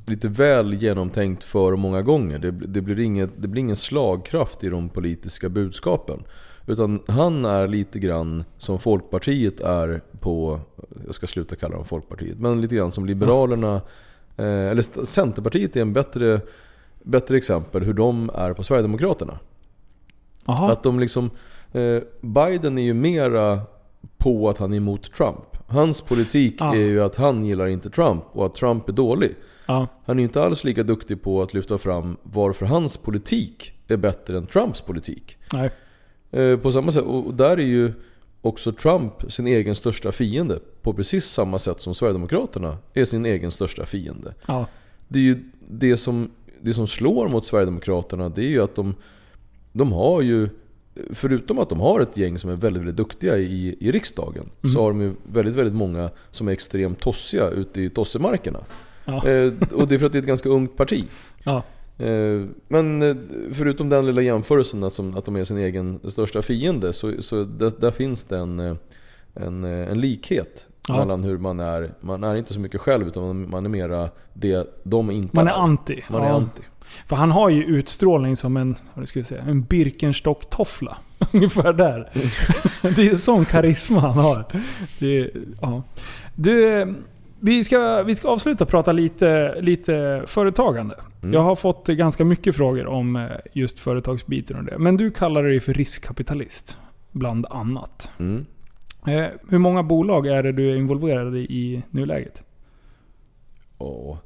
[0.06, 2.40] lite väl genomtänkt för många gånger.
[2.40, 6.24] Det, det, blir inget, det blir ingen slagkraft i de politiska budskapen.
[6.68, 10.60] Utan han är lite grann som Folkpartiet är på,
[11.06, 13.76] jag ska sluta kalla dem Folkpartiet, men lite grann som Liberalerna,
[14.38, 16.42] eh, eller Centerpartiet är en bättre,
[17.04, 19.40] bättre exempel hur de är på Sverigedemokraterna.
[20.46, 20.72] Aha.
[20.72, 21.30] Att de liksom,
[21.74, 23.60] eh, Biden är ju mera
[24.18, 25.58] på att han är emot Trump.
[25.68, 26.76] Hans politik Ja.
[26.76, 29.36] är ju att han gillar inte Trump och att Trump är dålig.
[29.66, 29.88] ja.
[30.06, 33.98] Han är ju inte alls lika duktig på att lyfta fram varför hans politik är
[33.98, 35.38] bättre än Trumps politik.
[35.54, 35.72] Nej.
[36.32, 37.94] Eh, på samma sätt, och där är ju
[38.42, 40.60] också Trump sin egen största fiende.
[40.82, 44.34] På precis samma sätt som Sverigedemokraterna är sin egen största fiende.
[44.48, 44.66] Ja.
[45.08, 46.32] Det är ju det som,
[46.64, 48.96] det som slår mot Sverigedemokraterna det är ju att de,
[49.72, 50.50] de har ju
[51.10, 54.82] Förutom att de har ett gäng som är väldigt, väldigt duktiga i, i riksdagen Så
[54.82, 58.60] har de ju väldigt, väldigt många som är extremt tossiga ute i tossemarkerna.
[59.06, 59.28] Ja.
[59.28, 61.04] Eh, och det är för att det är ett ganska ungt parti.
[61.44, 61.64] Ja.
[61.98, 63.16] Eh, Men eh,
[63.52, 67.44] förutom den lilla jämförelsen att, som, att de är sin egen största fiende så, så
[67.44, 68.76] där, där finns det en, eh,
[69.34, 70.98] en, en likhet Ja.
[70.98, 71.92] mellan hur man är.
[72.02, 75.52] Man är inte så mycket själv utan man är mera det de inte Man är
[75.52, 76.04] anti.
[76.10, 76.34] Man är Ja.
[76.36, 76.62] anti.
[77.08, 80.98] För han har ju utstrålning som en, vad ska jag säga, en Birkenstock-toffla.
[81.32, 82.10] Ungefär där.
[82.96, 84.46] det är sån karisma han har.
[85.00, 85.32] Det är,
[85.62, 85.84] ja.
[86.36, 86.86] Du,
[87.40, 90.96] vi ska, vi ska avsluta och prata lite, lite företagande.
[91.22, 91.34] Mm.
[91.34, 94.78] Jag har fått ganska mycket frågor om eh, just företagsbiten och det.
[94.78, 96.78] Men du kallar dig för riskkapitalist.
[97.12, 98.12] Bland annat.
[98.20, 98.46] Mm.
[99.08, 102.44] Eh, hur många bolag är det du är involverad i i nuläget?
[103.78, 104.18] Och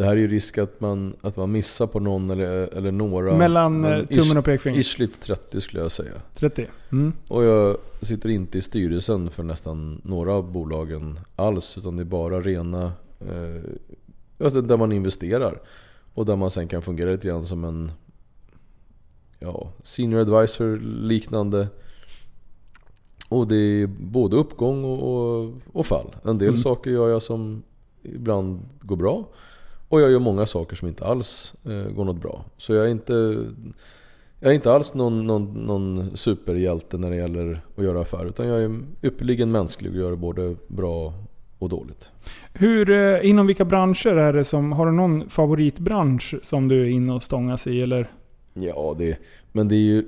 [0.00, 3.36] det här är ju risk att man, att man missar på någon eller, eller några.
[3.36, 4.80] Mellan Men eh, tummen och pekfingret?
[4.80, 6.12] Ishligt 30 skulle jag säga.
[6.34, 6.66] 30?
[6.92, 7.12] Mm.
[7.28, 11.78] Och jag sitter inte i styrelsen för nästan några av bolagen alls.
[11.78, 12.92] Utan det är bara rena...
[13.20, 13.62] Eh,
[14.44, 15.60] alltså där man investerar.
[16.14, 17.92] Och där man sen kan fungera lite grann som en
[19.38, 21.68] ja, senior advisor liknande.
[23.30, 25.02] Och det är både uppgång och,
[25.42, 26.16] och, och fall.
[26.24, 26.60] En del Mm.
[26.60, 27.62] saker gör jag som
[28.02, 29.28] ibland går bra.
[29.88, 32.44] Och jag gör många saker som inte alls eh, går något bra.
[32.56, 33.44] Så jag är inte,
[34.40, 38.26] jag är inte alls någon, någon, någon superhjälte när det gäller att göra affärer.
[38.26, 41.14] Utan jag är ypperligen mänsklig och gör både bra
[41.58, 42.08] och dåligt.
[42.52, 44.72] Hur, eh, inom vilka branscher är det som...
[44.72, 48.12] Har du någon favoritbransch som du är inne och stångas i eller?
[48.54, 49.18] Ja, det,
[49.52, 50.04] men det är ju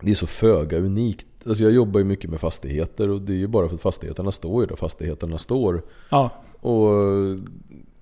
[0.00, 1.26] det är så föga unikt.
[1.46, 4.32] Alltså jag jobbar ju mycket med fastigheter och det är ju bara för att fastigheterna
[4.32, 5.82] står ju där fastigheterna står.
[6.10, 6.30] Ja.
[6.60, 6.90] Och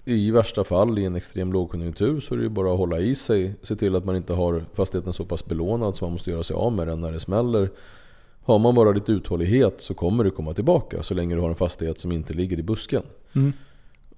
[0.05, 3.15] i värsta fall i en extrem lågkonjunktur så är det ju bara att hålla i
[3.15, 3.55] sig.
[3.63, 6.55] Se till att man inte har fastigheten så pass belånad så man måste göra sig
[6.55, 7.71] av med den när det smäller.
[8.45, 11.55] Har man bara lite uthållighet så kommer det komma tillbaka så länge du har en
[11.55, 13.03] fastighet som inte ligger i busken.
[13.33, 13.53] Mm.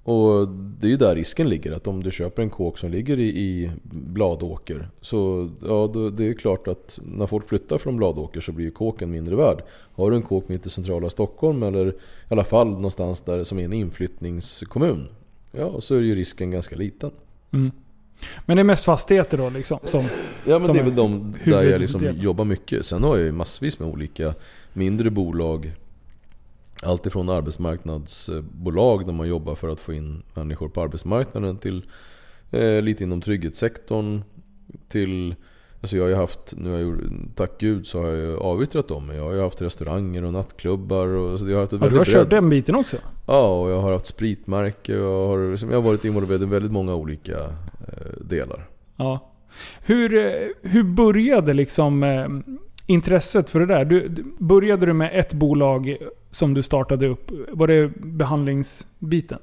[0.04, 1.72] Och det är ju där risken ligger.
[1.72, 6.24] Att om du köper en kåk som ligger i, i bladåker så ja, då, det
[6.24, 9.62] är klart att när folk flyttar från bladåker så blir ju kåken mindre värd.
[9.94, 11.94] Har du en kåk mitt i centrala Stockholm eller i
[12.28, 15.08] alla fall någonstans där som är en inflyttningskommun.
[15.52, 17.10] Ja, så är ju risken ganska liten.
[17.52, 17.70] Mm.
[18.46, 19.78] Men det är mest fastigheter då liksom?
[19.84, 20.04] Som,
[20.46, 22.86] Ja men som det är väl de där jag liksom jobbar mycket.
[22.86, 24.34] Sen har jag ju massvis med olika
[24.72, 25.72] mindre bolag.
[26.84, 31.86] Allt ifrån arbetsmarknadsbolag där man jobbar för att få in människor på arbetsmarknaden till
[32.50, 34.22] eh, lite inom trygghetssektorn.
[34.88, 35.34] Till,
[35.80, 36.98] alltså jag har ju haft, nu har jag,
[37.34, 39.10] tack gud så har jag avyttrat dem.
[39.14, 41.08] Jag har haft restauranger och nattklubbar.
[41.08, 42.96] Och, så jag har haft ett Ja, du har kört den biten också?
[43.26, 46.46] Ja, och jag har haft spritmärke och jag har, liksom, jag har varit involverad i
[46.46, 47.38] väldigt många olika
[47.88, 48.68] eh, delar.
[48.96, 49.30] Ja.
[49.86, 52.28] Hur, eh, hur började liksom eh,
[52.86, 53.84] intresset för det där?
[53.84, 55.96] Du, började du med ett bolag
[56.30, 57.30] som du startade upp?
[57.48, 59.38] Var det behandlingsbiten?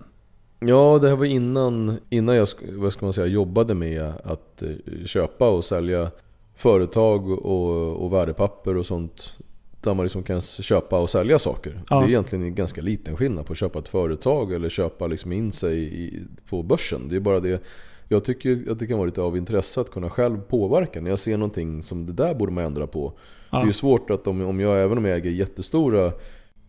[0.60, 4.70] Ja, det här var innan, innan jag vad ska man säga, jobbade med att eh,
[5.06, 6.12] köpa och sälja
[6.56, 9.34] företag och, och värdepapper och sånt.
[9.82, 11.82] Där man liksom kan köpa och sälja saker.
[11.90, 12.00] Ja.
[12.00, 15.32] Det är egentligen en ganska liten skillnad på att köpa ett företag eller köpa liksom
[15.32, 17.02] in sig i, på börsen.
[17.10, 17.64] Det är bara det
[18.12, 21.02] jag tycker att det kan vara lite av intresse att kunna själv påverka.
[21.02, 23.14] När jag ser någonting som det där borde man ändra på.
[23.50, 23.58] Ja.
[23.58, 26.12] Det är ju svårt att om, om jag, även om jag äger jättestora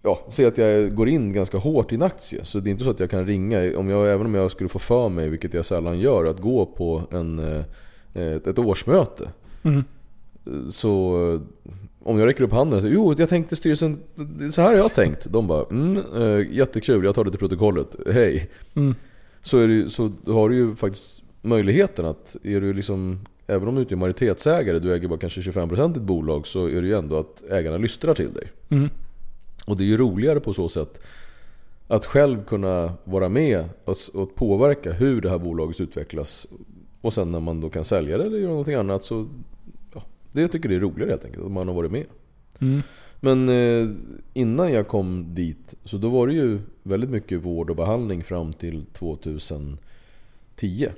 [0.04, 2.44] Ja, säg att jag går in ganska hårt i en aktie.
[2.44, 4.68] Så det är inte så att jag kan ringa, om jag, även om jag skulle
[4.68, 7.64] få för mig, vilket jag sällan gör, att gå på en, eh,
[8.14, 9.30] ett, ett årsmöte.
[9.62, 9.84] Mm.
[10.70, 11.40] Så eh,
[12.02, 13.98] om jag räcker upp handen och säger jo jag tänkte styrelsen,
[14.52, 15.26] så här har jag tänkt.
[15.30, 18.50] De bara mm, eh, jättekul, jag tar det till protokollet, hej.
[18.74, 18.94] Mm.
[19.42, 23.74] Så, är det, så har du ju faktiskt möjligheten att, är du liksom, även om
[23.74, 26.88] du inte är majoritetsägare, du äger bara kanske 25% i ett bolag, så är det
[26.88, 28.48] ju ändå att ägarna lyssnar till dig.
[28.68, 28.88] Mm.
[29.66, 31.00] Och det är ju roligare på så sätt
[31.88, 36.46] att själv kunna vara med och, påverka hur det här bolaget utvecklas.
[37.00, 39.28] Och sen när man då kan sälja det eller göra någonting annat så...
[39.94, 40.02] Ja,
[40.32, 42.04] det jag tycker det är roligare helt enkelt, att man har varit med.
[42.60, 42.82] Mm.
[43.20, 43.88] Men eh,
[44.32, 48.52] innan jag kom dit så då var det ju väldigt mycket vård och behandling fram
[48.52, 50.88] till 2010.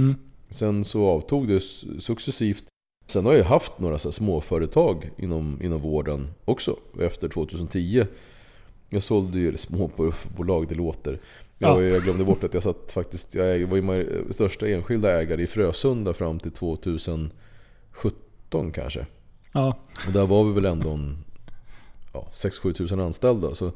[0.00, 0.14] Mm.
[0.48, 1.60] Sen så avtog det
[1.98, 2.64] successivt.
[3.06, 8.06] Sen har jag haft några så småföretag inom, inom vården också efter 2010.
[8.88, 11.20] Jag sålde ju, småbolag det låter.
[11.58, 11.82] Jag, Ja.
[11.82, 16.12] jag glömde bort att jag satt faktiskt, jag var ju största enskilda ägare i Frösunda
[16.12, 17.32] fram till 2017
[18.72, 19.06] kanske.
[19.52, 19.76] Ja.
[20.06, 21.18] Och där var vi väl ändå en
[22.12, 23.54] ja, 6-7 tusen anställda.
[23.54, 23.72] Så,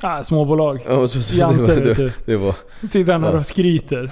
[0.00, 0.80] Ah, småbolag.
[0.88, 2.12] ja, så, så, Jante, det, det, du.
[2.24, 2.54] det var,
[2.88, 3.38] Sitter han Ja.
[3.38, 4.10] och skryter.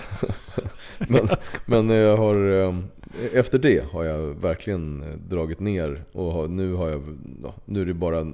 [0.98, 1.28] Men,
[1.66, 2.74] men jag har, eh,
[3.32, 7.02] efter det har jag verkligen eh, dragit ner och har, nu har jag,
[7.42, 8.24] ja, nu är det bara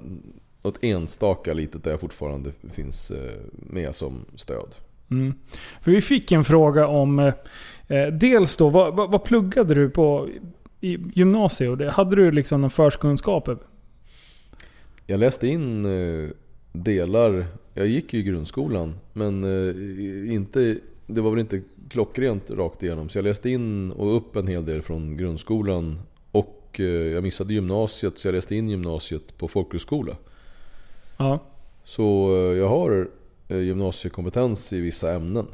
[0.62, 4.74] något enstaka litet där jag fortfarande finns eh, med som stöd.
[5.10, 5.34] Mm.
[5.80, 7.18] För vi fick en fråga om...
[7.18, 7.34] Eh,
[7.88, 10.28] eh, dels då, vad, vad, vad pluggade du på
[10.80, 11.92] i gymnasiet?
[11.92, 13.56] Hade du liksom någon förkunskaper?
[15.06, 15.84] Jag läste in
[16.72, 22.82] delar, jag gick ju i grundskolan men eh, inte, det var väl inte klockrent rakt
[22.82, 23.08] igenom.
[23.08, 25.98] Så jag läste in och upp en hel del från grundskolan
[26.32, 30.16] och eh, jag missade gymnasiet så jag läste in gymnasiet på folkhögskola.
[31.16, 31.38] Ja.
[31.84, 33.08] Så eh, jag har
[33.48, 35.46] gymnasiekompetens i vissa ämnen.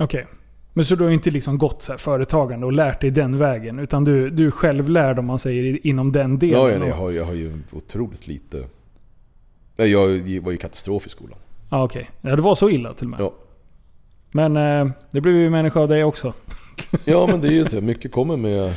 [0.00, 0.26] Okej.
[0.72, 3.78] Men så du har inte liksom gått så företagande och lärt dig den vägen?
[3.78, 6.60] Utan du, du är självlärd om man säger inom den delen?
[6.60, 8.64] Ja, ja nej, jag, har, jag har ju otroligt lite...
[9.86, 11.38] Jag var ju katastrof i skolan.
[11.70, 12.10] Ja, okej.
[12.20, 13.20] Ja, det var så illa till och med.
[13.20, 13.32] Ja.
[14.30, 16.32] Men eh, det blev ju människa av dig också.
[17.04, 18.74] Ja men det är ju så, mycket kommer med,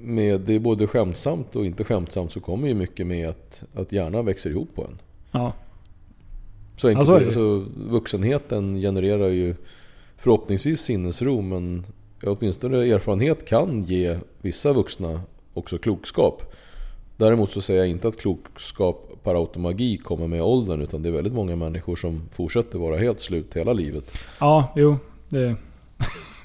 [0.00, 0.40] med...
[0.40, 4.24] Det är både skämtsamt och inte skämtsamt så kommer ju mycket med att, att hjärnan
[4.24, 4.98] växer ihop på en.
[5.32, 5.52] Ja.
[6.76, 7.26] Så enkelt Ja, så är är det.
[7.26, 7.32] det.
[7.32, 9.54] Så vuxenheten genererar ju
[10.16, 11.86] förhoppningsvis sinnesro men
[12.22, 15.20] åtminstone erfarenhet kan ge vissa vuxna
[15.54, 16.52] också klokskap.
[17.16, 21.12] Däremot så säger jag inte att klokskap per automagi kommer med åldern utan det är
[21.12, 24.18] väldigt många människor som fortsätter vara helt slut hela livet.
[24.40, 24.96] Ja, jo.
[25.28, 25.54] Det.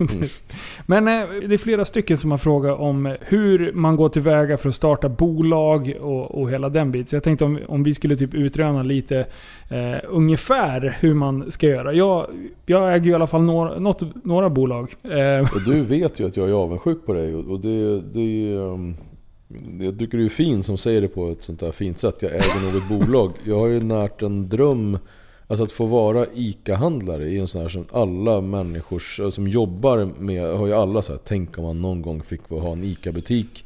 [0.86, 4.70] Men eh, det är flera stycken som har frågat om hur man går tillväga för
[4.70, 7.08] att starta bolag och, och hela den biten.
[7.08, 9.26] Så jag tänkte om, om vi skulle typ utröna lite
[9.70, 11.94] eh, ungefär hur man ska göra.
[11.94, 12.28] Jag,
[12.66, 14.95] jag äger ju i alla fall några, något, några bolag.
[15.03, 18.95] Eh, Och du vet ju att jag är avundsjuk på dig och det, det, um,
[19.80, 22.22] jag tycker du är fin som säger det på ett sånt här fint sätt.
[22.22, 23.32] Jag äger något bolag.
[23.44, 24.98] Jag har ju närt en dröm
[25.52, 30.06] Alltså att få vara ICA-handlare är en sån här som alla människor eh, som jobbar
[30.19, 33.65] med, har ju alla så här, tänk om man någon gång fick ha en ICA-butik.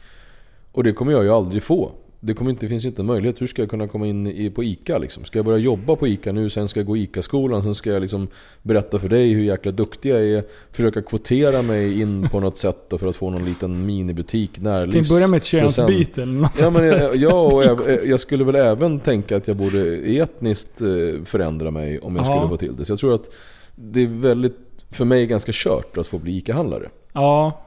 [0.71, 1.91] Och det kommer jag ju aldrig få
[2.25, 3.41] det, kommer inte, det finns inte en möjlighet.
[3.41, 5.25] Hur ska jag kunna komma in i, på ICA liksom?
[5.25, 8.01] Ska jag börja jobba på ICA nu, sen ska jag gå ICA-skolan, sen ska jag
[8.01, 8.27] liksom
[8.61, 10.43] berätta för dig hur jäkla duktig jag är.
[10.71, 15.07] Försöka kvotera mig in på något sätt för att få någon liten minibutik, närlivs...
[15.07, 18.43] Kan börja med ett könsbyte eller något Ja, men jag, ja och jag, jag, skulle
[18.43, 20.87] väl även tänka att jag borde etniskt eh,
[21.25, 22.35] förändra mig om jag Aha.
[22.35, 22.85] skulle få till det.
[22.85, 23.29] Så jag tror att
[23.75, 24.57] det är väldigt,
[24.91, 26.89] för mig, ganska kört att få bli ICA-handlare.
[27.13, 27.64] Ja,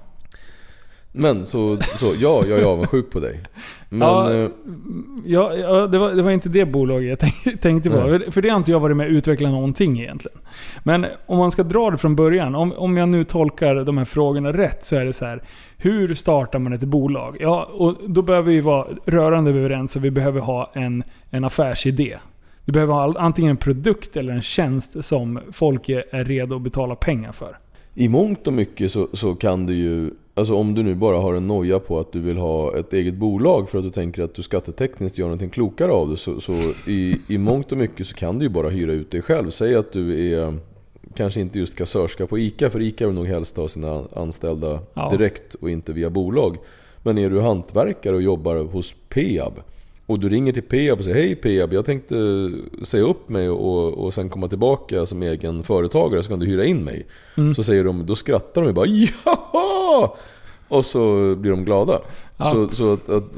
[1.18, 3.40] men så, så ja, jag är avundsjuk på dig.
[3.88, 4.50] Men, ja, eh,
[5.24, 7.96] ja, ja det, var, det var inte det bolaget jag tänkte på.
[7.96, 8.30] Nej.
[8.30, 10.38] För det har inte jag varit med och utvecklat någonting egentligen.
[10.82, 12.54] Men om man ska dra det från början.
[12.54, 15.42] Om, om jag nu tolkar de här frågorna rätt så är det så här.
[15.76, 17.36] Hur startar man ett bolag?
[17.40, 22.18] Ja, och då behöver vi vara rörande överens och vi behöver ha en, en affärsidé.
[22.64, 26.94] Du behöver ha antingen en produkt eller en tjänst som folk är redo att betala
[26.94, 27.58] pengar för.
[27.94, 31.34] I mångt och mycket så, så kan du ju Alltså om du nu bara har
[31.34, 34.34] en noja på att du vill ha ett eget bolag för att du tänker att
[34.34, 36.16] du skattetekniskt gör någonting klokare av det.
[36.16, 36.52] Så, så
[36.86, 39.50] i, i mångt och mycket så kan du ju bara hyra ut dig själv.
[39.50, 40.58] Säg att du är
[41.14, 45.10] kanske inte just kassörska på ICA, för ICA vill nog helst ha sina anställda ja.
[45.10, 46.56] direkt och inte via bolag.
[47.02, 49.52] Men är du hantverkare och jobbar hos Peab
[50.08, 52.16] och du ringer till Peab och säger Hej Peab, jag tänkte
[52.82, 56.64] säga upp mig och, och sen komma tillbaka som egen företagare så kan du hyra
[56.64, 57.06] in mig.
[57.36, 57.54] Mm.
[57.54, 60.16] Så säger de, då skrattar de bara ja
[60.68, 62.00] Och så blir de glada.
[62.36, 62.44] Ja.
[62.44, 63.36] Så, så, att, att,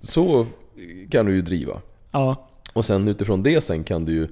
[0.00, 0.46] så
[1.10, 1.80] kan du ju driva.
[2.10, 2.48] Ja.
[2.72, 4.28] Och sen utifrån det sen kan du ju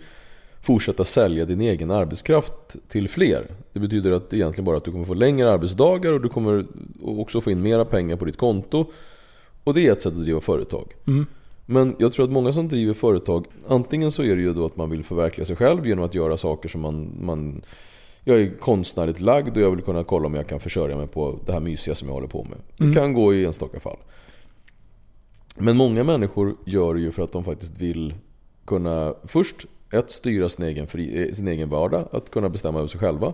[0.61, 3.47] fortsätta sälja din egen arbetskraft till fler.
[3.73, 6.67] Det betyder att egentligen bara att du kommer få längre arbetsdagar och du kommer
[7.03, 8.87] också få in mera pengar på ditt konto.
[9.65, 10.95] Och det är ett sätt att driva företag.
[11.07, 11.27] Mm.
[11.71, 14.77] Men jag tror att många som driver företag, antingen så är det ju då att
[14.77, 17.63] man vill förverkliga sig själv genom att göra saker som man, man
[18.25, 21.39] jag är konstnärligt lagd och jag vill kunna kolla om jag kan försörja mig på
[21.47, 22.59] det här mysiga som jag håller på med.
[22.77, 22.95] Det mm.
[22.95, 23.97] kan gå i enstaka fall.
[25.57, 28.15] Men många människor gör det ju för att de faktiskt vill
[28.65, 32.89] kunna först ett, styra sin egen, fri, eh, sin egen vardag, att kunna bestämma över
[32.89, 33.33] sig själva.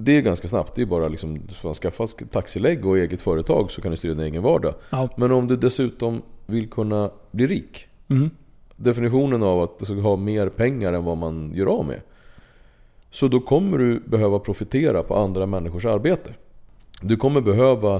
[0.00, 0.74] Det är ganska snabbt.
[0.74, 4.22] Det är bara liksom, att skaffa taxilägg och eget företag så kan du styra din
[4.22, 4.74] egen vardag.
[4.90, 5.08] Ja.
[5.16, 7.86] Men om du dessutom vill kunna bli rik.
[8.08, 8.30] Mm.
[8.76, 12.00] Definitionen av att du ska ha mer pengar än vad man gör av med.
[13.10, 16.34] Så då kommer du behöva profitera på andra människors arbete.
[17.02, 17.94] Du kommer behöva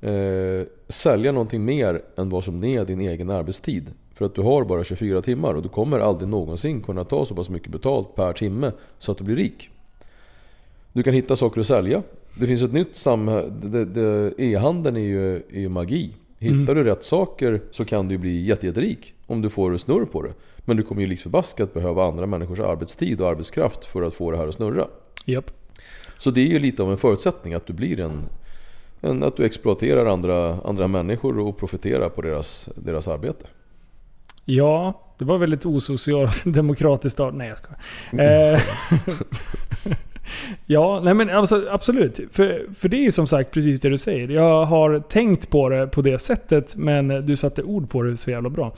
[0.00, 3.90] eh, sälja någonting mer än vad som är din egen arbetstid.
[4.14, 7.34] För att du har bara 24 timmar och du kommer aldrig någonsin kunna ta så
[7.34, 9.70] pass mycket betalt per timme så att du blir rik.
[10.94, 12.02] Du kan hitta saker att sälja.
[12.34, 14.32] Det finns ett nytt samhälle.
[14.38, 16.12] E-handeln är ju, är ju magi.
[16.38, 16.74] Hittar mm.
[16.74, 20.32] du rätt saker så kan du bli jätterik om du får snurr på det.
[20.58, 24.36] Men du kommer ju förbaskat behöva andra människors arbetstid och arbetskraft för att få det
[24.36, 24.86] här att snurra.
[25.26, 25.50] Yep.
[26.18, 28.22] Så det är ju lite av en förutsättning att du blir en,
[29.00, 33.46] en att du exploaterar andra, andra människor och profiterar på deras, deras arbete.
[34.44, 37.34] Ja, det var väldigt osocialdemokratiskt start.
[37.34, 38.54] Nej jag skojar.
[38.54, 38.60] Eh,
[40.66, 42.20] ja, nej men alltså, absolut.
[42.32, 44.28] För, för det är som sagt precis det du säger.
[44.28, 48.30] Jag har tänkt på det på det sättet, men du satte ord på det så
[48.30, 48.74] jävla bra.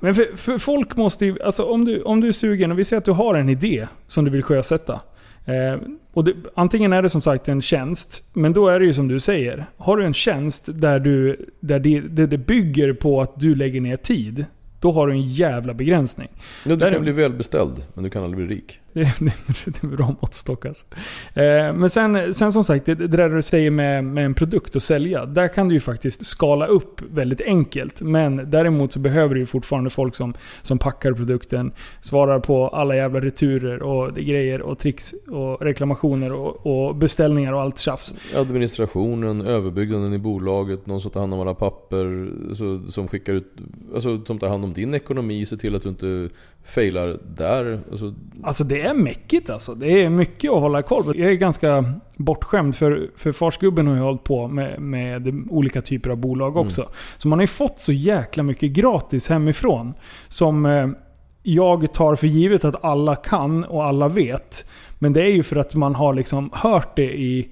[0.00, 2.84] Men för, för folk måste ju, alltså om du, om du är sugen, och vi
[2.84, 5.00] säger att du har en idé som du vill sjösätta.
[5.44, 5.80] Eh,
[6.12, 9.08] och det, antingen är det som sagt en tjänst, men då är det ju som
[9.08, 9.66] du säger.
[9.76, 13.80] Har du en tjänst där, du, där det, där det bygger på att du lägger
[13.80, 14.44] ner tid,
[14.80, 16.28] då har du en jävla begränsning.
[16.64, 18.80] Ja, du där kan bli välbeställd, men du kan aldrig bli rik.
[18.98, 20.86] Det, är en bra måttstock alltså.
[21.34, 24.76] Eh, men sen, sen som sagt, det, det där du säger med, med en produkt
[24.76, 25.26] att sälja.
[25.26, 28.00] Där kan du ju faktiskt skala upp väldigt enkelt.
[28.00, 32.96] Men däremot så behöver du ju fortfarande folk som, som packar produkten, svarar på alla
[32.96, 38.14] jävla returer och grejer och tricks och reklamationer och, och beställningar och allt tjafs.
[38.36, 43.52] Administrationen, överbyggnaden i bolaget, någon som tar hand om alla papper, så, som skickar ut,
[43.94, 46.28] alltså som tar hand om din ekonomi, ser till att du inte
[46.68, 47.80] failar där.
[47.90, 49.74] Alltså, alltså det är mäckigt alltså.
[49.74, 51.16] Det är mycket att hålla koll på.
[51.16, 51.84] Jag är ganska
[52.16, 56.66] bortskämd för, för farsgubben har ju hållit på med, med olika typer av bolag mm.
[56.66, 56.80] också.
[56.80, 56.92] Mm.
[57.16, 59.94] Så man har ju fått så jäkla mycket gratis hemifrån.
[60.28, 60.88] Som eh,
[61.42, 64.68] jag tar för givet att alla kan och alla vet.
[64.98, 67.48] Men det är ju för att man har liksom hört det i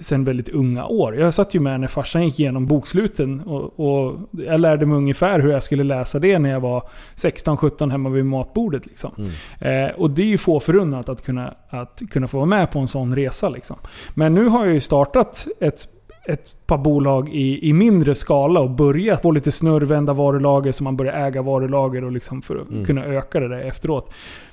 [0.00, 1.16] sen väldigt unga år.
[1.16, 5.40] Jag satt ju med när farsan gick igenom boksluten och, och jag lärde mig ungefär
[5.40, 6.82] hur jag skulle läsa det när jag var
[7.16, 8.86] 16-17 hemma vid matbordet.
[8.86, 9.10] Liksom.
[9.18, 9.88] Mm.
[9.88, 12.78] Eh, och det är ju få förunnat att kunna, att kunna få vara med på
[12.78, 13.48] en sån resa.
[13.48, 13.76] Liksom.
[14.14, 15.88] Men nu har jag ju startat ett
[16.28, 20.84] ett par bolag i, i mindre skala och börjat få lite snurr, vända varulager så
[20.84, 22.84] man börjar äga varulager och liksom för att mm.
[22.84, 24.10] kunna öka det där efteråt.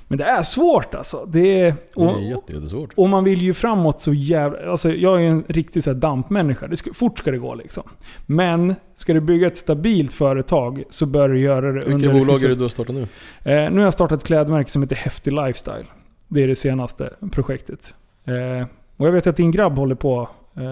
[0.08, 1.24] Men det är svårt alltså.
[1.28, 1.64] Det är,
[1.94, 2.90] Det och, är jätte, jättesvårt.
[2.96, 4.70] och man vill ju framåt så jävla...
[4.70, 6.66] Alltså jag är ju en riktig så här dampmänniska.
[6.66, 7.82] Det ska, fort ska det gå liksom.
[8.26, 11.96] Men ska du bygga ett stabilt företag så bör du göra det under...
[11.96, 13.02] Vilka bolag är det du har startat nu?
[13.02, 15.84] Eh, nu har jag startat ett klädmärke som heter Häftig Lifestyle.
[16.28, 17.94] Det är det senaste projektet.
[18.24, 18.66] Eh,
[18.96, 20.28] och jag vet att din grabb håller på.
[20.56, 20.62] Eh,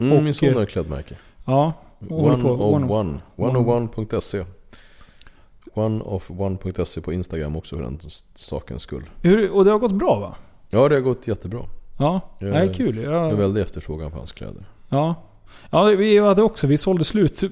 [0.00, 1.14] Mm, och, min son har ett klädmärke.
[1.46, 1.72] Ja.
[2.08, 3.20] Och håller på- 101.
[3.36, 4.44] 101.se.
[5.74, 7.98] Oneof1.se på Instagram också för den
[8.34, 9.04] sakens skull.
[9.22, 10.34] Hur, och det har gått bra va?
[10.70, 11.60] Ja, det har gått jättebra.
[11.98, 12.96] Ja, Jag- det är kul.
[12.96, 14.64] Det är Jag, väldigt efterfrågan på hans kläder.
[14.88, 15.14] ja.
[15.70, 17.42] ja, vi hade också, vi sålde slut.
[17.42, 17.48] Eh,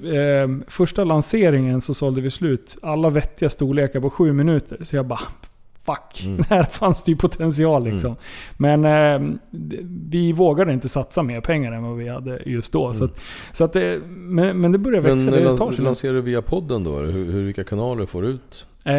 [0.67, 4.83] första lanseringen så sålde vi slut alla vettiga storlekar på sju minuter.
[4.83, 5.19] Så jag bara,
[5.87, 6.23] fuck.
[6.25, 6.43] Mm.
[6.49, 8.15] Här fanns det ju potential liksom.
[8.57, 9.29] Men eh,
[10.09, 12.93] vi vågade inte satsa mer pengar än vad vi hade just då.
[12.93, 13.19] Så, att,
[13.51, 15.09] så att det, men, men det börjar Mm.
[15.09, 15.31] Men växa.
[15.31, 16.99] när det tar lans- sig lanserar du via podden då?
[16.99, 18.67] Hur, hur, vilka kanaler får du ut?
[18.83, 18.93] Eh,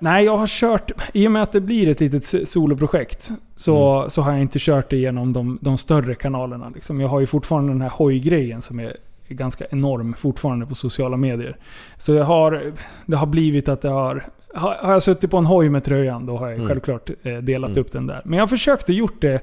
[0.00, 0.90] nej, jag har kört...
[1.14, 4.10] I och med att det blir ett litet soloprojekt så, Mm.
[4.10, 6.70] så har jag inte kört det genom de, de större kanalerna.
[6.74, 7.00] Liksom.
[7.00, 8.96] Jag har ju fortfarande den här hoj-grejen som är
[9.28, 11.56] är ganska enorm fortfarande på sociala medier.
[11.98, 12.72] Så jag har,
[13.06, 14.24] det har blivit att det har...
[14.56, 16.68] Har har jag suttit på en hoj med tröjan, då har jag Mm.
[16.68, 17.80] självklart eh, delat Mm.
[17.80, 18.22] upp den där.
[18.24, 19.40] Men jag har försökt att gjort det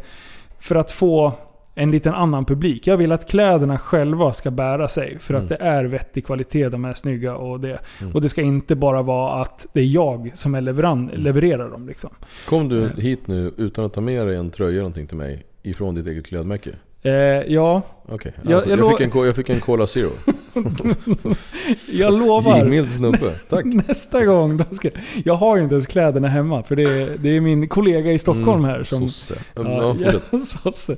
[0.60, 1.32] för att få
[1.76, 2.88] en liten annan publik.
[2.88, 5.20] Jag vill att kläderna själva ska bära sig.
[5.20, 5.50] För att Mm.
[5.50, 7.80] det är vettig kvalitet, de är snygga och det.
[8.02, 8.14] Mm.
[8.14, 11.22] Och det ska inte bara vara att det är jag som är leveran, Mm.
[11.24, 11.88] levererar dem.
[11.88, 12.10] Liksom.
[12.50, 12.90] Kom du Eh.
[12.98, 16.08] hit nu utan att ta med dig en tröja eller någonting till mig ifrån ditt
[16.08, 16.70] eget klädmärke?
[17.04, 17.12] Eh,
[17.54, 18.34] ja, Okej.
[18.44, 20.10] Jag- Jag, jag jag, fick en, jag fick en Cola Zero.
[21.94, 22.58] jag lovar.
[22.58, 23.32] Givmild snubbe.
[23.50, 23.66] Tack.
[23.88, 24.90] Nästa gång, då ska,
[25.26, 26.64] jag har ju inte ens kläderna hemma.
[26.64, 28.98] För det är, det är min kollega i Stockholm här som...
[28.98, 29.10] Mm.
[29.10, 29.36] Sosse.
[29.56, 30.96] Ja, Ja, ja, sosse.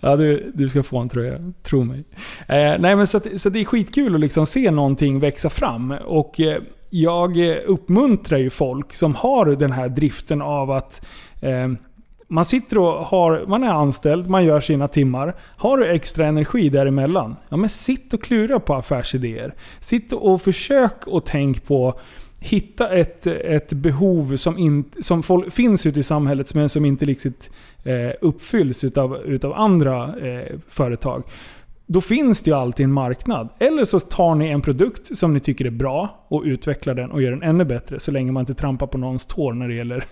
[0.00, 2.04] ja du, du ska få en tröja, tro mig.
[2.48, 5.90] Eh, nej men så, att, så det är skitkul att liksom se någonting växa fram.
[6.06, 6.58] Och eh,
[6.90, 11.06] jag uppmuntrar ju folk som har den här driften av att
[11.40, 11.68] eh,
[12.28, 15.34] man sitter och har, man är anställd, man gör sina timmar.
[15.56, 17.36] Har du extra energi däremellan?
[17.48, 19.54] Ja men sitt och klura på affärsidéer.
[19.80, 22.00] Sitt och försök och tänk på
[22.44, 27.04] Hitta ett, ett behov som, in, som folk, finns ute i samhället men som inte
[27.04, 27.50] riktigt
[27.84, 31.22] eh, uppfylls utav, utav andra eh, företag.
[31.86, 33.48] Då finns det ju alltid en marknad.
[33.58, 37.22] Eller så tar ni en produkt som ni tycker är bra och utvecklar den och
[37.22, 38.00] gör den ännu bättre.
[38.00, 40.04] Så länge man inte trampar på någons tår när det gäller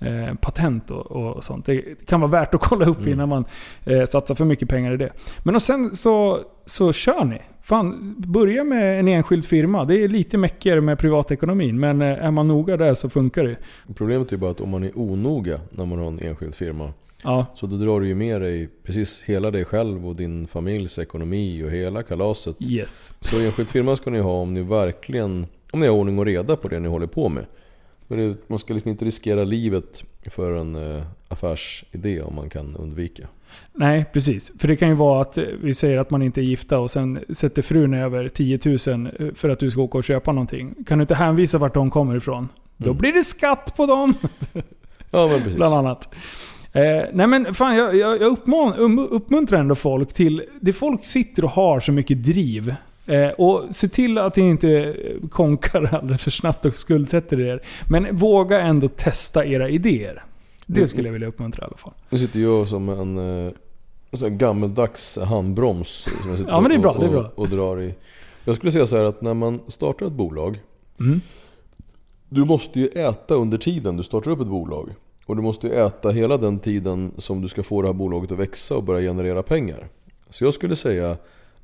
[0.00, 1.66] eh, patent och, och sånt.
[1.66, 3.12] Det kan vara värt att kolla upp Mm.
[3.12, 3.44] innan man
[3.84, 5.12] eh, satsar för mycket pengar i det.
[5.42, 7.42] Men och sen så, så kör ni.
[7.62, 9.84] Fan, börja med en enskild firma.
[9.84, 11.80] Det är lite mäckigare med privatekonomin.
[11.80, 13.56] Men eh, är man noga där så funkar det.
[13.94, 16.92] Problemet är bara att om man är onoga när man har en enskild firma
[17.22, 20.98] Ja, så då drar du ju med dig precis hela dig själv och din familjs
[20.98, 22.56] ekonomi och hela kalaset.
[22.60, 23.12] yes.
[23.20, 26.56] Så enskild firma ska ni ha om ni verkligen om ni har ordning och reda
[26.56, 27.44] på det ni håller på med.
[28.08, 33.28] Men man ska liksom inte riskera livet för en eh, affärsidé om man kan undvika.
[33.74, 34.52] Nej, precis.
[34.58, 36.90] För det kan ju vara att eh, vi säger att man inte är gifta och
[36.90, 38.78] sen sätter frun över 10 000
[39.34, 40.74] för att du ska åka och köpa någonting.
[40.86, 42.48] Kan du inte hänvisa vart de kommer ifrån?
[42.76, 42.98] Då Mm.
[43.00, 44.14] blir det skatt på dem,
[45.10, 45.56] Ja men precis.
[45.56, 46.14] bland annat.
[46.72, 46.82] Eh,
[47.12, 48.38] nej men fan, jag, jag, jag
[48.78, 50.42] um, uppmuntrar ändå folk till...
[50.60, 52.74] Det folk sitter och har så mycket driv.
[53.08, 57.62] Eh, och se till att ni inte eh, konkar alldeles för snabbt och skuldsätter er.
[57.90, 60.24] Men våga ändå testa era idéer.
[60.66, 60.88] Det Mm.
[60.88, 61.92] skulle jag vilja uppmuntra i alla fall.
[62.10, 63.52] Nu sitter jag som en, eh,
[64.24, 65.88] en gammeldags handbroms.
[66.22, 67.20] Som jag sitter Ja, men det är bra, och, det är bra.
[67.34, 67.94] Och, och drar i.
[68.44, 70.58] Jag skulle säga så här att när man startar ett bolag.
[71.00, 71.20] Mm.
[72.28, 74.90] Du måste ju äta under tiden du startar upp ett bolag.
[75.26, 78.32] Och du måste ju äta hela den tiden som du ska få det här bolaget
[78.32, 79.88] att växa och börja generera pengar.
[80.30, 81.16] Så jag skulle säga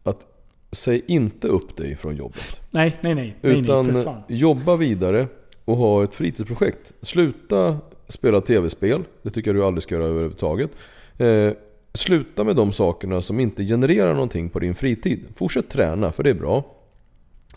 [0.03, 0.27] att
[0.75, 2.61] säg inte upp dig från jobbet.
[2.71, 3.37] Nej, nej, nej.
[3.41, 4.23] nej, Utan nej för fan.
[4.29, 5.29] jobba vidare
[5.65, 6.93] och ha ett fritidsprojekt.
[7.03, 7.79] Sluta
[8.09, 9.03] spela tv-spel.
[9.23, 10.71] Det tycker jag du aldrig ska göra överhuvudtaget.
[11.19, 11.51] Eh,
[11.93, 15.25] sluta med de sakerna som inte genererar någonting på din fritid.
[15.37, 16.65] Fortsätt träna, för det är bra.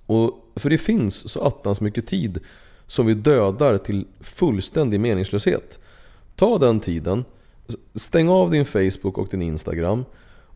[0.05, 2.39] Och, för det finns så attans mycket tid
[2.85, 5.79] som vi dödar till fullständig meningslöshet.
[6.35, 7.25] Ta den tiden,
[7.95, 10.05] stäng av din Facebook och din Instagram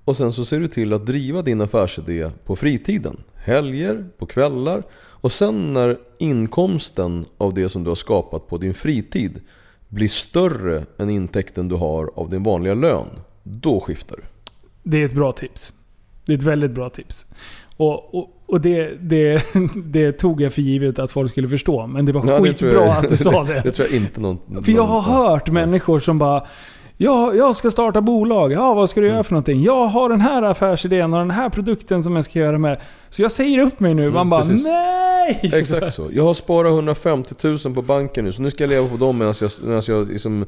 [0.05, 3.17] och sen så ser du till att driva din affärsidé på fritiden.
[3.35, 8.73] Helger, på kvällar och sen när inkomsten av det som du har skapat på din
[8.73, 9.41] fritid
[9.87, 13.07] blir större än intäkten du har av din vanliga lön.
[13.43, 14.23] Då skiftar du.
[14.83, 15.73] Det är ett bra tips.
[16.25, 17.25] Det är ett väldigt bra tips.
[17.77, 19.43] Och, och, och det, det,
[19.85, 21.87] det tog jag för givet att folk skulle förstå.
[21.87, 23.61] Men det var Ja, skitbra jag- att du sa det.
[23.63, 24.63] Det tror jag inte någon...
[24.63, 26.47] För jag har hört människor som bara
[27.03, 28.51] Ja, jag ska starta bolag.
[28.51, 29.61] Ja, vad ska du göra för någonting?
[29.63, 32.79] Jag har den här affärsidén och den här produkten som jag ska göra med.
[33.09, 34.11] Så jag säger upp mig nu.
[34.11, 34.63] Man bara precis.
[34.65, 35.39] nej!
[35.53, 36.09] Exakt så.
[36.13, 39.17] Jag har sparat 150 000 på banken nu, så nu ska jag leva på dem
[39.17, 40.45] medan jag, medan jag liksom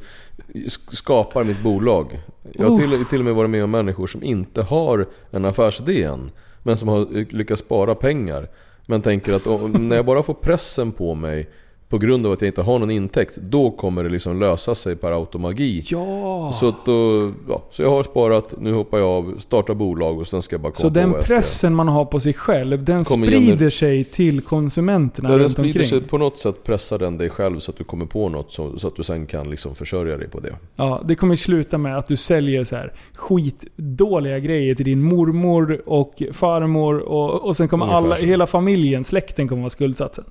[0.54, 2.20] sk- skapar mitt bolag.
[2.52, 6.04] Jag har till, till och med varit med om människor som inte har en affärsidé
[6.04, 6.32] än,
[6.64, 8.48] men som har lyckats spara pengar.
[8.88, 11.50] Men tänker att om, när jag bara får pressen på mig
[11.94, 14.96] på grund av att jag inte har någon intäkt, då kommer det liksom lösa sig
[14.96, 15.84] per automagi.
[15.88, 16.52] Ja!
[16.54, 20.42] Så, då, ja, så jag har sparat, nu hoppar jag av, startar bolag och sen
[20.42, 22.34] ska jag bara komma Så på den vad jag ska pressen man har på sig
[22.34, 25.86] själv, den Kommer sprider gener- sig till konsumenterna Ja, den runt sprider omkring.
[25.90, 28.80] sig på något sätt, pressar den dig själv så att du kommer på något så,
[28.80, 30.56] så att du sen kan liksom försörja dig på det.
[30.76, 35.82] Ja, det kommer sluta med att du säljer så här skitdåliga grejer till din mormor
[35.86, 38.26] och farmor och, och sen kommer Ungefär alla, så.
[38.26, 40.26] hela familjen, släkten kommer vara skuldsatt sen.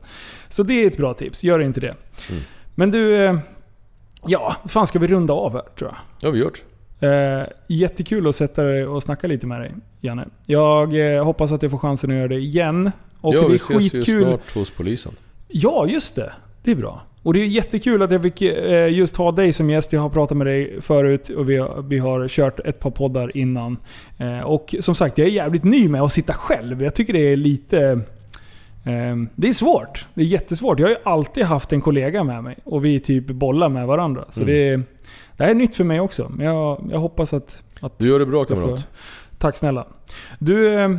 [0.52, 1.94] Så det är ett bra tips, gör inte det.
[2.30, 2.42] Mm.
[2.74, 3.38] Men du, eh,
[4.26, 5.96] ja, fan ska vi runda av här tror jag.
[6.20, 6.62] Ja, vi gjort.
[7.00, 10.28] Eh, jättekul att sätta dig och snacka lite med dig, Janne.
[10.46, 12.90] Jag eh, hoppas att jag får chansen att göra det igen.
[13.20, 14.22] Och ja, det vi är ses ju skitkul.
[14.22, 15.12] snart hos polisen.
[15.48, 16.32] Ja, just det.
[16.62, 17.02] Det är bra.
[17.22, 19.92] Och det är jättekul att jag fick eh, just ha dig som gäst.
[19.92, 23.36] Jag har pratat med dig förut och vi har, vi har kört ett par poddar
[23.36, 23.76] innan.
[24.18, 26.82] Eh, och som sagt, jag är jävligt ny med att sitta själv.
[26.82, 28.00] Jag tycker det är lite...
[28.84, 30.06] Eh, det är svårt.
[30.14, 30.78] Det är jättesvårt.
[30.78, 34.24] Jag har ju alltid haft en kollega med mig och vi typ bollar med varandra.
[34.30, 34.54] Så Mm.
[34.54, 34.82] det, är,
[35.36, 36.32] det här är nytt för mig också.
[36.36, 37.62] Men jag, jag hoppas att...
[37.80, 38.86] att Du gör det bra jag får- kamrat.
[39.38, 39.86] Tack snälla.
[40.38, 40.90] Du, eh,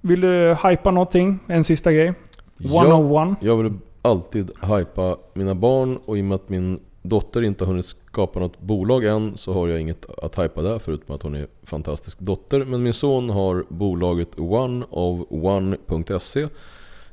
[0.00, 1.38] vill du hypa någonting?
[1.46, 2.12] En sista grej?
[2.58, 2.82] Ja.
[2.84, 3.36] 101?
[3.40, 7.70] Jag vill alltid hypa mina barn och i och med att min dotter inte har
[7.70, 11.34] hunnit skapa något bolag än så har jag inget att hypa där förutom att hon
[11.34, 12.64] är en fantastisk dotter.
[12.64, 16.48] Men min son har bolaget oneofone.se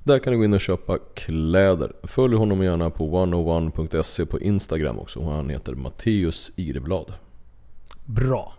[0.06, 1.91] Där kan du gå in och köpa kläder.
[2.03, 5.23] Följ honom gärna på oneofone.se på Instagram också.
[5.23, 7.14] Han heter Matteus Ireblad.
[8.06, 8.53] Bra.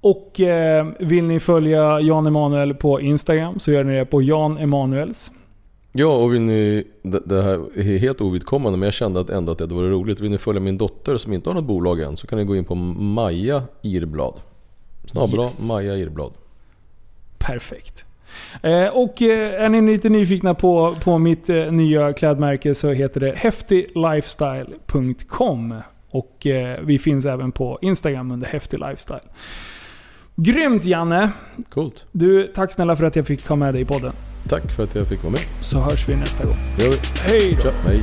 [0.00, 4.58] Och eh, vill ni följa Jan Emanuel på Instagram så gör ni det på Jan
[4.58, 5.30] Emanuels.
[5.92, 6.86] Ja, och vill ni...
[7.02, 10.20] Det, här är helt ovidkommande men jag kände att ändå att det vore roligt.
[10.20, 12.56] Vill ni följa min dotter som inte har något bolag än så kan ni gå
[12.56, 14.34] in på Maja Irblad.
[15.04, 15.68] Snabbla Yes.
[15.68, 16.32] Maja Irblad.
[17.38, 18.04] Perfekt.
[18.62, 23.20] Eh, och eh, är ni lite nyfikna på, på mitt eh, nya klädmärke så heter
[23.20, 25.74] det häftiglifestyle.com.
[26.10, 26.46] Och
[26.82, 29.20] vi finns även på Instagram under häftig lifestyle.
[30.36, 31.30] Grymt Janne!
[31.70, 32.06] Coolt.
[32.12, 34.12] Du, tack snälla för att jag fick ha med dig i podden.
[34.48, 35.40] Tack för att jag fick vara med.
[35.60, 36.56] Så hörs vi nästa gång.
[36.76, 36.98] Det gör vi.
[37.20, 37.62] Hej då!
[37.62, 38.02] Tja, hej.